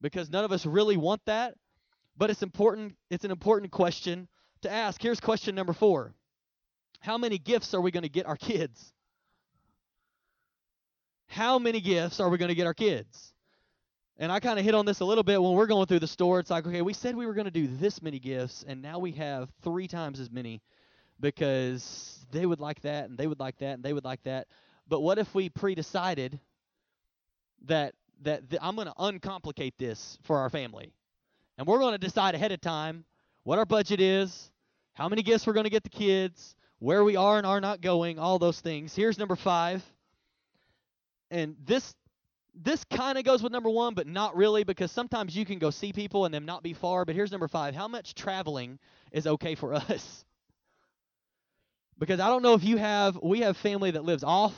because 0.00 0.30
none 0.30 0.44
of 0.44 0.52
us 0.52 0.66
really 0.66 0.96
want 0.96 1.22
that. 1.26 1.54
But 2.16 2.30
it's 2.30 2.42
important, 2.42 2.96
it's 3.08 3.24
an 3.24 3.30
important 3.30 3.72
question 3.72 4.28
to 4.62 4.70
ask. 4.70 5.00
Here's 5.00 5.20
question 5.20 5.54
number 5.54 5.72
4. 5.72 6.12
How 7.00 7.16
many 7.16 7.38
gifts 7.38 7.72
are 7.72 7.80
we 7.80 7.90
going 7.90 8.02
to 8.02 8.10
get 8.10 8.26
our 8.26 8.36
kids? 8.36 8.92
How 11.28 11.58
many 11.58 11.80
gifts 11.80 12.20
are 12.20 12.28
we 12.28 12.36
going 12.36 12.50
to 12.50 12.54
get 12.54 12.66
our 12.66 12.74
kids? 12.74 13.32
And 14.18 14.30
I 14.30 14.38
kind 14.38 14.58
of 14.58 14.64
hit 14.66 14.74
on 14.74 14.84
this 14.84 15.00
a 15.00 15.04
little 15.04 15.24
bit 15.24 15.40
when 15.40 15.52
we're 15.52 15.66
going 15.66 15.86
through 15.86 16.00
the 16.00 16.06
store. 16.06 16.40
It's 16.40 16.50
like, 16.50 16.66
okay, 16.66 16.82
we 16.82 16.92
said 16.92 17.16
we 17.16 17.24
were 17.24 17.32
going 17.32 17.46
to 17.46 17.50
do 17.50 17.66
this 17.66 18.02
many 18.02 18.18
gifts, 18.18 18.64
and 18.68 18.82
now 18.82 18.98
we 18.98 19.12
have 19.12 19.48
three 19.62 19.88
times 19.88 20.20
as 20.20 20.30
many 20.30 20.60
because 21.20 22.26
they 22.30 22.44
would 22.44 22.60
like 22.60 22.82
that, 22.82 23.08
and 23.08 23.16
they 23.16 23.26
would 23.26 23.40
like 23.40 23.56
that, 23.58 23.74
and 23.74 23.82
they 23.82 23.94
would 23.94 24.04
like 24.04 24.22
that. 24.24 24.46
But 24.88 25.00
what 25.00 25.18
if 25.18 25.34
we 25.34 25.48
pre 25.48 25.74
decided 25.74 26.38
that 27.66 27.94
that 28.22 28.48
th- 28.50 28.60
I'm 28.62 28.74
going 28.74 28.86
to 28.86 28.94
uncomplicate 28.98 29.74
this 29.78 30.18
for 30.22 30.38
our 30.38 30.50
family. 30.50 30.92
And 31.58 31.66
we're 31.66 31.78
going 31.78 31.92
to 31.92 31.98
decide 31.98 32.34
ahead 32.34 32.52
of 32.52 32.60
time 32.60 33.04
what 33.44 33.58
our 33.58 33.66
budget 33.66 34.00
is, 34.00 34.50
how 34.94 35.08
many 35.08 35.22
gifts 35.22 35.46
we're 35.46 35.52
going 35.52 35.64
to 35.64 35.70
get 35.70 35.82
the 35.82 35.90
kids, 35.90 36.56
where 36.78 37.04
we 37.04 37.16
are 37.16 37.38
and 37.38 37.46
are 37.46 37.60
not 37.60 37.80
going, 37.80 38.18
all 38.18 38.38
those 38.38 38.60
things. 38.60 38.94
Here's 38.94 39.18
number 39.18 39.36
5. 39.36 39.82
And 41.30 41.56
this 41.64 41.94
this 42.52 42.82
kind 42.84 43.16
of 43.16 43.22
goes 43.22 43.44
with 43.44 43.52
number 43.52 43.70
1 43.70 43.94
but 43.94 44.08
not 44.08 44.36
really 44.36 44.64
because 44.64 44.90
sometimes 44.90 45.36
you 45.36 45.44
can 45.44 45.60
go 45.60 45.70
see 45.70 45.92
people 45.92 46.24
and 46.24 46.34
them 46.34 46.46
not 46.46 46.64
be 46.64 46.72
far, 46.72 47.04
but 47.04 47.14
here's 47.14 47.30
number 47.30 47.46
5. 47.46 47.74
How 47.74 47.86
much 47.86 48.14
traveling 48.14 48.78
is 49.12 49.26
okay 49.26 49.54
for 49.54 49.74
us? 49.74 50.24
because 52.00 52.18
I 52.18 52.28
don't 52.28 52.42
know 52.42 52.54
if 52.54 52.64
you 52.64 52.78
have 52.78 53.20
we 53.22 53.40
have 53.40 53.56
family 53.56 53.92
that 53.92 54.04
lives 54.04 54.24
off 54.24 54.54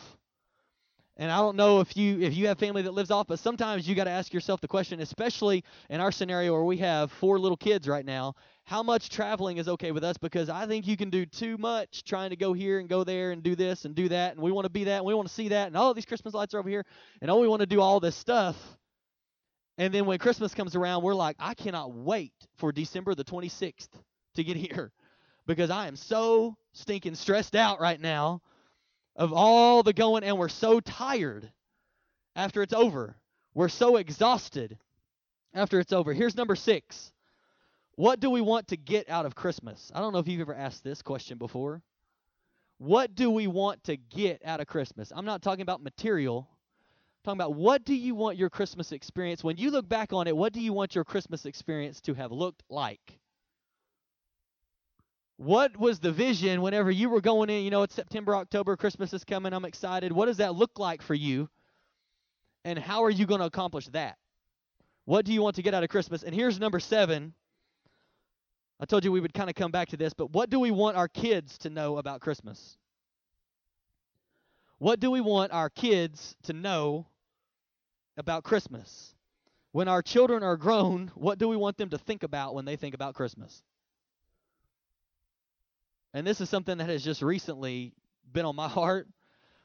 and 1.17 1.31
I 1.31 1.37
don't 1.39 1.57
know 1.57 1.81
if 1.81 1.97
you 1.97 2.21
if 2.21 2.35
you 2.35 2.49
have 2.49 2.59
family 2.59 2.83
that 2.83 2.93
lives 2.93 3.11
off, 3.11 3.27
but 3.27 3.39
sometimes 3.39 3.87
you 3.87 3.95
got 3.95 4.05
to 4.05 4.11
ask 4.11 4.33
yourself 4.33 4.61
the 4.61 4.69
question, 4.69 5.01
especially 5.01 5.63
in 5.91 6.01
our 6.01 6.11
scenario 6.11 6.53
where 6.53 6.65
we 6.65 6.79
have 6.79 7.13
four 7.13 7.39
little 7.39 7.57
kids 7.57 7.87
right 7.87 8.05
now, 8.05 8.35
how 8.65 8.83
much 8.83 9.11
traveling 9.11 9.59
is 9.59 9.69
okay 9.69 9.93
with 9.93 10.05
us 10.05 10.17
because 10.17 10.49
I 10.49 10.67
think 10.67 10.87
you 10.87 10.97
can 10.97 11.11
do 11.11 11.27
too 11.27 11.59
much 11.59 12.05
trying 12.05 12.31
to 12.31 12.37
go 12.37 12.55
here 12.55 12.79
and 12.79 12.89
go 12.89 13.05
there 13.05 13.33
and 13.33 13.43
do 13.43 13.55
this 13.55 13.85
and 13.85 13.95
do 13.95 14.09
that 14.09 14.33
and 14.33 14.43
we 14.43 14.53
want 14.53 14.65
to 14.65 14.71
be 14.71 14.85
that 14.85 14.97
and 14.97 15.05
we 15.05 15.15
want 15.15 15.29
to 15.29 15.35
see 15.35 15.49
that 15.49 15.67
and 15.67 15.77
all 15.77 15.93
these 15.93 16.07
Christmas 16.07 16.33
lights 16.33 16.55
are 16.55 16.61
over 16.61 16.69
here 16.69 16.85
and 17.21 17.31
oh 17.31 17.41
we 17.41 17.49
want 17.49 17.61
to 17.61 17.67
do 17.67 17.81
all 17.81 18.01
this 18.01 18.17
stuff. 18.17 18.57
And 19.79 19.93
then 19.93 20.07
when 20.07 20.19
Christmas 20.19 20.55
comes 20.55 20.77
around, 20.77 21.03
we're 21.03 21.15
like, 21.15 21.37
I 21.39 21.55
cannot 21.55 21.93
wait 21.93 22.35
for 22.57 22.73
December 22.73 23.15
the 23.15 23.25
26th 23.25 23.89
to 24.35 24.45
get 24.45 24.57
here 24.73 24.93
because 25.47 25.71
I 25.71 25.89
am 25.89 25.97
so 25.97 26.57
stinking 26.73 27.17
stressed 27.17 27.55
out 27.55 27.81
right 27.81 28.01
now 28.01 28.41
of 29.17 29.33
all 29.33 29.83
the 29.83 29.93
going, 29.93 30.25
and 30.25 30.39
we're 30.39 30.49
so 30.49 30.81
tired 30.81 31.51
after 32.35 32.63
it's 32.63 32.73
over. 32.73 33.17
We're 33.55 33.69
so 33.69 33.97
exhausted 33.97 34.79
after 35.55 35.81
it's 35.81 35.93
over. 35.93 36.13
Here's 36.13 36.37
number 36.37 36.57
six. 36.57 37.13
What 37.97 38.21
do 38.21 38.31
we 38.31 38.41
want 38.41 38.69
to 38.69 38.77
get 38.77 39.11
out 39.11 39.27
of 39.27 39.35
Christmas? 39.35 39.93
I 39.95 40.01
don't 40.01 40.13
know 40.13 40.19
if 40.19 40.29
you've 40.29 40.41
ever 40.41 40.55
asked 40.55 40.83
this 40.83 41.03
question 41.03 41.37
before. 41.37 41.83
What 42.79 43.15
do 43.15 43.31
we 43.31 43.47
want 43.47 43.85
to 43.85 43.97
get 43.97 44.43
out 44.45 44.61
of 44.61 44.67
Christmas? 44.67 45.13
I'm 45.15 45.27
not 45.27 45.43
talking 45.43 45.63
about 45.63 45.83
material. 45.83 46.49
I'm 46.51 47.23
talking 47.25 47.41
about 47.41 47.55
what 47.55 47.85
do 47.85 47.95
you 47.95 48.15
want 48.15 48.39
your 48.39 48.51
Christmas 48.51 48.93
experience 48.93 49.45
when 49.45 49.59
you 49.59 49.71
look 49.71 49.89
back 49.89 50.13
on 50.13 50.27
it, 50.27 50.37
what 50.37 50.53
do 50.53 50.61
you 50.61 50.73
want 50.73 50.95
your 50.95 51.05
Christmas 51.05 51.45
experience 51.45 52.01
to 52.03 52.15
have 52.15 52.33
looked 52.33 52.63
like? 52.69 53.21
What 55.37 55.77
was 55.77 55.99
the 55.99 56.13
vision 56.13 56.63
whenever 56.63 56.91
you 56.91 57.09
were 57.11 57.21
going 57.21 57.51
in? 57.51 57.65
You 57.65 57.71
know, 57.71 57.83
it's 57.83 57.95
September, 57.95 58.37
October, 58.37 58.77
Christmas 58.77 59.13
is 59.13 59.25
coming. 59.25 59.53
I'm 59.53 59.65
excited. 59.65 60.13
What 60.13 60.27
does 60.27 60.37
that 60.37 60.55
look 60.55 60.79
like 60.79 61.03
for 61.03 61.15
you? 61.15 61.49
And 62.65 62.79
how 62.79 63.05
are 63.05 63.11
you 63.11 63.27
going 63.27 63.41
to 63.41 63.47
accomplish 63.47 63.87
that? 63.89 64.19
What 65.05 65.25
do 65.25 65.33
you 65.33 65.43
want 65.43 65.57
to 65.57 65.63
get 65.63 65.75
out 65.75 65.83
of 65.83 65.89
Christmas? 65.89 66.23
And 66.23 66.35
here's 66.35 66.61
number 66.61 66.79
seven. 66.79 67.35
I 68.79 68.85
told 68.85 69.05
you 69.05 69.13
we 69.13 69.21
would 69.21 69.35
kind 69.35 69.51
of 69.51 69.57
come 69.57 69.71
back 69.71 69.89
to 69.89 69.97
this, 69.97 70.13
but 70.13 70.31
what 70.31 70.51
do 70.51 70.61
we 70.61 70.71
want 70.71 70.97
our 70.97 71.09
kids 71.09 71.59
to 71.59 71.71
know 71.71 71.99
about 71.99 72.21
Christmas? 72.21 72.77
What 74.79 75.01
do 75.01 75.11
we 75.11 75.21
want 75.21 75.53
our 75.53 75.71
kids 75.71 76.37
to 76.45 76.53
know 76.53 77.07
about 78.17 78.43
Christmas? 78.43 79.15
When 79.71 79.89
our 79.89 80.03
children 80.03 80.43
are 80.43 80.57
grown, 80.57 81.11
what 81.15 81.39
do 81.39 81.49
we 81.49 81.57
want 81.57 81.79
them 81.79 81.91
to 81.91 81.99
think 81.99 82.23
about 82.23 82.55
when 82.55 82.65
they 82.65 82.77
think 82.77 82.95
about 82.95 83.15
Christmas? 83.15 83.63
And 86.15 86.27
this 86.27 86.41
is 86.41 86.49
something 86.49 86.79
that 86.79 86.89
has 86.89 87.03
just 87.03 87.23
recently 87.23 87.93
been 88.33 88.45
on 88.45 88.57
my 88.57 88.69
heart. 88.81 89.09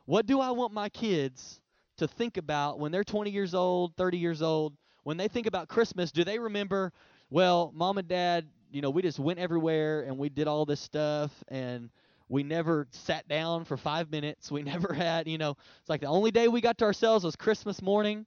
What 0.05 0.25
do 0.25 0.39
I 0.39 0.51
want 0.51 0.73
my 0.73 0.89
kids 0.89 1.59
to 1.97 2.07
think 2.07 2.37
about 2.37 2.79
when 2.79 2.91
they're 2.91 3.03
20 3.03 3.29
years 3.29 3.53
old, 3.53 3.95
30 3.97 4.17
years 4.17 4.41
old? 4.41 4.73
When 5.03 5.17
they 5.17 5.27
think 5.27 5.47
about 5.47 5.67
Christmas, 5.67 6.11
do 6.11 6.23
they 6.23 6.37
remember, 6.39 6.91
well, 7.29 7.71
mom 7.73 7.97
and 7.97 8.07
dad, 8.07 8.45
you 8.71 8.81
know, 8.81 8.89
we 8.89 9.01
just 9.01 9.19
went 9.19 9.39
everywhere 9.39 10.01
and 10.01 10.17
we 10.17 10.29
did 10.29 10.47
all 10.47 10.65
this 10.65 10.81
stuff 10.81 11.31
and 11.47 11.89
we 12.29 12.43
never 12.43 12.87
sat 12.91 13.27
down 13.27 13.63
for 13.65 13.77
five 13.77 14.11
minutes. 14.11 14.51
We 14.51 14.63
never 14.73 14.93
had, 14.93 15.27
you 15.27 15.37
know, 15.37 15.55
it's 15.79 15.89
like 15.89 16.01
the 16.01 16.07
only 16.07 16.31
day 16.31 16.47
we 16.47 16.61
got 16.61 16.77
to 16.79 16.85
ourselves 16.85 17.23
was 17.23 17.35
Christmas 17.35 17.81
morning. 17.81 18.25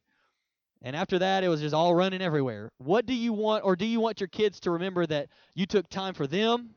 And 0.83 0.97
after 0.97 1.19
that, 1.19 1.45
it 1.45 1.49
was 1.49 1.61
just 1.61 1.75
all 1.75 1.95
running 1.95 2.23
everywhere. 2.23 2.71
What 2.79 3.05
do 3.05 3.13
you 3.13 3.35
want, 3.35 3.65
or 3.65 3.77
do 3.77 3.85
you 3.85 4.01
want 4.01 4.21
your 4.21 4.29
kids 4.29 4.61
to 4.61 4.71
remember 4.71 5.05
that 5.07 5.29
you 5.55 5.67
took 5.67 5.89
time 5.91 6.15
for 6.15 6.27
them, 6.27 6.71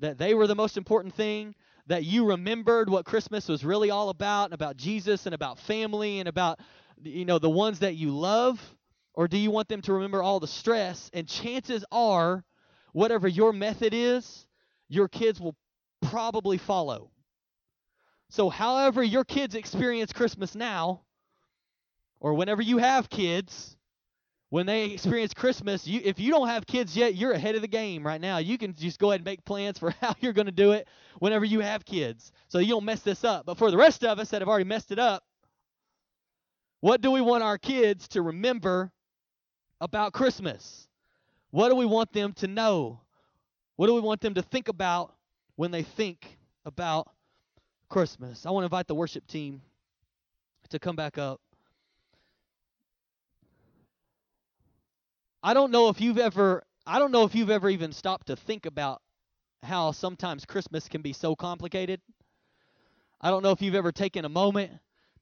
that 0.00 0.18
they 0.18 0.34
were 0.34 0.46
the 0.46 0.54
most 0.54 0.76
important 0.76 1.14
thing, 1.14 1.54
that 1.86 2.04
you 2.04 2.26
remembered 2.26 2.90
what 2.90 3.04
Christmas 3.04 3.48
was 3.48 3.64
really 3.64 3.90
all 3.90 4.10
about, 4.10 4.52
about 4.52 4.76
Jesus 4.76 5.26
and 5.26 5.34
about 5.34 5.58
family 5.58 6.20
and 6.20 6.28
about 6.28 6.60
you 7.02 7.24
know 7.24 7.38
the 7.38 7.50
ones 7.50 7.80
that 7.80 7.94
you 7.96 8.10
love? 8.10 8.60
Or 9.14 9.26
do 9.26 9.36
you 9.36 9.50
want 9.50 9.68
them 9.68 9.82
to 9.82 9.94
remember 9.94 10.22
all 10.22 10.38
the 10.38 10.46
stress? 10.46 11.10
And 11.12 11.26
chances 11.26 11.84
are, 11.90 12.44
whatever 12.92 13.26
your 13.26 13.52
method 13.52 13.92
is, 13.92 14.46
your 14.88 15.08
kids 15.08 15.40
will 15.40 15.56
probably 16.02 16.58
follow. 16.58 17.10
So, 18.30 18.48
however 18.48 19.02
your 19.02 19.24
kids 19.24 19.54
experience 19.54 20.12
Christmas 20.12 20.54
now, 20.54 21.00
or 22.20 22.34
whenever 22.34 22.62
you 22.62 22.78
have 22.78 23.08
kids, 23.08 23.76
when 24.50 24.64
they 24.64 24.86
experience 24.86 25.34
Christmas, 25.34 25.86
you 25.86 26.00
if 26.02 26.18
you 26.18 26.30
don't 26.30 26.48
have 26.48 26.66
kids 26.66 26.96
yet, 26.96 27.14
you're 27.14 27.32
ahead 27.32 27.54
of 27.54 27.60
the 27.60 27.68
game 27.68 28.06
right 28.06 28.20
now. 28.20 28.38
You 28.38 28.56
can 28.56 28.74
just 28.74 28.98
go 28.98 29.10
ahead 29.10 29.20
and 29.20 29.26
make 29.26 29.44
plans 29.44 29.78
for 29.78 29.90
how 30.00 30.14
you're 30.20 30.32
going 30.32 30.46
to 30.46 30.52
do 30.52 30.72
it 30.72 30.88
whenever 31.18 31.44
you 31.44 31.60
have 31.60 31.84
kids. 31.84 32.32
So 32.48 32.58
you 32.58 32.68
don't 32.68 32.84
mess 32.84 33.00
this 33.00 33.24
up. 33.24 33.44
But 33.44 33.58
for 33.58 33.70
the 33.70 33.76
rest 33.76 34.04
of 34.04 34.18
us 34.18 34.30
that 34.30 34.40
have 34.40 34.48
already 34.48 34.64
messed 34.64 34.90
it 34.90 34.98
up, 34.98 35.22
what 36.80 37.00
do 37.00 37.10
we 37.10 37.20
want 37.20 37.42
our 37.42 37.58
kids 37.58 38.08
to 38.08 38.22
remember 38.22 38.90
about 39.80 40.12
Christmas? 40.12 40.88
What 41.50 41.68
do 41.68 41.76
we 41.76 41.86
want 41.86 42.12
them 42.12 42.32
to 42.34 42.46
know? 42.46 43.00
What 43.76 43.86
do 43.86 43.94
we 43.94 44.00
want 44.00 44.20
them 44.20 44.34
to 44.34 44.42
think 44.42 44.68
about 44.68 45.14
when 45.56 45.70
they 45.70 45.82
think 45.82 46.38
about 46.64 47.08
Christmas? 47.88 48.46
I 48.46 48.50
want 48.50 48.62
to 48.62 48.66
invite 48.66 48.86
the 48.86 48.94
worship 48.94 49.26
team 49.26 49.60
to 50.70 50.78
come 50.78 50.96
back 50.96 51.18
up. 51.18 51.40
I 55.42 55.54
don't 55.54 55.70
know 55.70 55.88
if 55.88 56.00
you've 56.00 56.18
ever 56.18 56.62
I 56.86 56.98
don't 56.98 57.12
know 57.12 57.24
if 57.24 57.34
you've 57.34 57.50
ever 57.50 57.68
even 57.68 57.92
stopped 57.92 58.28
to 58.28 58.36
think 58.36 58.64
about 58.64 59.02
how 59.62 59.92
sometimes 59.92 60.46
Christmas 60.46 60.88
can 60.88 61.02
be 61.02 61.12
so 61.12 61.36
complicated. 61.36 62.00
I 63.20 63.30
don't 63.30 63.42
know 63.42 63.50
if 63.50 63.60
you've 63.60 63.74
ever 63.74 63.92
taken 63.92 64.24
a 64.24 64.28
moment 64.28 64.72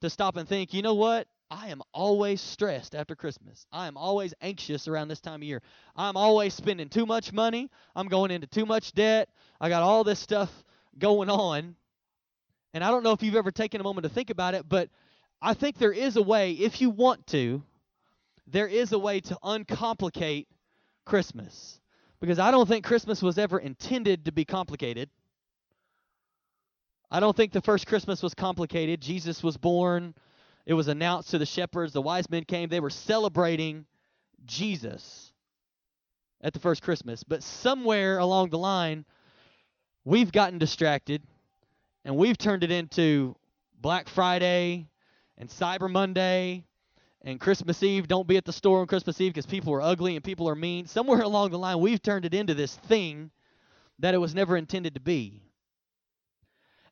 to 0.01 0.09
stop 0.09 0.37
and 0.37 0.47
think, 0.47 0.73
you 0.73 0.81
know 0.81 0.93
what? 0.93 1.27
I 1.49 1.69
am 1.69 1.81
always 1.93 2.41
stressed 2.41 2.95
after 2.95 3.15
Christmas. 3.15 3.65
I 3.71 3.87
am 3.87 3.97
always 3.97 4.33
anxious 4.41 4.87
around 4.87 5.07
this 5.07 5.21
time 5.21 5.41
of 5.41 5.43
year. 5.43 5.61
I'm 5.95 6.17
always 6.17 6.53
spending 6.53 6.89
too 6.89 7.05
much 7.05 7.33
money. 7.33 7.69
I'm 7.95 8.07
going 8.07 8.31
into 8.31 8.47
too 8.47 8.65
much 8.65 8.93
debt. 8.93 9.29
I 9.59 9.69
got 9.69 9.83
all 9.83 10.03
this 10.03 10.19
stuff 10.19 10.51
going 10.97 11.29
on. 11.29 11.75
And 12.73 12.83
I 12.83 12.91
don't 12.91 13.03
know 13.03 13.13
if 13.13 13.23
you've 13.23 13.35
ever 13.35 13.51
taken 13.51 13.81
a 13.81 13.83
moment 13.83 14.03
to 14.03 14.09
think 14.09 14.29
about 14.29 14.53
it, 14.53 14.67
but 14.67 14.89
I 15.41 15.53
think 15.53 15.77
there 15.77 15.91
is 15.91 16.15
a 16.15 16.21
way, 16.21 16.51
if 16.51 16.81
you 16.81 16.89
want 16.89 17.27
to, 17.27 17.63
there 18.47 18.67
is 18.67 18.93
a 18.93 18.99
way 18.99 19.19
to 19.19 19.37
uncomplicate 19.43 20.47
Christmas. 21.05 21.79
Because 22.19 22.39
I 22.39 22.49
don't 22.49 22.67
think 22.67 22.85
Christmas 22.85 23.21
was 23.21 23.37
ever 23.37 23.59
intended 23.59 24.25
to 24.25 24.31
be 24.31 24.45
complicated. 24.45 25.09
I 27.11 27.19
don't 27.19 27.35
think 27.35 27.51
the 27.51 27.61
first 27.61 27.87
Christmas 27.87 28.23
was 28.23 28.33
complicated. 28.33 29.01
Jesus 29.01 29.43
was 29.43 29.55
born, 29.55 30.13
it 30.65 30.73
was 30.73 30.87
announced 30.87 31.29
to 31.31 31.37
the 31.37 31.45
shepherds, 31.45 31.93
the 31.93 32.01
wise 32.01 32.29
men 32.29 32.43
came, 32.43 32.67
they 32.67 32.81
were 32.81 32.89
celebrating 32.89 33.85
Jesus 34.45 35.31
at 36.41 36.53
the 36.53 36.59
first 36.59 36.83
Christmas. 36.83 37.23
But 37.23 37.43
somewhere 37.43 38.17
along 38.17 38.49
the 38.49 38.57
line, 38.57 39.05
we've 40.03 40.31
gotten 40.31 40.57
distracted 40.57 41.21
and 42.03 42.17
we've 42.17 42.37
turned 42.37 42.63
it 42.63 42.71
into 42.71 43.35
Black 43.79 44.09
Friday 44.09 44.89
and 45.37 45.49
Cyber 45.49 45.89
Monday 45.89 46.66
and 47.23 47.39
Christmas 47.39 47.81
Eve, 47.83 48.07
don't 48.07 48.27
be 48.27 48.37
at 48.37 48.45
the 48.45 48.53
store 48.53 48.79
on 48.79 48.87
Christmas 48.87 49.19
Eve 49.19 49.33
because 49.33 49.45
people 49.45 49.73
are 49.73 49.81
ugly 49.81 50.15
and 50.15 50.23
people 50.23 50.47
are 50.47 50.55
mean. 50.55 50.85
Somewhere 50.85 51.21
along 51.23 51.51
the 51.51 51.59
line, 51.59 51.79
we've 51.79 52.01
turned 52.01 52.25
it 52.25 52.33
into 52.33 52.53
this 52.53 52.75
thing 52.75 53.31
that 53.99 54.13
it 54.13 54.19
was 54.19 54.35
never 54.35 54.55
intended 54.55 54.93
to 54.93 54.99
be. 54.99 55.41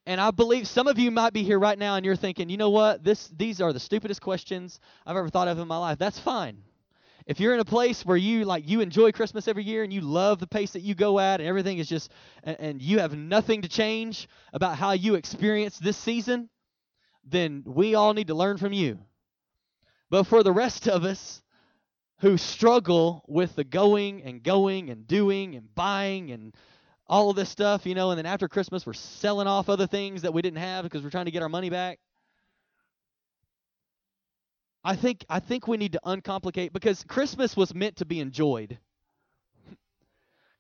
And 0.08 0.22
I 0.22 0.32
believe 0.32 0.68
some 0.68 0.88
of 0.88 1.00
you 1.00 1.10
might 1.10 1.34
be 1.34 1.44
here 1.44 1.58
right 1.58 1.78
now 1.78 1.96
and 1.96 2.06
you're 2.06 2.16
thinking, 2.16 2.50
you 2.50 2.58
know 2.58 2.70
what? 2.70 3.04
This 3.04 3.28
these 3.36 3.60
are 3.60 3.74
the 3.74 3.80
stupidest 3.80 4.22
questions 4.22 4.80
I've 5.06 5.18
ever 5.18 5.30
thought 5.30 5.48
of 5.48 5.58
in 5.58 5.68
my 5.68 5.78
life. 5.78 5.98
That's 5.98 6.20
fine. 6.20 6.62
If 7.26 7.40
you're 7.40 7.56
in 7.56 7.60
a 7.60 7.66
place 7.66 8.06
where 8.06 8.18
you 8.18 8.46
like 8.46 8.70
you 8.70 8.82
enjoy 8.82 9.12
Christmas 9.12 9.48
every 9.48 9.64
year 9.64 9.84
and 9.84 9.92
you 9.92 10.02
love 10.02 10.38
the 10.38 10.46
pace 10.46 10.72
that 10.74 10.82
you 10.82 10.94
go 10.94 11.18
at 11.18 11.40
and 11.40 11.50
everything 11.50 11.80
is 11.80 11.90
just 11.90 12.12
and, 12.44 12.58
and 12.60 12.82
you 12.82 13.00
have 13.00 13.18
nothing 13.18 13.64
to 13.64 13.68
change 13.68 14.28
about 14.54 14.78
how 14.78 14.92
you 14.92 15.16
experience 15.16 15.80
this 15.80 15.98
season, 15.98 16.50
then 17.24 17.64
we 17.66 17.96
all 17.96 18.14
need 18.14 18.28
to 18.28 18.36
learn 18.36 18.58
from 18.58 18.74
you. 18.74 19.00
But 20.10 20.26
for 20.26 20.44
the 20.44 20.52
rest 20.52 20.88
of 20.88 21.04
us 21.04 21.42
who 22.20 22.38
struggle 22.38 23.24
with 23.28 23.56
the 23.56 23.64
going 23.64 24.24
and 24.24 24.42
going 24.42 24.90
and 24.90 25.08
doing 25.08 25.56
and 25.56 25.74
buying 25.74 26.32
and 26.32 26.56
all 27.08 27.30
of 27.30 27.36
this 27.36 27.50
stuff, 27.50 27.86
you 27.86 27.96
know, 27.96 28.12
and 28.12 28.18
then 28.18 28.26
after 28.26 28.48
Christmas 28.48 28.86
we're 28.86 28.94
selling 28.94 29.48
off 29.48 29.70
other 29.70 29.88
things 29.88 30.22
that 30.22 30.34
we 30.34 30.42
didn't 30.42 30.60
have 30.60 30.84
because 30.84 31.04
we're 31.04 31.10
trying 31.10 31.26
to 31.26 31.32
get 31.32 31.44
our 31.44 31.50
money 31.50 31.70
back. 31.70 32.00
I 34.84 34.96
think 34.96 35.26
I 35.28 35.40
think 35.40 35.68
we 35.68 35.78
need 35.78 35.94
to 35.94 36.00
uncomplicate 36.04 36.72
because 36.72 37.04
Christmas 37.04 37.58
was 37.58 37.74
meant 37.74 37.98
to 37.98 38.06
be 38.06 38.20
enjoyed. 38.20 38.78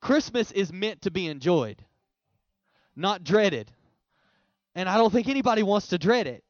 Christmas 0.02 0.52
is 0.52 0.74
meant 0.74 1.04
to 1.04 1.12
be 1.12 1.28
enjoyed, 1.28 1.84
not 2.96 3.24
dreaded. 3.24 3.72
And 4.74 4.89
I 4.89 4.98
don't 4.98 5.12
think 5.14 5.30
anybody 5.30 5.64
wants 5.64 5.88
to 5.88 5.98
dread 5.98 6.28
it. 6.28 6.43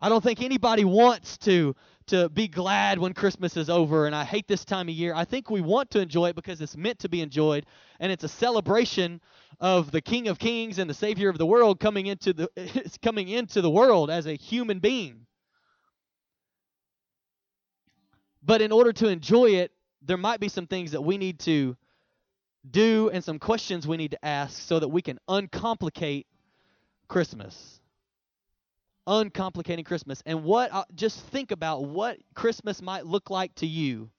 I 0.00 0.08
don't 0.08 0.22
think 0.22 0.42
anybody 0.42 0.84
wants 0.84 1.38
to 1.38 1.76
to 2.08 2.28
be 2.28 2.48
glad 2.48 2.98
when 2.98 3.12
Christmas 3.12 3.56
is 3.56 3.70
over 3.70 4.06
and 4.06 4.14
I 4.14 4.24
hate 4.24 4.48
this 4.48 4.64
time 4.64 4.88
of 4.88 4.94
year. 4.94 5.14
I 5.14 5.24
think 5.24 5.50
we 5.50 5.60
want 5.60 5.90
to 5.90 6.00
enjoy 6.00 6.30
it 6.30 6.36
because 6.36 6.60
it's 6.60 6.76
meant 6.76 7.00
to 7.00 7.08
be 7.08 7.20
enjoyed 7.20 7.66
and 8.00 8.10
it's 8.10 8.24
a 8.24 8.28
celebration 8.28 9.20
of 9.60 9.90
the 9.90 10.00
King 10.00 10.28
of 10.28 10.38
Kings 10.38 10.78
and 10.78 10.88
the 10.88 10.94
Savior 10.94 11.28
of 11.28 11.38
the 11.38 11.46
world 11.46 11.80
coming 11.80 12.06
into 12.06 12.32
the 12.32 12.98
coming 13.02 13.28
into 13.28 13.60
the 13.60 13.70
world 13.70 14.10
as 14.10 14.26
a 14.26 14.34
human 14.34 14.78
being. 14.78 15.26
But 18.42 18.60
in 18.62 18.72
order 18.72 18.92
to 18.94 19.08
enjoy 19.08 19.50
it, 19.50 19.72
there 20.02 20.16
might 20.16 20.40
be 20.40 20.48
some 20.48 20.66
things 20.66 20.92
that 20.92 21.02
we 21.02 21.18
need 21.18 21.38
to 21.40 21.76
do 22.68 23.10
and 23.12 23.22
some 23.22 23.38
questions 23.38 23.86
we 23.86 23.96
need 23.96 24.12
to 24.12 24.24
ask 24.24 24.60
so 24.60 24.78
that 24.78 24.88
we 24.88 25.02
can 25.02 25.18
uncomplicate 25.28 26.26
Christmas 27.08 27.81
uncomplicating 29.06 29.84
Christmas. 29.84 30.22
And 30.26 30.44
what 30.44 30.72
uh, 30.72 30.84
just 30.94 31.20
think 31.26 31.50
about 31.50 31.84
what 31.84 32.18
Christmas 32.34 32.82
might 32.82 33.06
look 33.06 33.30
like 33.30 33.54
to 33.56 33.66
you 33.66 34.10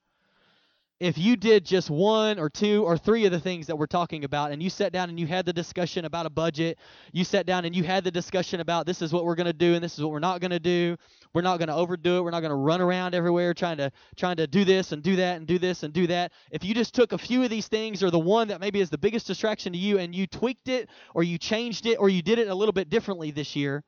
if 1.00 1.18
you 1.18 1.36
did 1.36 1.64
just 1.64 1.90
one 1.90 2.38
or 2.38 2.48
two 2.48 2.84
or 2.84 2.96
three 2.96 3.26
of 3.26 3.32
the 3.32 3.40
things 3.40 3.66
that 3.66 3.76
we're 3.76 3.86
talking 3.86 4.24
about 4.24 4.52
and 4.52 4.62
you 4.62 4.70
sat 4.70 4.92
down 4.92 5.10
and 5.10 5.18
you 5.18 5.26
had 5.26 5.44
the 5.44 5.52
discussion 5.52 6.04
about 6.04 6.24
a 6.24 6.30
budget, 6.30 6.78
you 7.12 7.24
sat 7.24 7.46
down 7.46 7.64
and 7.64 7.74
you 7.74 7.82
had 7.82 8.04
the 8.04 8.10
discussion 8.10 8.60
about 8.60 8.86
this 8.86 9.02
is 9.02 9.12
what 9.12 9.24
we're 9.24 9.34
going 9.34 9.46
to 9.46 9.52
do 9.52 9.74
and 9.74 9.82
this 9.82 9.94
is 9.94 10.02
what 10.02 10.12
we're 10.12 10.20
not 10.20 10.40
going 10.40 10.52
to 10.52 10.60
do. 10.60 10.96
We're 11.34 11.42
not 11.42 11.58
going 11.58 11.68
to 11.68 11.74
overdo 11.74 12.18
it. 12.18 12.22
We're 12.22 12.30
not 12.30 12.40
going 12.40 12.50
to 12.50 12.56
run 12.56 12.80
around 12.80 13.14
everywhere 13.14 13.54
trying 13.54 13.78
to 13.78 13.90
trying 14.16 14.36
to 14.36 14.46
do 14.46 14.64
this 14.64 14.92
and 14.92 15.02
do 15.02 15.16
that 15.16 15.36
and 15.36 15.48
do 15.48 15.58
this 15.58 15.82
and 15.82 15.92
do 15.92 16.06
that. 16.06 16.32
If 16.52 16.64
you 16.64 16.74
just 16.74 16.94
took 16.94 17.12
a 17.12 17.18
few 17.18 17.42
of 17.42 17.50
these 17.50 17.66
things 17.66 18.02
or 18.02 18.10
the 18.10 18.18
one 18.18 18.48
that 18.48 18.60
maybe 18.60 18.80
is 18.80 18.88
the 18.88 18.98
biggest 18.98 19.26
distraction 19.26 19.72
to 19.72 19.78
you 19.78 19.98
and 19.98 20.14
you 20.14 20.28
tweaked 20.28 20.68
it 20.68 20.88
or 21.12 21.24
you 21.24 21.38
changed 21.38 21.86
it 21.86 21.96
or 21.96 22.08
you 22.08 22.22
did 22.22 22.38
it 22.38 22.46
a 22.46 22.54
little 22.54 22.72
bit 22.72 22.88
differently 22.88 23.32
this 23.32 23.56
year, 23.56 23.82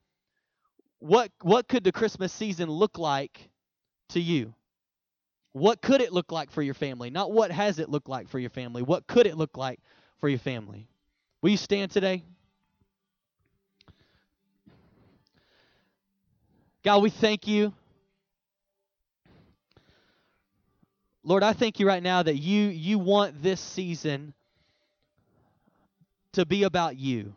what 0.98 1.30
what 1.42 1.68
could 1.68 1.84
the 1.84 1.92
Christmas 1.92 2.32
season 2.32 2.70
look 2.70 2.98
like 2.98 3.48
to 4.10 4.20
you? 4.20 4.54
What 5.52 5.80
could 5.80 6.00
it 6.00 6.12
look 6.12 6.32
like 6.32 6.50
for 6.50 6.62
your 6.62 6.74
family? 6.74 7.10
Not 7.10 7.32
what 7.32 7.50
has 7.50 7.78
it 7.78 7.88
looked 7.88 8.08
like 8.08 8.28
for 8.28 8.38
your 8.38 8.50
family. 8.50 8.82
What 8.82 9.06
could 9.06 9.26
it 9.26 9.36
look 9.36 9.56
like 9.56 9.80
for 10.18 10.28
your 10.28 10.38
family? 10.38 10.86
Will 11.40 11.50
you 11.50 11.56
stand 11.56 11.90
today? 11.90 12.22
God, 16.82 17.02
we 17.02 17.10
thank 17.10 17.46
you. 17.46 17.72
Lord, 21.24 21.42
I 21.42 21.52
thank 21.52 21.80
you 21.80 21.86
right 21.88 22.02
now 22.02 22.22
that 22.22 22.36
you 22.36 22.68
you 22.68 22.98
want 22.98 23.42
this 23.42 23.60
season 23.60 24.34
to 26.32 26.46
be 26.46 26.62
about 26.62 26.96
you 26.96 27.34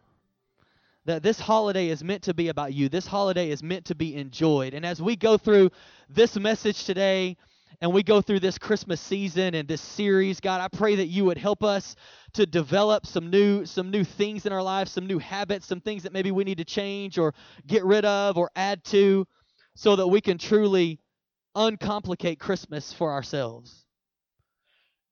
that 1.10 1.24
this 1.24 1.40
holiday 1.40 1.90
is 1.90 2.04
meant 2.04 2.24
to 2.24 2.36
be 2.36 2.50
about 2.50 2.72
you. 2.74 2.88
This 2.88 3.08
holiday 3.08 3.50
is 3.50 3.64
meant 3.64 3.86
to 3.86 3.96
be 3.96 4.16
enjoyed. 4.16 4.76
And 4.76 4.86
as 4.86 5.02
we 5.02 5.16
go 5.16 5.38
through 5.38 5.72
this 6.08 6.36
message 6.38 6.86
today 6.86 7.36
and 7.82 7.92
we 7.92 8.04
go 8.04 8.22
through 8.22 8.42
this 8.42 8.60
Christmas 8.60 9.02
season 9.02 9.56
and 9.56 9.68
this 9.68 9.82
series, 9.82 10.40
God, 10.40 10.62
I 10.62 10.68
pray 10.68 10.96
that 10.96 11.08
you 11.08 11.26
would 11.26 11.40
help 11.40 11.64
us 11.64 11.96
to 12.34 12.46
develop 12.46 13.08
some 13.08 13.32
new 13.32 13.66
some 13.66 13.90
new 13.90 14.04
things 14.04 14.46
in 14.46 14.54
our 14.54 14.62
lives, 14.62 14.92
some 14.92 15.08
new 15.08 15.18
habits, 15.18 15.66
some 15.66 15.82
things 15.82 16.04
that 16.04 16.14
maybe 16.14 16.32
we 16.32 16.44
need 16.44 16.60
to 16.60 16.66
change 16.66 17.18
or 17.18 17.34
get 17.66 17.84
rid 17.84 18.06
of 18.06 18.38
or 18.38 18.52
add 18.56 18.84
to 18.86 19.26
so 19.76 19.96
that 19.96 20.08
we 20.08 20.22
can 20.22 20.38
truly 20.38 21.00
uncomplicate 21.56 22.40
Christmas 22.40 22.94
for 22.94 23.12
ourselves 23.12 23.86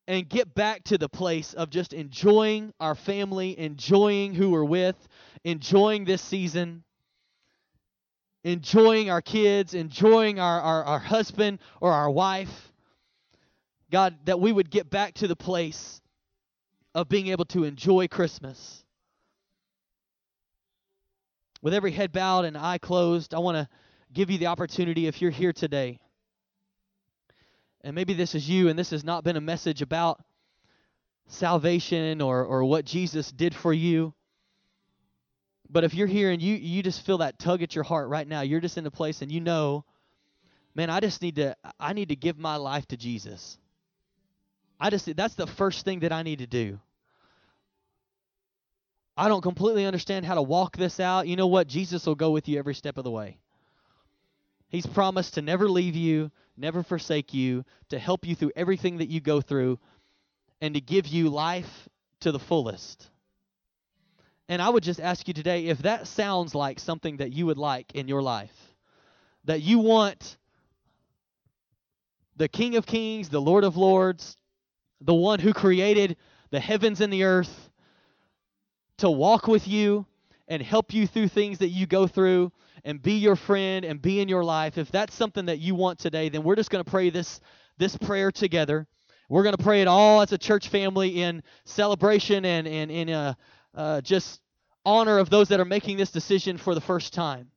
and 0.08 0.28
get 0.30 0.56
back 0.56 0.84
to 0.86 0.98
the 0.98 1.10
place 1.10 1.54
of 1.54 1.70
just 1.70 1.94
enjoying 1.94 2.74
our 2.80 2.96
family, 2.96 3.60
enjoying 3.60 4.34
who 4.34 4.52
we're 4.52 4.64
with, 4.64 4.96
enjoying 5.44 6.06
this 6.06 6.22
season, 6.22 6.84
enjoying 8.44 9.10
our 9.10 9.22
kids, 9.22 9.74
enjoying 9.74 10.40
our, 10.40 10.62
our, 10.62 10.84
our 10.86 11.00
husband 11.00 11.60
or 11.82 11.92
our 11.92 12.10
wife. 12.10 12.72
God, 13.92 14.16
that 14.26 14.40
we 14.40 14.52
would 14.52 14.70
get 14.70 14.90
back 14.90 15.14
to 15.16 15.28
the 15.28 15.36
place 15.36 16.02
of 16.96 17.10
being 17.10 17.28
able 17.28 17.46
to 17.46 17.66
enjoy 17.66 18.08
Christmas. 18.08 18.84
With 21.62 21.74
every 21.74 21.92
head 21.92 22.12
bowed 22.12 22.46
and 22.46 22.58
eye 22.58 22.78
closed, 22.78 23.34
I 23.34 23.40
want 23.40 23.58
to 23.58 23.68
give 24.14 24.30
you 24.30 24.38
the 24.38 24.48
opportunity 24.48 25.08
if 25.08 25.22
you're 25.22 25.32
here 25.32 25.54
today 25.54 26.00
and 27.88 27.96
maybe 27.96 28.14
this 28.14 28.36
is 28.36 28.50
you, 28.50 28.68
and 28.68 28.78
this 28.78 28.90
has 28.90 29.06
not 29.06 29.24
been 29.24 29.38
a 29.38 29.42
message 29.42 29.82
about 29.82 30.22
salvation 31.28 32.20
or, 32.20 32.44
or 32.44 32.66
what 32.66 32.84
Jesus 32.84 33.32
did 33.32 33.56
for 33.56 33.72
you. 33.72 34.14
But 35.70 35.86
if 35.86 35.94
you're 35.94 36.06
here 36.06 36.30
and 36.32 36.42
you, 36.42 36.56
you 36.56 36.84
just 36.84 37.06
feel 37.06 37.20
that 37.20 37.40
tug 37.40 37.64
at 37.64 37.76
your 37.76 37.86
heart 37.86 38.10
right 38.10 38.28
now, 38.28 38.42
you're 38.42 38.60
just 38.60 38.78
in 38.78 38.86
a 38.86 38.92
place 38.92 39.22
and 39.22 39.32
you 39.32 39.40
know, 39.40 39.86
man, 40.76 40.90
I 40.90 41.00
just 41.00 41.22
need 41.22 41.38
to 41.38 41.56
I 41.80 41.94
need 41.94 42.10
to 42.10 42.18
give 42.18 42.38
my 42.38 42.58
life 42.58 42.86
to 42.88 42.98
Jesus. 42.98 43.58
I 44.82 44.90
just 44.90 45.16
that's 45.16 45.36
the 45.36 45.48
first 45.48 45.86
thing 45.86 46.02
that 46.02 46.12
I 46.12 46.24
need 46.24 46.40
to 46.40 46.48
do. 46.48 46.82
I 49.16 49.30
don't 49.30 49.42
completely 49.42 49.86
understand 49.86 50.26
how 50.26 50.36
to 50.36 50.42
walk 50.42 50.76
this 50.76 51.00
out. 51.00 51.26
You 51.26 51.38
know 51.38 51.48
what? 51.48 51.68
Jesus 51.68 52.06
will 52.06 52.16
go 52.16 52.32
with 52.32 52.50
you 52.50 52.60
every 52.60 52.76
step 52.76 52.98
of 52.98 53.06
the 53.06 53.12
way. 53.12 53.38
He's 54.68 54.86
promised 54.86 55.36
to 55.36 55.42
never 55.42 55.70
leave 55.70 55.96
you, 55.96 56.32
never 56.58 56.84
forsake 56.84 57.34
you, 57.34 57.64
to 57.90 58.00
help 58.00 58.26
you 58.26 58.36
through 58.36 58.52
everything 58.56 58.98
that 58.98 59.10
you 59.10 59.22
go 59.22 59.42
through, 59.42 59.80
and 60.62 60.74
to 60.74 60.82
give 60.82 61.08
you 61.08 61.30
life 61.30 61.88
to 62.22 62.32
the 62.32 62.40
fullest. 62.40 63.10
And 64.50 64.62
I 64.62 64.70
would 64.70 64.84
just 64.84 65.00
ask 65.00 65.28
you 65.28 65.34
today 65.34 65.68
if 65.68 65.80
that 65.80 66.08
sounds 66.08 66.56
like 66.56 66.80
something 66.80 67.18
that 67.18 67.32
you 67.32 67.46
would 67.46 67.58
like 67.58 67.94
in 67.94 68.08
your 68.08 68.22
life, 68.22 68.56
that 69.44 69.62
you 69.62 69.80
want 69.80 70.38
the 72.38 72.48
King 72.48 72.76
of 72.76 72.86
Kings, 72.86 73.30
the 73.30 73.42
Lord 73.42 73.64
of 73.64 73.78
Lords, 73.78 74.38
the 75.02 75.14
one 75.14 75.40
who 75.40 75.54
created 75.54 76.18
the 76.50 76.60
heavens 76.60 77.02
and 77.02 77.12
the 77.12 77.24
earth, 77.24 77.70
to 78.98 79.10
walk 79.10 79.48
with 79.48 79.68
you 79.68 80.06
and 80.48 80.62
help 80.62 80.94
you 80.94 81.08
through 81.08 81.28
things 81.28 81.60
that 81.60 81.70
you 81.70 81.86
go 81.86 82.08
through 82.08 82.52
and 82.84 83.02
be 83.02 83.14
your 83.14 83.36
friend 83.36 83.84
and 83.86 84.02
be 84.02 84.20
in 84.20 84.30
your 84.30 84.44
life, 84.44 84.78
if 84.78 84.92
that's 84.92 85.14
something 85.14 85.46
that 85.46 85.60
you 85.60 85.76
want 85.76 86.00
today, 86.00 86.30
then 86.30 86.44
we're 86.44 86.56
just 86.56 86.70
going 86.70 86.84
to 86.84 86.90
pray 86.90 87.10
this 87.10 87.42
this 87.78 87.96
prayer 87.96 88.32
together. 88.32 88.88
We're 89.30 89.44
going 89.44 89.56
to 89.56 89.64
pray 89.64 89.82
it 89.82 89.88
all 89.88 90.22
as 90.22 90.32
a 90.32 90.38
church 90.38 90.70
family 90.70 91.22
in 91.22 91.44
celebration 91.66 92.46
and 92.46 92.68
and 92.68 92.92
in 92.92 93.10
uh, 93.10 93.34
uh, 93.76 94.02
just 94.02 94.42
honor 94.86 95.20
of 95.20 95.30
those 95.30 95.50
that 95.50 95.60
are 95.60 95.66
making 95.66 95.98
this 95.98 96.12
decision 96.12 96.58
for 96.58 96.74
the 96.74 96.82
first 96.82 97.14
time. 97.14 97.52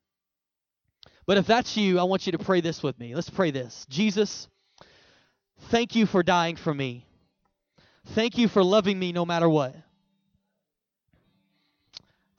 But 1.27 1.39
if 1.39 1.47
that's 1.47 1.77
you, 1.77 2.01
I 2.01 2.03
want 2.03 2.27
you 2.27 2.33
to 2.33 2.39
pray 2.39 2.61
this 2.61 2.83
with 2.83 2.99
me. 2.99 3.15
Let's 3.15 3.31
pray 3.31 3.53
this. 3.53 3.87
Jesus, 3.89 4.49
thank 5.71 5.95
you 5.95 6.07
for 6.07 6.25
dying 6.25 6.57
for 6.57 6.75
me. 6.75 7.07
Thank 8.09 8.37
you 8.37 8.49
for 8.49 8.65
loving 8.65 8.99
me 8.99 9.13
no 9.13 9.25
matter 9.25 9.49
what. 9.49 9.77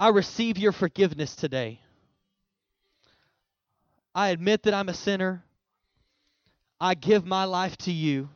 I 0.02 0.08
receive 0.08 0.58
your 0.58 0.72
forgiveness 0.72 1.36
today. 1.36 1.80
I 4.16 4.30
admit 4.30 4.64
that 4.64 4.74
I'm 4.74 4.90
a 4.90 4.96
sinner. 4.96 5.44
I 6.80 6.96
give 6.96 7.24
my 7.24 7.44
life 7.44 7.78
to 7.78 7.92
you. 7.92 8.28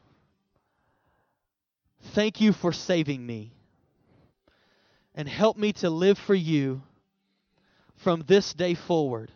Thank 2.13 2.39
you 2.39 2.53
for 2.53 2.71
saving 2.71 3.25
me. 3.25 3.51
And 5.15 5.27
help 5.27 5.57
me 5.57 5.73
to 5.73 5.89
live 5.89 6.19
for 6.19 6.35
you 6.35 6.83
from 7.95 8.23
this 8.27 8.53
day 8.53 8.75
forward. 8.75 9.31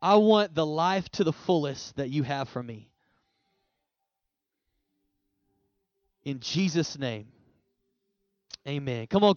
I 0.00 0.16
want 0.16 0.54
the 0.54 0.64
life 0.64 1.10
to 1.10 1.24
the 1.24 1.32
fullest 1.34 1.96
that 1.96 2.08
you 2.08 2.22
have 2.22 2.48
for 2.48 2.62
me. 2.62 2.88
In 6.24 6.40
Jesus' 6.40 6.98
name, 6.98 7.26
amen. 8.66 9.08
Come 9.08 9.24
on. 9.24 9.34
Come 9.34 9.36